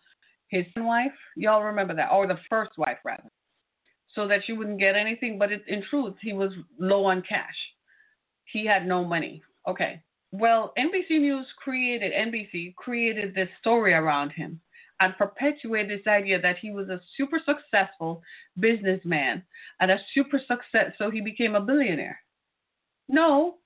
his 0.48 0.64
wife. 0.76 1.12
Y'all 1.36 1.62
remember 1.62 1.94
that, 1.94 2.10
or 2.10 2.26
the 2.26 2.38
first 2.48 2.72
wife 2.78 2.98
rather, 3.04 3.30
so 4.14 4.26
that 4.28 4.40
she 4.46 4.52
wouldn't 4.52 4.80
get 4.80 4.96
anything. 4.96 5.38
But 5.38 5.52
it, 5.52 5.62
in 5.66 5.82
truth, 5.90 6.14
he 6.22 6.32
was 6.32 6.52
low 6.78 7.04
on 7.04 7.22
cash. 7.28 7.54
He 8.52 8.66
had 8.66 8.86
no 8.86 9.04
money. 9.04 9.42
Okay. 9.66 10.02
Well, 10.30 10.72
NBC 10.78 11.20
News 11.20 11.46
created 11.56 12.12
NBC 12.12 12.74
created 12.76 13.34
this 13.34 13.48
story 13.60 13.94
around 13.94 14.30
him 14.30 14.60
and 15.00 15.16
perpetuated 15.16 16.00
this 16.00 16.06
idea 16.06 16.40
that 16.40 16.58
he 16.58 16.70
was 16.70 16.88
a 16.88 17.00
super 17.16 17.40
successful 17.44 18.22
businessman 18.58 19.42
and 19.80 19.90
a 19.90 19.98
super 20.12 20.38
success. 20.38 20.92
So 20.98 21.10
he 21.10 21.20
became 21.20 21.54
a 21.54 21.60
billionaire. 21.60 22.20
No, 23.08 23.56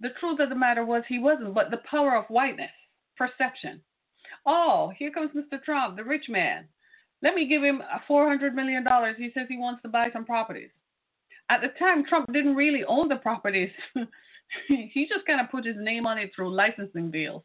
the 0.00 0.10
truth 0.20 0.38
of 0.40 0.48
the 0.48 0.54
matter 0.54 0.84
was 0.84 1.02
he 1.08 1.18
wasn't, 1.18 1.54
but 1.54 1.70
the 1.70 1.80
power 1.88 2.16
of 2.16 2.26
whiteness, 2.26 2.70
perception. 3.16 3.80
Oh, 4.46 4.92
here 4.96 5.10
comes 5.10 5.30
Mr. 5.34 5.62
Trump, 5.62 5.96
the 5.96 6.04
rich 6.04 6.28
man. 6.28 6.68
Let 7.22 7.34
me 7.34 7.46
give 7.48 7.62
him 7.62 7.82
$400 8.08 8.54
million. 8.54 8.84
He 9.16 9.30
says 9.32 9.46
he 9.48 9.56
wants 9.56 9.82
to 9.82 9.88
buy 9.88 10.08
some 10.12 10.24
properties. 10.24 10.70
At 11.48 11.60
the 11.60 11.68
time, 11.78 12.04
Trump 12.04 12.32
didn't 12.32 12.56
really 12.56 12.84
own 12.84 13.08
the 13.08 13.16
properties. 13.16 13.70
he 14.68 15.06
just 15.08 15.26
kind 15.26 15.40
of 15.40 15.50
put 15.50 15.64
his 15.64 15.76
name 15.78 16.06
on 16.06 16.18
it 16.18 16.32
through 16.34 16.54
licensing 16.54 17.10
deals. 17.10 17.42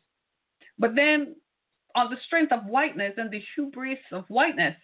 But 0.79 0.95
then, 0.95 1.35
on 1.95 2.09
the 2.09 2.17
strength 2.25 2.51
of 2.51 2.65
whiteness 2.65 3.13
and 3.17 3.31
the 3.31 3.41
hubris 3.55 3.99
of 4.11 4.25
whiteness, 4.27 4.75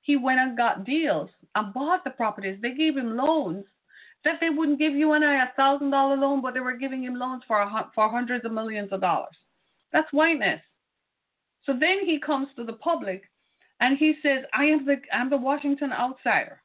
he 0.00 0.16
went 0.16 0.40
and 0.40 0.56
got 0.56 0.84
deals 0.84 1.30
and 1.54 1.74
bought 1.74 2.04
the 2.04 2.10
properties. 2.10 2.58
They 2.62 2.74
gave 2.74 2.96
him 2.96 3.16
loans 3.16 3.64
that 4.24 4.38
they 4.40 4.50
wouldn't 4.50 4.78
give 4.78 4.94
you 4.94 5.12
and 5.12 5.24
I 5.24 5.44
a 5.44 5.52
thousand 5.56 5.90
dollar 5.90 6.16
loan, 6.16 6.40
but 6.42 6.54
they 6.54 6.60
were 6.60 6.76
giving 6.76 7.02
him 7.04 7.14
loans 7.14 7.42
for 7.46 7.68
for 7.94 8.08
hundreds 8.08 8.44
of 8.44 8.52
millions 8.52 8.92
of 8.92 9.00
dollars. 9.00 9.36
That's 9.92 10.12
whiteness. 10.12 10.60
So 11.64 11.72
then 11.72 12.04
he 12.04 12.20
comes 12.20 12.48
to 12.56 12.64
the 12.64 12.74
public 12.74 13.24
and 13.80 13.98
he 13.98 14.14
says, 14.22 14.44
I 14.54 14.64
am 14.64 14.86
the 14.86 14.96
I'm 15.12 15.30
the 15.30 15.36
Washington 15.36 15.92
outsider. 15.92 16.62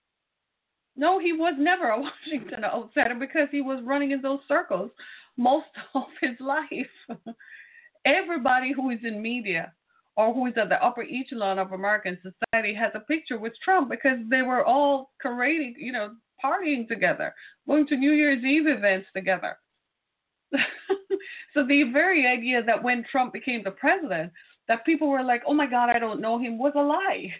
No, 0.96 1.20
he 1.20 1.34
was 1.34 1.56
never 1.58 1.89
a 1.89 2.02
Washington 2.02 2.64
outsider 2.64 3.16
because 3.16 3.48
he 3.52 3.62
was 3.62 3.84
running 3.84 4.12
in 4.12 4.22
those 4.22 4.39
circles 4.48 4.92
most 5.38 5.68
of 5.94 6.06
his 6.22 6.39
life. 6.39 7.28
Everybody 8.06 8.74
who 8.74 8.89
is 8.89 9.00
in 9.04 9.22
media 9.22 9.74
or 10.18 10.34
who 10.34 10.48
is 10.48 10.54
at 10.58 10.70
the 10.70 10.84
upper 10.84 11.04
echelon 11.04 11.60
of 11.60 11.72
American 11.72 12.18
society 12.22 12.74
has 12.74 12.92
a 12.96 13.00
picture 13.02 13.39
with 13.39 13.54
Trump 13.64 13.89
because 13.89 14.18
they 14.30 14.42
were 14.42 14.66
all 14.66 15.12
parading, 15.22 15.76
you 15.78 15.92
know, 15.92 16.12
partying 16.44 16.88
together, 16.88 17.34
going 17.68 17.88
to 17.88 17.96
New 17.96 18.12
Year's 18.12 18.44
Eve 18.44 18.68
events 18.68 19.08
together. 19.16 19.58
so 21.54 21.66
the 21.66 21.84
very 21.94 22.28
idea 22.28 22.62
that 22.64 22.84
when 22.84 23.06
Trump 23.10 23.32
became 23.32 23.64
the 23.64 23.72
president, 23.72 24.32
that 24.68 24.86
people 24.86 25.10
were 25.10 25.24
like, 25.24 25.44
"Oh 25.48 25.54
my 25.54 25.66
God, 25.66 25.89
I 25.89 26.00
don't 26.00 26.22
know 26.22 26.38
him," 26.38 26.58
was 26.58 26.74
a 26.76 26.82
lie. 26.82 27.34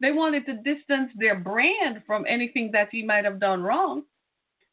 They 0.00 0.12
wanted 0.12 0.46
to 0.46 0.54
distance 0.54 1.10
their 1.16 1.34
brand 1.38 2.02
from 2.06 2.24
anything 2.28 2.70
that 2.72 2.88
he 2.90 3.02
might 3.02 3.24
have 3.24 3.40
done 3.40 3.62
wrong. 3.62 4.04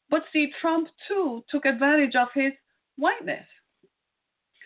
But 0.09 0.26
see, 0.32 0.51
Trump 0.61 0.89
too 1.07 1.43
took 1.49 1.65
advantage 1.65 2.15
of 2.15 2.28
his 2.34 2.53
whiteness 2.95 3.47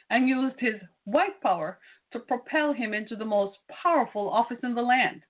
and 0.10 0.28
used 0.28 0.60
his 0.60 0.76
white 1.06 1.42
power 1.42 1.80
to 2.12 2.20
propel 2.20 2.74
him 2.74 2.94
into 2.94 3.16
the 3.16 3.26
most 3.26 3.58
powerful 3.84 4.30
office 4.30 4.60
in 4.64 4.76
the 4.76 4.82
land. 4.82 5.22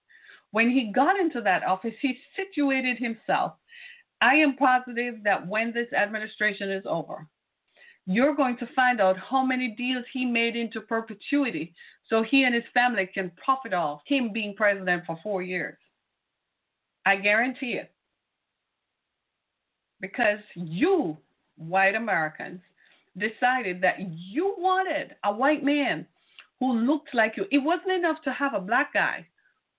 When 0.51 0.69
he 0.69 0.91
got 0.91 1.19
into 1.19 1.41
that 1.41 1.63
office, 1.63 1.93
he 2.01 2.17
situated 2.35 2.97
himself. 2.97 3.53
I 4.21 4.35
am 4.35 4.55
positive 4.55 5.23
that 5.23 5.47
when 5.47 5.71
this 5.71 5.91
administration 5.93 6.71
is 6.71 6.85
over, 6.87 7.27
you're 8.05 8.35
going 8.35 8.57
to 8.57 8.69
find 8.75 8.99
out 8.99 9.17
how 9.17 9.45
many 9.45 9.75
deals 9.77 10.05
he 10.11 10.25
made 10.25 10.55
into 10.55 10.81
perpetuity 10.81 11.75
so 12.09 12.23
he 12.23 12.43
and 12.43 12.55
his 12.55 12.63
family 12.73 13.09
can 13.13 13.31
profit 13.43 13.73
off 13.73 14.01
him 14.05 14.31
being 14.33 14.55
president 14.55 15.03
for 15.05 15.19
four 15.21 15.41
years. 15.41 15.77
I 17.05 17.17
guarantee 17.17 17.73
it. 17.73 17.91
Because 20.01 20.39
you, 20.55 21.17
white 21.57 21.95
Americans, 21.95 22.61
decided 23.17 23.81
that 23.81 23.95
you 23.99 24.55
wanted 24.57 25.15
a 25.23 25.33
white 25.33 25.63
man 25.63 26.05
who 26.59 26.73
looked 26.73 27.13
like 27.13 27.33
you. 27.37 27.45
It 27.51 27.59
wasn't 27.59 27.91
enough 27.91 28.17
to 28.23 28.33
have 28.33 28.53
a 28.53 28.59
black 28.59 28.93
guy 28.93 29.25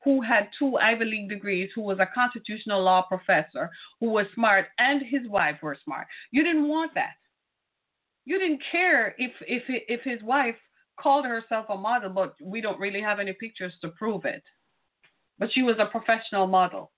who 0.04 0.22
had 0.22 0.48
two 0.58 0.76
Ivy 0.76 1.04
League 1.04 1.28
degrees, 1.28 1.70
who 1.74 1.82
was 1.82 1.98
a 1.98 2.08
constitutional 2.14 2.82
law 2.82 3.02
professor, 3.02 3.70
who 3.98 4.10
was 4.10 4.26
smart, 4.34 4.66
and 4.78 5.02
his 5.02 5.28
wife 5.28 5.56
were 5.62 5.76
smart. 5.84 6.06
You 6.30 6.42
didn't 6.42 6.68
want 6.68 6.94
that. 6.94 7.14
You 8.24 8.38
didn't 8.38 8.62
care 8.70 9.14
if 9.18 9.32
if 9.46 9.62
if 9.66 10.00
his 10.02 10.22
wife 10.22 10.56
called 11.00 11.24
herself 11.24 11.66
a 11.68 11.76
model, 11.76 12.10
but 12.10 12.34
we 12.42 12.60
don't 12.60 12.80
really 12.80 13.00
have 13.00 13.18
any 13.18 13.32
pictures 13.32 13.74
to 13.80 13.88
prove 13.88 14.24
it. 14.24 14.42
But 15.38 15.50
she 15.52 15.62
was 15.62 15.76
a 15.78 15.86
professional 15.86 16.46
model. 16.46 16.90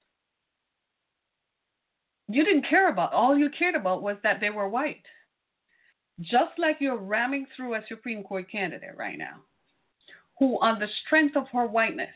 You 2.28 2.44
didn't 2.44 2.68
care 2.68 2.88
about. 2.90 3.12
All 3.12 3.36
you 3.36 3.50
cared 3.50 3.74
about 3.74 4.02
was 4.02 4.16
that 4.22 4.40
they 4.40 4.50
were 4.50 4.68
white. 4.68 5.04
Just 6.20 6.58
like 6.58 6.76
you're 6.80 6.96
ramming 6.96 7.46
through 7.54 7.74
a 7.74 7.84
Supreme 7.88 8.22
Court 8.22 8.50
candidate 8.50 8.96
right 8.96 9.18
now, 9.18 9.40
who, 10.38 10.60
on 10.60 10.78
the 10.78 10.88
strength 11.06 11.36
of 11.36 11.48
her 11.52 11.66
whiteness, 11.66 12.14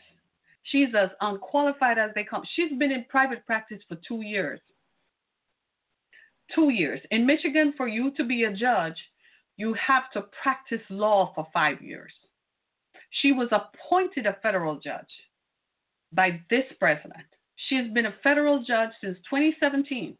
she's 0.63 0.89
as 0.97 1.09
unqualified 1.21 1.97
as 1.97 2.11
they 2.15 2.23
come. 2.23 2.43
She's 2.55 2.77
been 2.77 2.91
in 2.91 3.05
private 3.09 3.45
practice 3.45 3.81
for 3.87 3.97
two 4.07 4.21
years. 4.21 4.59
Two 6.53 6.69
years. 6.69 7.01
In 7.11 7.25
Michigan, 7.25 7.73
for 7.75 7.87
you 7.87 8.11
to 8.11 8.23
be 8.23 8.43
a 8.43 8.53
judge, 8.53 8.97
you 9.57 9.73
have 9.73 10.11
to 10.13 10.25
practice 10.41 10.81
law 10.89 11.33
for 11.35 11.47
five 11.53 11.81
years. 11.81 12.11
She 13.21 13.31
was 13.31 13.49
appointed 13.51 14.25
a 14.25 14.37
federal 14.41 14.79
judge 14.79 15.05
by 16.13 16.41
this 16.49 16.65
president. 16.79 17.25
She 17.67 17.75
has 17.75 17.91
been 17.91 18.05
a 18.05 18.15
federal 18.23 18.63
judge 18.63 18.91
since 19.01 19.17
2017. 19.29 20.15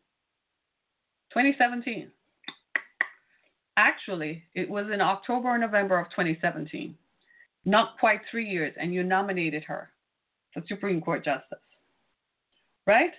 2017. 1.32 2.12
Actually, 3.78 4.44
it 4.56 4.68
was 4.68 4.88
in 4.92 5.02
October 5.02 5.50
or 5.50 5.58
November 5.58 6.00
of 6.00 6.10
2017. 6.10 6.96
Not 7.66 8.00
quite 8.00 8.22
three 8.32 8.50
years, 8.50 8.74
and 8.80 8.94
you 8.94 9.04
nominated 9.04 9.64
her 9.66 9.92
for 10.54 10.64
Supreme 10.68 11.00
Court 11.00 11.24
Justice. 11.24 11.60
Right? 12.88 13.12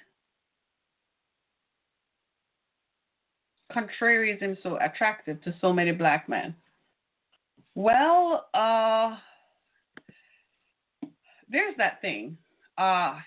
Contrarianism 3.73 4.57
so 4.62 4.79
attractive 4.81 5.43
to 5.43 5.55
so 5.61 5.73
many 5.73 5.93
black 5.93 6.29
men? 6.29 6.55
Well, 7.75 8.47
uh, 8.55 9.16
there's 11.49 11.77
that 11.77 12.01
thing. 12.01 12.37
Uh, 12.77 13.19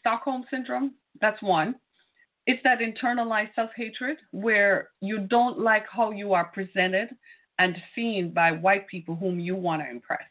Stockholm 0.00 0.44
syndrome, 0.50 0.94
that's 1.20 1.40
one. 1.42 1.74
It's 2.46 2.62
that 2.64 2.78
internalized 2.78 3.54
self 3.54 3.70
hatred 3.76 4.16
where 4.32 4.90
you 5.00 5.20
don't 5.20 5.60
like 5.60 5.84
how 5.90 6.10
you 6.10 6.32
are 6.32 6.46
presented 6.46 7.10
and 7.58 7.76
seen 7.94 8.32
by 8.32 8.50
white 8.50 8.88
people 8.88 9.14
whom 9.14 9.38
you 9.38 9.54
want 9.54 9.82
to 9.82 9.90
impress. 9.90 10.22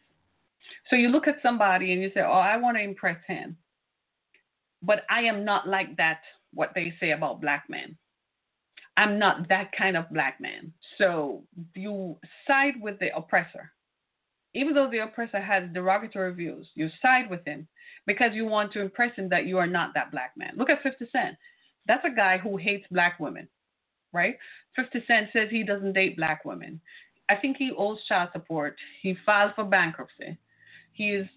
So 0.89 0.95
you 0.95 1.09
look 1.09 1.27
at 1.27 1.41
somebody 1.43 1.93
and 1.93 2.01
you 2.01 2.11
say, 2.13 2.21
Oh, 2.21 2.31
I 2.31 2.57
want 2.57 2.77
to 2.77 2.83
impress 2.83 3.17
him. 3.27 3.55
But 4.81 5.03
I 5.09 5.21
am 5.21 5.45
not 5.45 5.67
like 5.67 5.95
that, 5.97 6.21
what 6.53 6.71
they 6.73 6.93
say 6.99 7.11
about 7.11 7.41
black 7.41 7.65
men. 7.69 7.95
I'm 8.99 9.17
not 9.17 9.47
that 9.47 9.71
kind 9.71 9.95
of 9.95 10.09
black 10.09 10.41
man. 10.41 10.73
So 10.97 11.43
you 11.73 12.17
side 12.45 12.73
with 12.81 12.99
the 12.99 13.15
oppressor. 13.15 13.71
Even 14.53 14.73
though 14.73 14.89
the 14.91 14.97
oppressor 14.97 15.39
has 15.39 15.69
derogatory 15.73 16.33
views, 16.33 16.67
you 16.75 16.89
side 17.01 17.29
with 17.29 17.45
him 17.45 17.65
because 18.05 18.31
you 18.33 18.45
want 18.45 18.73
to 18.73 18.81
impress 18.81 19.15
him 19.15 19.29
that 19.29 19.45
you 19.45 19.57
are 19.57 19.67
not 19.67 19.93
that 19.93 20.11
black 20.11 20.33
man. 20.35 20.51
Look 20.57 20.69
at 20.69 20.83
50 20.83 21.07
Cent. 21.13 21.37
That's 21.87 22.03
a 22.03 22.13
guy 22.13 22.39
who 22.39 22.57
hates 22.57 22.85
black 22.91 23.21
women, 23.21 23.47
right? 24.11 24.35
50 24.75 25.01
Cent 25.07 25.29
says 25.31 25.47
he 25.49 25.63
doesn't 25.63 25.93
date 25.93 26.17
black 26.17 26.43
women. 26.43 26.81
I 27.29 27.37
think 27.37 27.55
he 27.55 27.71
owes 27.77 28.03
child 28.05 28.31
support. 28.33 28.75
He 29.01 29.15
filed 29.25 29.53
for 29.55 29.63
bankruptcy. 29.63 30.37
He 30.91 31.11
is 31.11 31.27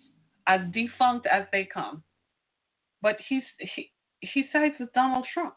as 0.48 0.62
defunct 0.72 1.28
as 1.28 1.44
they 1.52 1.68
come. 1.72 2.02
But 3.02 3.18
he's 3.28 3.44
he, 3.58 3.92
he 4.18 4.46
sides 4.52 4.74
with 4.80 4.92
Donald 4.94 5.26
Trump. 5.32 5.54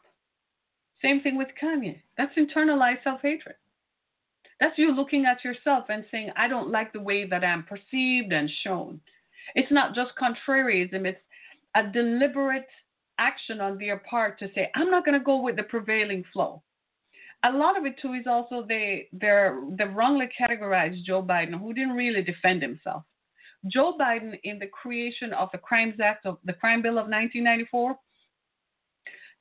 Same 1.05 1.21
thing 1.21 1.37
with 1.37 1.49
Kanye. 1.61 2.01
That's 2.17 2.35
internalized 2.35 3.03
self 3.03 3.21
hatred. 3.21 3.55
That's 4.59 4.77
you 4.77 4.95
looking 4.95 5.25
at 5.25 5.43
yourself 5.43 5.85
and 5.89 6.03
saying, 6.09 6.31
I 6.35 6.47
don't 6.47 6.71
like 6.71 6.93
the 6.93 7.01
way 7.01 7.27
that 7.27 7.43
I'm 7.43 7.63
perceived 7.63 8.33
and 8.33 8.49
shown. 8.63 8.99
It's 9.53 9.71
not 9.71 9.93
just 9.93 10.13
contrarianism, 10.19 11.05
it's 11.05 11.19
a 11.75 11.83
deliberate 11.83 12.67
action 13.19 13.61
on 13.61 13.77
their 13.77 13.97
part 14.09 14.39
to 14.39 14.47
say, 14.55 14.71
I'm 14.75 14.89
not 14.89 15.05
going 15.05 15.19
to 15.19 15.23
go 15.23 15.41
with 15.41 15.57
the 15.57 15.63
prevailing 15.63 16.23
flow. 16.33 16.63
A 17.43 17.51
lot 17.51 17.77
of 17.77 17.85
it 17.85 17.95
too 18.01 18.13
is 18.13 18.25
also 18.25 18.65
they 18.67 19.07
they're 19.13 19.61
they 19.77 19.83
wrongly 19.83 20.27
categorized 20.39 21.03
Joe 21.03 21.21
Biden, 21.21 21.59
who 21.59 21.73
didn't 21.73 21.93
really 21.93 22.23
defend 22.23 22.63
himself. 22.63 23.03
Joe 23.67 23.95
Biden, 23.99 24.39
in 24.43 24.57
the 24.57 24.67
creation 24.67 25.33
of 25.33 25.49
the 25.51 25.59
Crimes 25.59 25.99
Act 25.99 26.25
of 26.25 26.39
the 26.45 26.53
Crime 26.53 26.81
Bill 26.81 26.97
of 26.97 27.07
1994, 27.07 27.95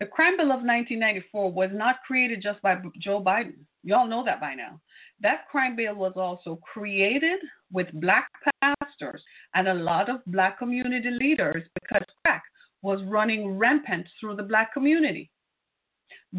the 0.00 0.06
Crime 0.06 0.36
Bill 0.36 0.46
of 0.46 0.62
1994 0.62 1.52
was 1.52 1.70
not 1.72 1.96
created 2.06 2.42
just 2.42 2.60
by 2.62 2.76
Joe 3.00 3.22
Biden. 3.22 3.54
Y'all 3.84 4.08
know 4.08 4.24
that 4.24 4.40
by 4.40 4.54
now. 4.54 4.80
That 5.20 5.46
crime 5.50 5.76
bill 5.76 5.94
was 5.94 6.14
also 6.16 6.58
created 6.72 7.38
with 7.70 7.86
black 8.00 8.28
pastors 8.62 9.22
and 9.54 9.68
a 9.68 9.74
lot 9.74 10.08
of 10.08 10.24
black 10.26 10.58
community 10.58 11.10
leaders 11.10 11.62
because 11.80 12.02
crack 12.24 12.42
was 12.82 13.02
running 13.04 13.56
rampant 13.56 14.06
through 14.18 14.36
the 14.36 14.42
black 14.42 14.72
community. 14.72 15.30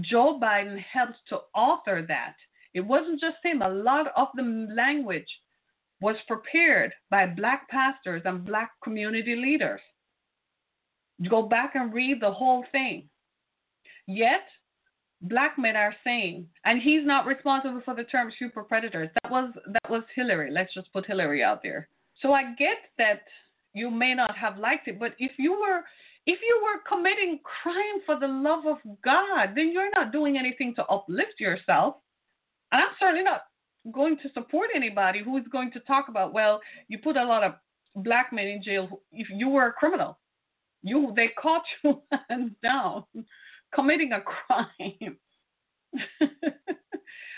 Joe 0.01 0.39
Biden 0.41 0.79
helped 0.79 1.19
to 1.29 1.39
author 1.55 2.03
that. 2.07 2.35
It 2.73 2.81
wasn't 2.81 3.21
just 3.21 3.37
him, 3.43 3.61
a 3.61 3.69
lot 3.69 4.07
of 4.15 4.27
the 4.35 4.67
language 4.75 5.29
was 6.01 6.17
prepared 6.27 6.93
by 7.09 7.25
black 7.25 7.69
pastors 7.69 8.23
and 8.25 8.43
black 8.43 8.71
community 8.83 9.35
leaders. 9.35 9.79
Go 11.29 11.43
back 11.43 11.75
and 11.75 11.93
read 11.93 12.21
the 12.21 12.31
whole 12.31 12.65
thing. 12.71 13.09
Yet, 14.07 14.47
black 15.21 15.57
men 15.57 15.75
are 15.75 15.95
saying, 16.03 16.47
and 16.63 16.81
he's 16.81 17.05
not 17.05 17.25
responsible 17.25 17.81
for 17.83 17.95
the 17.95 18.03
term 18.03 18.31
super 18.37 18.63
predators. 18.63 19.09
That 19.23 19.31
was 19.31 19.53
that 19.67 19.89
was 19.89 20.03
Hillary. 20.15 20.51
Let's 20.51 20.73
just 20.73 20.91
put 20.93 21.05
Hillary 21.05 21.43
out 21.43 21.61
there. 21.63 21.87
So 22.21 22.33
I 22.33 22.53
get 22.57 22.77
that 22.97 23.21
you 23.73 23.89
may 23.89 24.13
not 24.13 24.37
have 24.37 24.57
liked 24.57 24.87
it, 24.87 24.99
but 24.99 25.13
if 25.19 25.31
you 25.37 25.51
were 25.53 25.81
if 26.25 26.39
you 26.41 26.61
were 26.63 26.81
committing 26.87 27.39
crime 27.43 28.01
for 28.05 28.19
the 28.19 28.27
love 28.27 28.65
of 28.65 28.77
God, 29.03 29.49
then 29.55 29.71
you're 29.71 29.91
not 29.91 30.11
doing 30.11 30.37
anything 30.37 30.73
to 30.75 30.85
uplift 30.85 31.39
yourself. 31.39 31.95
And 32.71 32.81
I'm 32.81 32.95
certainly 32.99 33.23
not 33.23 33.41
going 33.91 34.17
to 34.17 34.29
support 34.33 34.69
anybody 34.75 35.23
who 35.23 35.37
is 35.37 35.43
going 35.51 35.71
to 35.71 35.79
talk 35.81 36.07
about, 36.09 36.33
well, 36.33 36.59
you 36.87 36.97
put 36.97 37.15
a 37.15 37.23
lot 37.23 37.43
of 37.43 37.53
black 37.97 38.33
men 38.33 38.47
in 38.47 38.63
jail 38.63 39.01
if 39.11 39.27
you 39.29 39.49
were 39.49 39.67
a 39.67 39.73
criminal. 39.73 40.17
You 40.81 41.13
they 41.15 41.29
caught 41.39 41.63
you 41.83 42.01
down 42.63 43.03
committing 43.75 44.11
a 44.13 44.21
crime. 44.21 45.17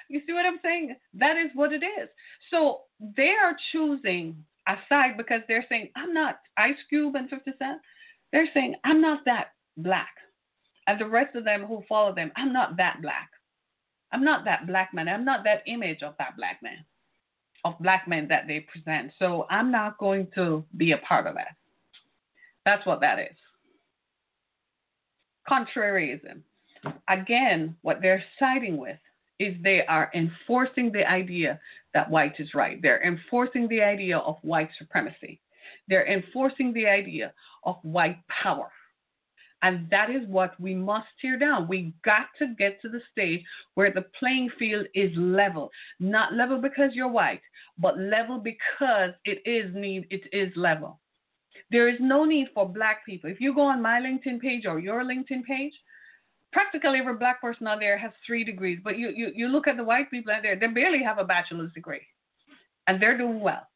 you 0.09 0.21
see 0.25 0.33
what 0.33 0.45
I'm 0.45 0.59
saying? 0.63 0.95
That 1.15 1.37
is 1.37 1.51
what 1.53 1.73
it 1.73 1.83
is. 1.83 2.09
So 2.51 2.81
they 2.99 3.33
are 3.41 3.55
choosing 3.71 4.43
a 4.67 4.75
side 4.89 5.17
because 5.17 5.41
they're 5.47 5.65
saying, 5.69 5.89
I'm 5.95 6.13
not 6.13 6.39
Ice 6.57 6.77
Cube 6.89 7.15
and 7.15 7.29
50 7.29 7.51
Cent. 7.59 7.81
They're 8.31 8.49
saying, 8.53 8.75
I'm 8.83 9.01
not 9.01 9.25
that 9.25 9.53
black. 9.77 10.09
And 10.87 10.99
the 10.99 11.07
rest 11.07 11.35
of 11.35 11.43
them 11.43 11.65
who 11.65 11.83
follow 11.87 12.13
them, 12.13 12.31
I'm 12.35 12.53
not 12.53 12.77
that 12.77 13.01
black. 13.01 13.29
I'm 14.11 14.23
not 14.23 14.45
that 14.45 14.67
black 14.67 14.93
man. 14.93 15.09
I'm 15.09 15.25
not 15.25 15.43
that 15.43 15.63
image 15.67 16.01
of 16.01 16.13
that 16.17 16.37
black 16.37 16.59
man, 16.63 16.85
of 17.65 17.73
black 17.79 18.07
men 18.07 18.27
that 18.29 18.47
they 18.47 18.61
present. 18.61 19.11
So 19.19 19.45
I'm 19.49 19.71
not 19.71 19.97
going 19.97 20.27
to 20.35 20.63
be 20.77 20.93
a 20.93 20.97
part 20.97 21.27
of 21.27 21.35
that. 21.35 21.55
That's 22.65 22.85
what 22.85 23.01
that 23.01 23.19
is. 23.19 23.35
Contrariism. 25.49 26.41
Again, 27.09 27.75
what 27.81 28.01
they're 28.01 28.23
siding 28.39 28.77
with 28.77 28.97
is 29.39 29.55
they 29.61 29.85
are 29.85 30.09
enforcing 30.15 30.91
the 30.91 31.07
idea 31.07 31.59
that 31.93 32.09
white 32.09 32.33
is 32.39 32.53
right. 32.53 32.81
They're 32.81 33.03
enforcing 33.03 33.67
the 33.67 33.81
idea 33.81 34.17
of 34.17 34.37
white 34.41 34.69
supremacy. 34.77 35.39
They're 35.87 36.07
enforcing 36.07 36.73
the 36.73 36.87
idea 36.87 37.33
of 37.63 37.77
white 37.83 38.19
power. 38.27 38.71
And 39.63 39.89
that 39.89 40.09
is 40.09 40.27
what 40.27 40.59
we 40.59 40.75
must 40.75 41.07
tear 41.19 41.37
down. 41.37 41.67
We 41.67 41.93
got 42.05 42.27
to 42.39 42.53
get 42.57 42.79
to 42.81 42.89
the 42.89 43.01
stage 43.11 43.43
where 43.73 43.91
the 43.91 44.05
playing 44.19 44.49
field 44.59 44.85
is 44.93 45.11
level. 45.15 45.71
Not 45.99 46.33
level 46.33 46.61
because 46.61 46.91
you're 46.93 47.07
white, 47.07 47.41
but 47.77 47.97
level 47.97 48.37
because 48.37 49.11
it 49.25 49.41
is 49.45 49.73
need 49.73 50.05
it 50.11 50.27
is 50.31 50.55
level. 50.55 50.99
There 51.69 51.89
is 51.89 51.97
no 51.99 52.23
need 52.23 52.47
for 52.53 52.67
black 52.67 53.05
people. 53.05 53.29
If 53.29 53.41
you 53.41 53.53
go 53.53 53.61
on 53.61 53.81
my 53.81 53.99
LinkedIn 53.99 54.39
page 54.39 54.65
or 54.65 54.79
your 54.79 55.03
LinkedIn 55.03 55.43
page, 55.43 55.73
practically 56.53 56.99
every 56.99 57.15
black 57.15 57.41
person 57.41 57.67
on 57.67 57.79
there 57.79 57.97
has 57.97 58.11
three 58.25 58.43
degrees. 58.43 58.79
But 58.83 58.97
you, 58.97 59.09
you, 59.09 59.31
you 59.35 59.47
look 59.47 59.67
at 59.67 59.77
the 59.77 59.83
white 59.83 60.09
people 60.09 60.31
out 60.31 60.43
there, 60.43 60.57
they 60.57 60.67
barely 60.67 61.03
have 61.03 61.17
a 61.17 61.23
bachelor's 61.23 61.73
degree. 61.73 62.07
And 62.87 63.01
they're 63.01 63.17
doing 63.17 63.41
well. 63.41 63.67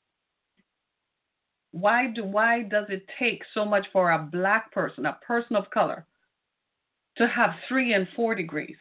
Why 1.72 2.08
do 2.08 2.26
why 2.26 2.64
does 2.64 2.86
it 2.89 3.06
take 3.18 3.44
so 3.54 3.64
much 3.64 3.86
for 3.94 4.12
a 4.12 4.20
black 4.20 4.72
person, 4.72 5.06
a 5.06 5.18
person 5.26 5.56
of 5.56 5.70
color, 5.70 6.06
to 7.18 7.28
have 7.28 7.52
three 7.68 7.94
and 7.94 8.08
four 8.16 8.36
degrees? 8.36 8.76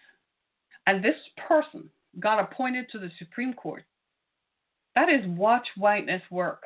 And 0.86 1.04
this 1.04 1.16
person 1.48 1.88
got 2.18 2.40
appointed 2.40 2.86
to 2.90 2.98
the 2.98 3.10
Supreme 3.18 3.54
Court. 3.54 3.84
That 4.96 5.08
is 5.08 5.24
watch 5.26 5.68
whiteness 5.76 6.22
work. 6.30 6.62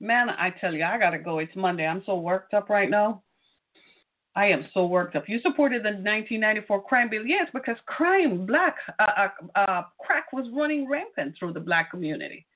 Man, 0.00 0.28
I 0.28 0.50
tell 0.60 0.74
you, 0.74 0.84
I 0.84 0.98
gotta 0.98 1.18
go. 1.18 1.38
It's 1.38 1.56
Monday. 1.56 1.86
I'm 1.86 2.02
so 2.04 2.16
worked 2.18 2.54
up 2.54 2.68
right 2.68 2.90
now. 2.90 3.22
I 4.34 4.46
am 4.46 4.66
so 4.74 4.84
worked 4.84 5.16
up. 5.16 5.28
You 5.28 5.40
supported 5.40 5.82
the 5.82 5.88
1994 5.88 6.82
crime 6.82 7.08
bill, 7.08 7.24
yes, 7.24 7.48
because 7.54 7.76
crime, 7.86 8.44
black, 8.44 8.76
uh, 8.98 9.06
uh, 9.16 9.58
uh, 9.58 9.82
crack 9.98 10.30
was 10.34 10.46
running 10.54 10.86
rampant 10.86 11.36
through 11.38 11.54
the 11.54 11.60
black 11.60 11.90
community 11.90 12.46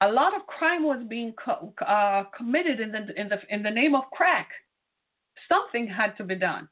a 0.00 0.08
lot 0.08 0.34
of 0.34 0.46
crime 0.46 0.84
was 0.84 1.04
being 1.08 1.32
co- 1.32 1.72
uh, 1.86 2.24
committed 2.36 2.80
in 2.80 2.92
the 2.92 3.20
in 3.20 3.28
the 3.28 3.38
in 3.50 3.62
the 3.62 3.70
name 3.70 3.94
of 3.94 4.04
crack. 4.12 4.48
Something 5.48 5.86
had 5.86 6.16
to 6.18 6.24
be 6.24 6.34
done. 6.34 6.68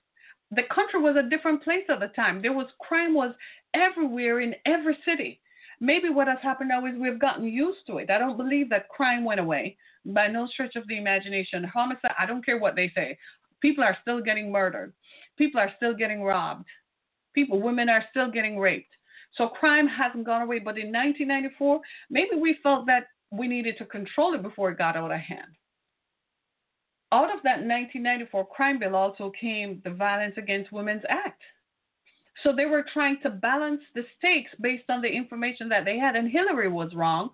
The 0.52 0.62
country 0.72 1.00
was 1.00 1.16
a 1.16 1.28
different 1.28 1.64
place 1.64 1.84
at 1.88 2.00
the 2.00 2.08
time. 2.08 2.40
There 2.40 2.52
was 2.52 2.66
crime 2.80 3.14
was 3.14 3.34
everywhere 3.74 4.40
in 4.40 4.54
every 4.64 4.96
city. 5.04 5.40
Maybe 5.80 6.08
what 6.08 6.28
has 6.28 6.38
happened 6.42 6.70
now 6.70 6.86
is 6.86 6.94
we've 6.98 7.20
gotten 7.20 7.44
used 7.44 7.86
to 7.86 7.98
it. 7.98 8.10
I 8.10 8.18
don't 8.18 8.36
believe 8.36 8.70
that 8.70 8.88
crime 8.88 9.24
went 9.24 9.40
away 9.40 9.76
by 10.06 10.28
no 10.28 10.46
stretch 10.46 10.76
of 10.76 10.86
the 10.88 10.96
imagination. 10.96 11.64
Homicide, 11.64 12.14
I 12.18 12.26
don't 12.26 12.44
care 12.44 12.58
what 12.58 12.76
they 12.76 12.90
say. 12.94 13.18
People 13.60 13.84
are 13.84 13.96
still 14.02 14.20
getting 14.20 14.50
murdered. 14.50 14.92
People 15.36 15.60
are 15.60 15.72
still 15.76 15.94
getting 15.94 16.22
robbed. 16.22 16.66
People, 17.34 17.60
women 17.60 17.88
are 17.88 18.04
still 18.10 18.30
getting 18.30 18.58
raped. 18.58 18.92
So 19.34 19.48
crime 19.48 19.86
hasn't 19.86 20.24
gone 20.24 20.42
away. 20.42 20.58
But 20.58 20.78
in 20.78 20.92
1994, 20.92 21.80
maybe 22.10 22.36
we 22.40 22.58
felt 22.62 22.86
that 22.86 23.08
we 23.30 23.48
needed 23.48 23.76
to 23.78 23.84
control 23.84 24.34
it 24.34 24.42
before 24.42 24.70
it 24.70 24.78
got 24.78 24.96
out 24.96 25.10
of 25.10 25.18
hand. 25.18 25.56
Out 27.12 27.30
of 27.34 27.42
that 27.44 27.60
1994 27.60 28.46
crime 28.48 28.78
bill 28.78 28.96
also 28.96 29.32
came 29.38 29.80
the 29.84 29.90
Violence 29.90 30.34
Against 30.36 30.72
Women's 30.72 31.02
Act. 31.08 31.40
So 32.42 32.52
they 32.54 32.66
were 32.66 32.84
trying 32.92 33.18
to 33.22 33.30
balance 33.30 33.80
the 33.94 34.04
stakes 34.18 34.50
based 34.60 34.90
on 34.90 35.00
the 35.00 35.08
information 35.08 35.68
that 35.70 35.84
they 35.84 35.98
had, 35.98 36.16
and 36.16 36.30
Hillary 36.30 36.68
was 36.68 36.94
wrong. 36.94 37.30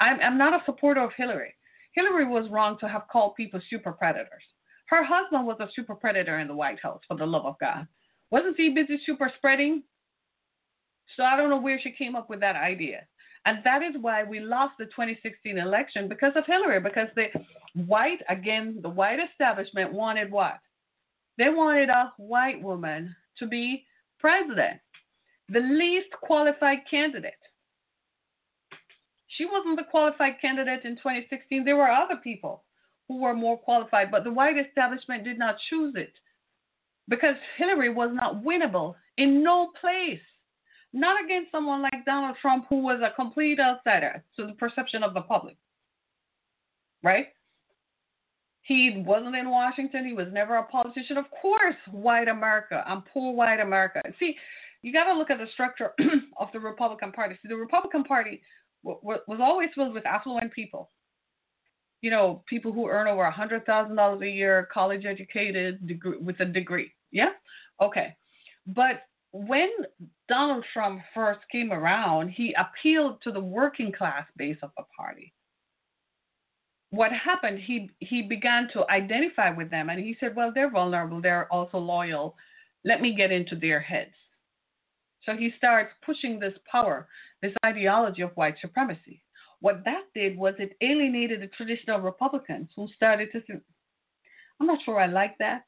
I'm, 0.00 0.20
I'm 0.20 0.38
not 0.38 0.54
a 0.54 0.64
supporter 0.64 1.02
of 1.02 1.10
Hillary. 1.16 1.54
Hillary 1.94 2.26
was 2.26 2.50
wrong 2.50 2.76
to 2.80 2.88
have 2.88 3.08
called 3.10 3.36
people 3.36 3.60
super 3.70 3.92
predators. 3.92 4.42
Her 4.86 5.04
husband 5.04 5.46
was 5.46 5.58
a 5.60 5.68
super 5.74 5.94
predator 5.94 6.40
in 6.40 6.48
the 6.48 6.54
White 6.54 6.80
House, 6.80 7.00
for 7.06 7.16
the 7.16 7.26
love 7.26 7.46
of 7.46 7.58
God. 7.60 7.86
Wasn't 8.30 8.56
he 8.56 8.70
busy 8.70 9.00
super 9.06 9.30
spreading? 9.36 9.84
So 11.16 11.22
I 11.22 11.36
don't 11.36 11.50
know 11.50 11.60
where 11.60 11.80
she 11.80 11.92
came 11.92 12.16
up 12.16 12.28
with 12.28 12.40
that 12.40 12.56
idea. 12.56 13.06
And 13.46 13.58
that 13.64 13.82
is 13.82 13.94
why 14.00 14.24
we 14.24 14.40
lost 14.40 14.74
the 14.78 14.86
2016 14.86 15.58
election 15.58 16.08
because 16.08 16.32
of 16.34 16.46
Hillary, 16.46 16.80
because 16.80 17.08
the 17.14 17.26
white, 17.86 18.20
again, 18.28 18.78
the 18.82 18.88
white 18.88 19.18
establishment 19.20 19.92
wanted 19.92 20.30
what? 20.30 20.58
They 21.36 21.50
wanted 21.50 21.90
a 21.90 22.12
white 22.16 22.62
woman 22.62 23.14
to 23.38 23.46
be 23.46 23.84
president, 24.24 24.80
the 25.50 25.60
least 25.60 26.08
qualified 26.22 26.78
candidate. 26.90 27.32
She 29.26 29.44
wasn't 29.44 29.76
the 29.76 29.90
qualified 29.90 30.40
candidate 30.40 30.86
in 30.86 30.96
2016. 30.96 31.62
There 31.62 31.76
were 31.76 31.90
other 31.90 32.16
people 32.24 32.64
who 33.06 33.20
were 33.20 33.34
more 33.34 33.58
qualified, 33.58 34.10
but 34.10 34.24
the 34.24 34.32
white 34.32 34.56
establishment 34.56 35.24
did 35.24 35.38
not 35.38 35.56
choose 35.68 35.92
it 35.94 36.14
because 37.06 37.36
Hillary 37.58 37.90
was 37.90 38.12
not 38.14 38.42
winnable 38.42 38.94
in 39.18 39.42
no 39.42 39.72
place 39.78 40.20
not 40.94 41.22
against 41.22 41.50
someone 41.50 41.82
like 41.82 42.04
Donald 42.06 42.36
Trump, 42.40 42.66
who 42.70 42.78
was 42.78 43.00
a 43.02 43.14
complete 43.16 43.58
outsider 43.58 44.24
to 44.36 44.46
the 44.46 44.52
perception 44.52 45.02
of 45.02 45.12
the 45.12 45.22
public. 45.22 45.56
Right? 47.02 47.26
He 48.64 49.02
wasn't 49.06 49.36
in 49.36 49.50
Washington. 49.50 50.06
He 50.06 50.14
was 50.14 50.28
never 50.32 50.56
a 50.56 50.64
politician. 50.64 51.18
Of 51.18 51.26
course, 51.30 51.76
white 51.90 52.28
America 52.28 52.82
I'm 52.86 53.02
poor 53.02 53.34
white 53.34 53.60
America. 53.60 54.02
See, 54.18 54.34
you 54.82 54.92
got 54.92 55.04
to 55.04 55.14
look 55.14 55.30
at 55.30 55.38
the 55.38 55.46
structure 55.52 55.92
of 56.38 56.48
the 56.52 56.60
Republican 56.60 57.12
Party. 57.12 57.36
See, 57.42 57.48
the 57.48 57.56
Republican 57.56 58.04
Party 58.04 58.40
w- 58.82 59.00
w- 59.02 59.20
was 59.28 59.38
always 59.40 59.68
filled 59.74 59.92
with 59.92 60.06
affluent 60.06 60.52
people. 60.52 60.90
You 62.00 62.10
know, 62.10 62.42
people 62.46 62.72
who 62.72 62.88
earn 62.88 63.06
over 63.06 63.22
a 63.22 63.30
hundred 63.30 63.66
thousand 63.66 63.96
dollars 63.96 64.22
a 64.22 64.28
year, 64.28 64.68
college 64.72 65.04
educated, 65.04 65.86
degree, 65.86 66.18
with 66.18 66.40
a 66.40 66.46
degree. 66.46 66.90
Yeah, 67.12 67.30
okay. 67.82 68.16
But 68.66 69.02
when 69.32 69.68
Donald 70.28 70.64
Trump 70.72 71.02
first 71.12 71.40
came 71.52 71.70
around, 71.70 72.30
he 72.30 72.54
appealed 72.58 73.20
to 73.22 73.32
the 73.32 73.40
working 73.40 73.92
class 73.92 74.24
base 74.38 74.58
of 74.62 74.70
the 74.76 74.84
party. 74.96 75.34
What 76.94 77.10
happened, 77.12 77.58
he, 77.58 77.90
he 77.98 78.22
began 78.22 78.68
to 78.72 78.88
identify 78.88 79.50
with 79.50 79.68
them 79.68 79.88
and 79.88 79.98
he 79.98 80.16
said, 80.20 80.36
Well, 80.36 80.52
they're 80.54 80.70
vulnerable, 80.70 81.20
they're 81.20 81.52
also 81.52 81.78
loyal. 81.78 82.36
Let 82.84 83.00
me 83.00 83.14
get 83.14 83.32
into 83.32 83.56
their 83.56 83.80
heads. 83.80 84.14
So 85.24 85.34
he 85.36 85.50
starts 85.56 85.92
pushing 86.04 86.38
this 86.38 86.52
power, 86.70 87.08
this 87.42 87.52
ideology 87.64 88.22
of 88.22 88.30
white 88.36 88.56
supremacy. 88.60 89.22
What 89.60 89.82
that 89.86 90.02
did 90.14 90.36
was 90.36 90.54
it 90.58 90.76
alienated 90.82 91.40
the 91.40 91.48
traditional 91.48 91.98
Republicans 91.98 92.68
who 92.76 92.86
started 92.94 93.30
to 93.32 93.40
say, 93.46 93.54
I'm 94.60 94.66
not 94.66 94.78
sure 94.84 95.00
I 95.00 95.06
like 95.06 95.36
that. 95.38 95.64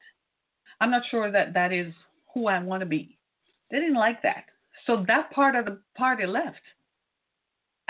I'm 0.79 0.91
not 0.91 1.01
sure 1.09 1.31
that 1.31 1.53
that 1.55 1.73
is 1.73 1.91
who 2.33 2.47
I 2.47 2.59
want 2.59 2.81
to 2.81 2.85
be. 2.85 3.17
They 3.69 3.79
didn't 3.79 3.95
like 3.95 4.21
that. 4.21 4.45
So 4.85 5.03
that 5.07 5.31
part 5.31 5.55
of 5.55 5.65
the 5.65 5.79
party 5.97 6.25
left. 6.25 6.61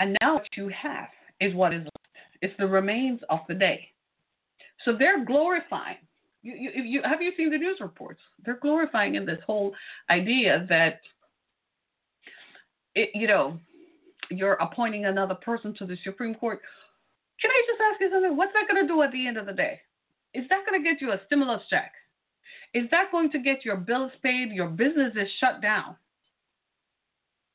And 0.00 0.16
now 0.20 0.34
what 0.34 0.48
you 0.56 0.70
have 0.70 1.08
is 1.40 1.54
what 1.54 1.74
is. 1.74 1.86
It's 2.42 2.54
the 2.58 2.66
remains 2.66 3.20
of 3.30 3.40
the 3.48 3.54
day. 3.54 3.88
So 4.84 4.96
they're 4.96 5.24
glorifying. 5.24 5.96
You, 6.42 6.54
you, 6.54 6.82
you, 6.82 7.02
have 7.02 7.20
you 7.20 7.32
seen 7.36 7.50
the 7.50 7.58
news 7.58 7.78
reports? 7.80 8.20
They're 8.44 8.58
glorifying 8.60 9.16
in 9.16 9.26
this 9.26 9.40
whole 9.44 9.74
idea 10.08 10.66
that, 10.68 11.00
it, 12.94 13.10
you 13.14 13.26
know, 13.26 13.58
you're 14.30 14.54
appointing 14.54 15.06
another 15.06 15.34
person 15.34 15.74
to 15.78 15.86
the 15.86 15.96
Supreme 16.04 16.34
Court. 16.34 16.60
Can 17.40 17.50
I 17.50 17.62
just 17.66 17.80
ask 17.80 18.00
you 18.00 18.10
something? 18.12 18.36
What's 18.36 18.52
that 18.52 18.72
going 18.72 18.86
to 18.86 18.92
do 18.92 19.02
at 19.02 19.12
the 19.12 19.26
end 19.26 19.36
of 19.36 19.46
the 19.46 19.52
day? 19.52 19.80
Is 20.34 20.44
that 20.50 20.66
going 20.66 20.82
to 20.82 20.88
get 20.88 21.00
you 21.00 21.12
a 21.12 21.20
stimulus 21.26 21.62
check? 21.70 21.92
Is 22.74 22.84
that 22.90 23.10
going 23.10 23.30
to 23.32 23.38
get 23.38 23.64
your 23.64 23.76
bills 23.76 24.12
paid? 24.22 24.52
Your 24.52 24.68
business 24.68 25.12
is 25.16 25.28
shut 25.40 25.62
down. 25.62 25.96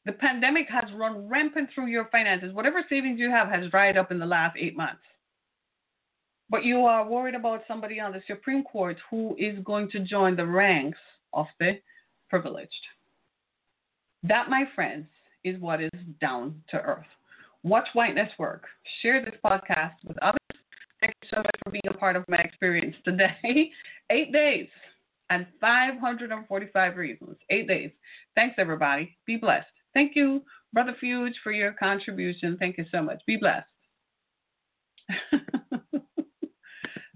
The 0.05 0.11
pandemic 0.11 0.67
has 0.69 0.91
run 0.95 1.29
rampant 1.29 1.69
through 1.73 1.87
your 1.87 2.09
finances. 2.11 2.53
Whatever 2.53 2.83
savings 2.89 3.19
you 3.19 3.29
have 3.29 3.47
has 3.49 3.69
dried 3.71 3.97
up 3.97 4.11
in 4.11 4.19
the 4.19 4.25
last 4.25 4.57
eight 4.59 4.75
months. 4.75 5.01
But 6.49 6.65
you 6.65 6.85
are 6.85 7.07
worried 7.07 7.35
about 7.35 7.63
somebody 7.67 7.99
on 7.99 8.11
the 8.11 8.21
Supreme 8.27 8.63
Court 8.63 8.97
who 9.09 9.35
is 9.39 9.57
going 9.63 9.89
to 9.91 9.99
join 9.99 10.35
the 10.35 10.45
ranks 10.45 10.99
of 11.33 11.45
the 11.59 11.79
privileged. 12.29 12.71
That, 14.23 14.49
my 14.49 14.65
friends, 14.75 15.07
is 15.43 15.59
what 15.59 15.81
is 15.81 15.89
down 16.19 16.61
to 16.69 16.77
earth. 16.77 17.05
Watch 17.63 17.87
Whiteness 17.93 18.31
Work. 18.37 18.65
Share 19.01 19.23
this 19.23 19.35
podcast 19.43 19.95
with 20.05 20.17
others. 20.21 20.37
Thank 20.99 21.13
you 21.21 21.29
so 21.31 21.37
much 21.37 21.55
for 21.63 21.71
being 21.71 21.81
a 21.89 21.93
part 21.93 22.15
of 22.15 22.23
my 22.27 22.37
experience 22.37 22.95
today. 23.03 23.35
Eight 24.09 24.31
days 24.33 24.67
and 25.29 25.47
545 25.59 26.97
reasons. 26.97 27.37
Eight 27.49 27.67
days. 27.67 27.91
Thanks, 28.35 28.55
everybody. 28.57 29.17
Be 29.25 29.37
blessed. 29.37 29.65
Thank 29.93 30.15
you, 30.15 30.43
Brother 30.73 30.95
Fuge, 31.01 31.33
for 31.43 31.51
your 31.51 31.73
contribution. 31.73 32.57
Thank 32.57 32.77
you 32.77 32.85
so 32.91 33.01
much. 33.01 33.21
Be 33.27 33.37
blessed. 33.37 33.67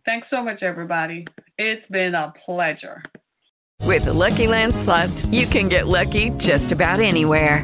Thanks 0.06 0.28
so 0.30 0.44
much, 0.44 0.64
everybody. 0.64 1.26
It's 1.58 1.86
been 1.92 2.16
a 2.16 2.34
pleasure. 2.46 3.02
With 3.84 4.06
the 4.06 4.14
Lucky 4.14 4.48
Land 4.48 4.76
slots, 4.76 5.26
you 5.28 5.48
can 5.48 5.70
get 5.70 5.88
lucky 5.88 6.32
just 6.32 6.72
about 6.72 7.00
anywhere. 7.00 7.64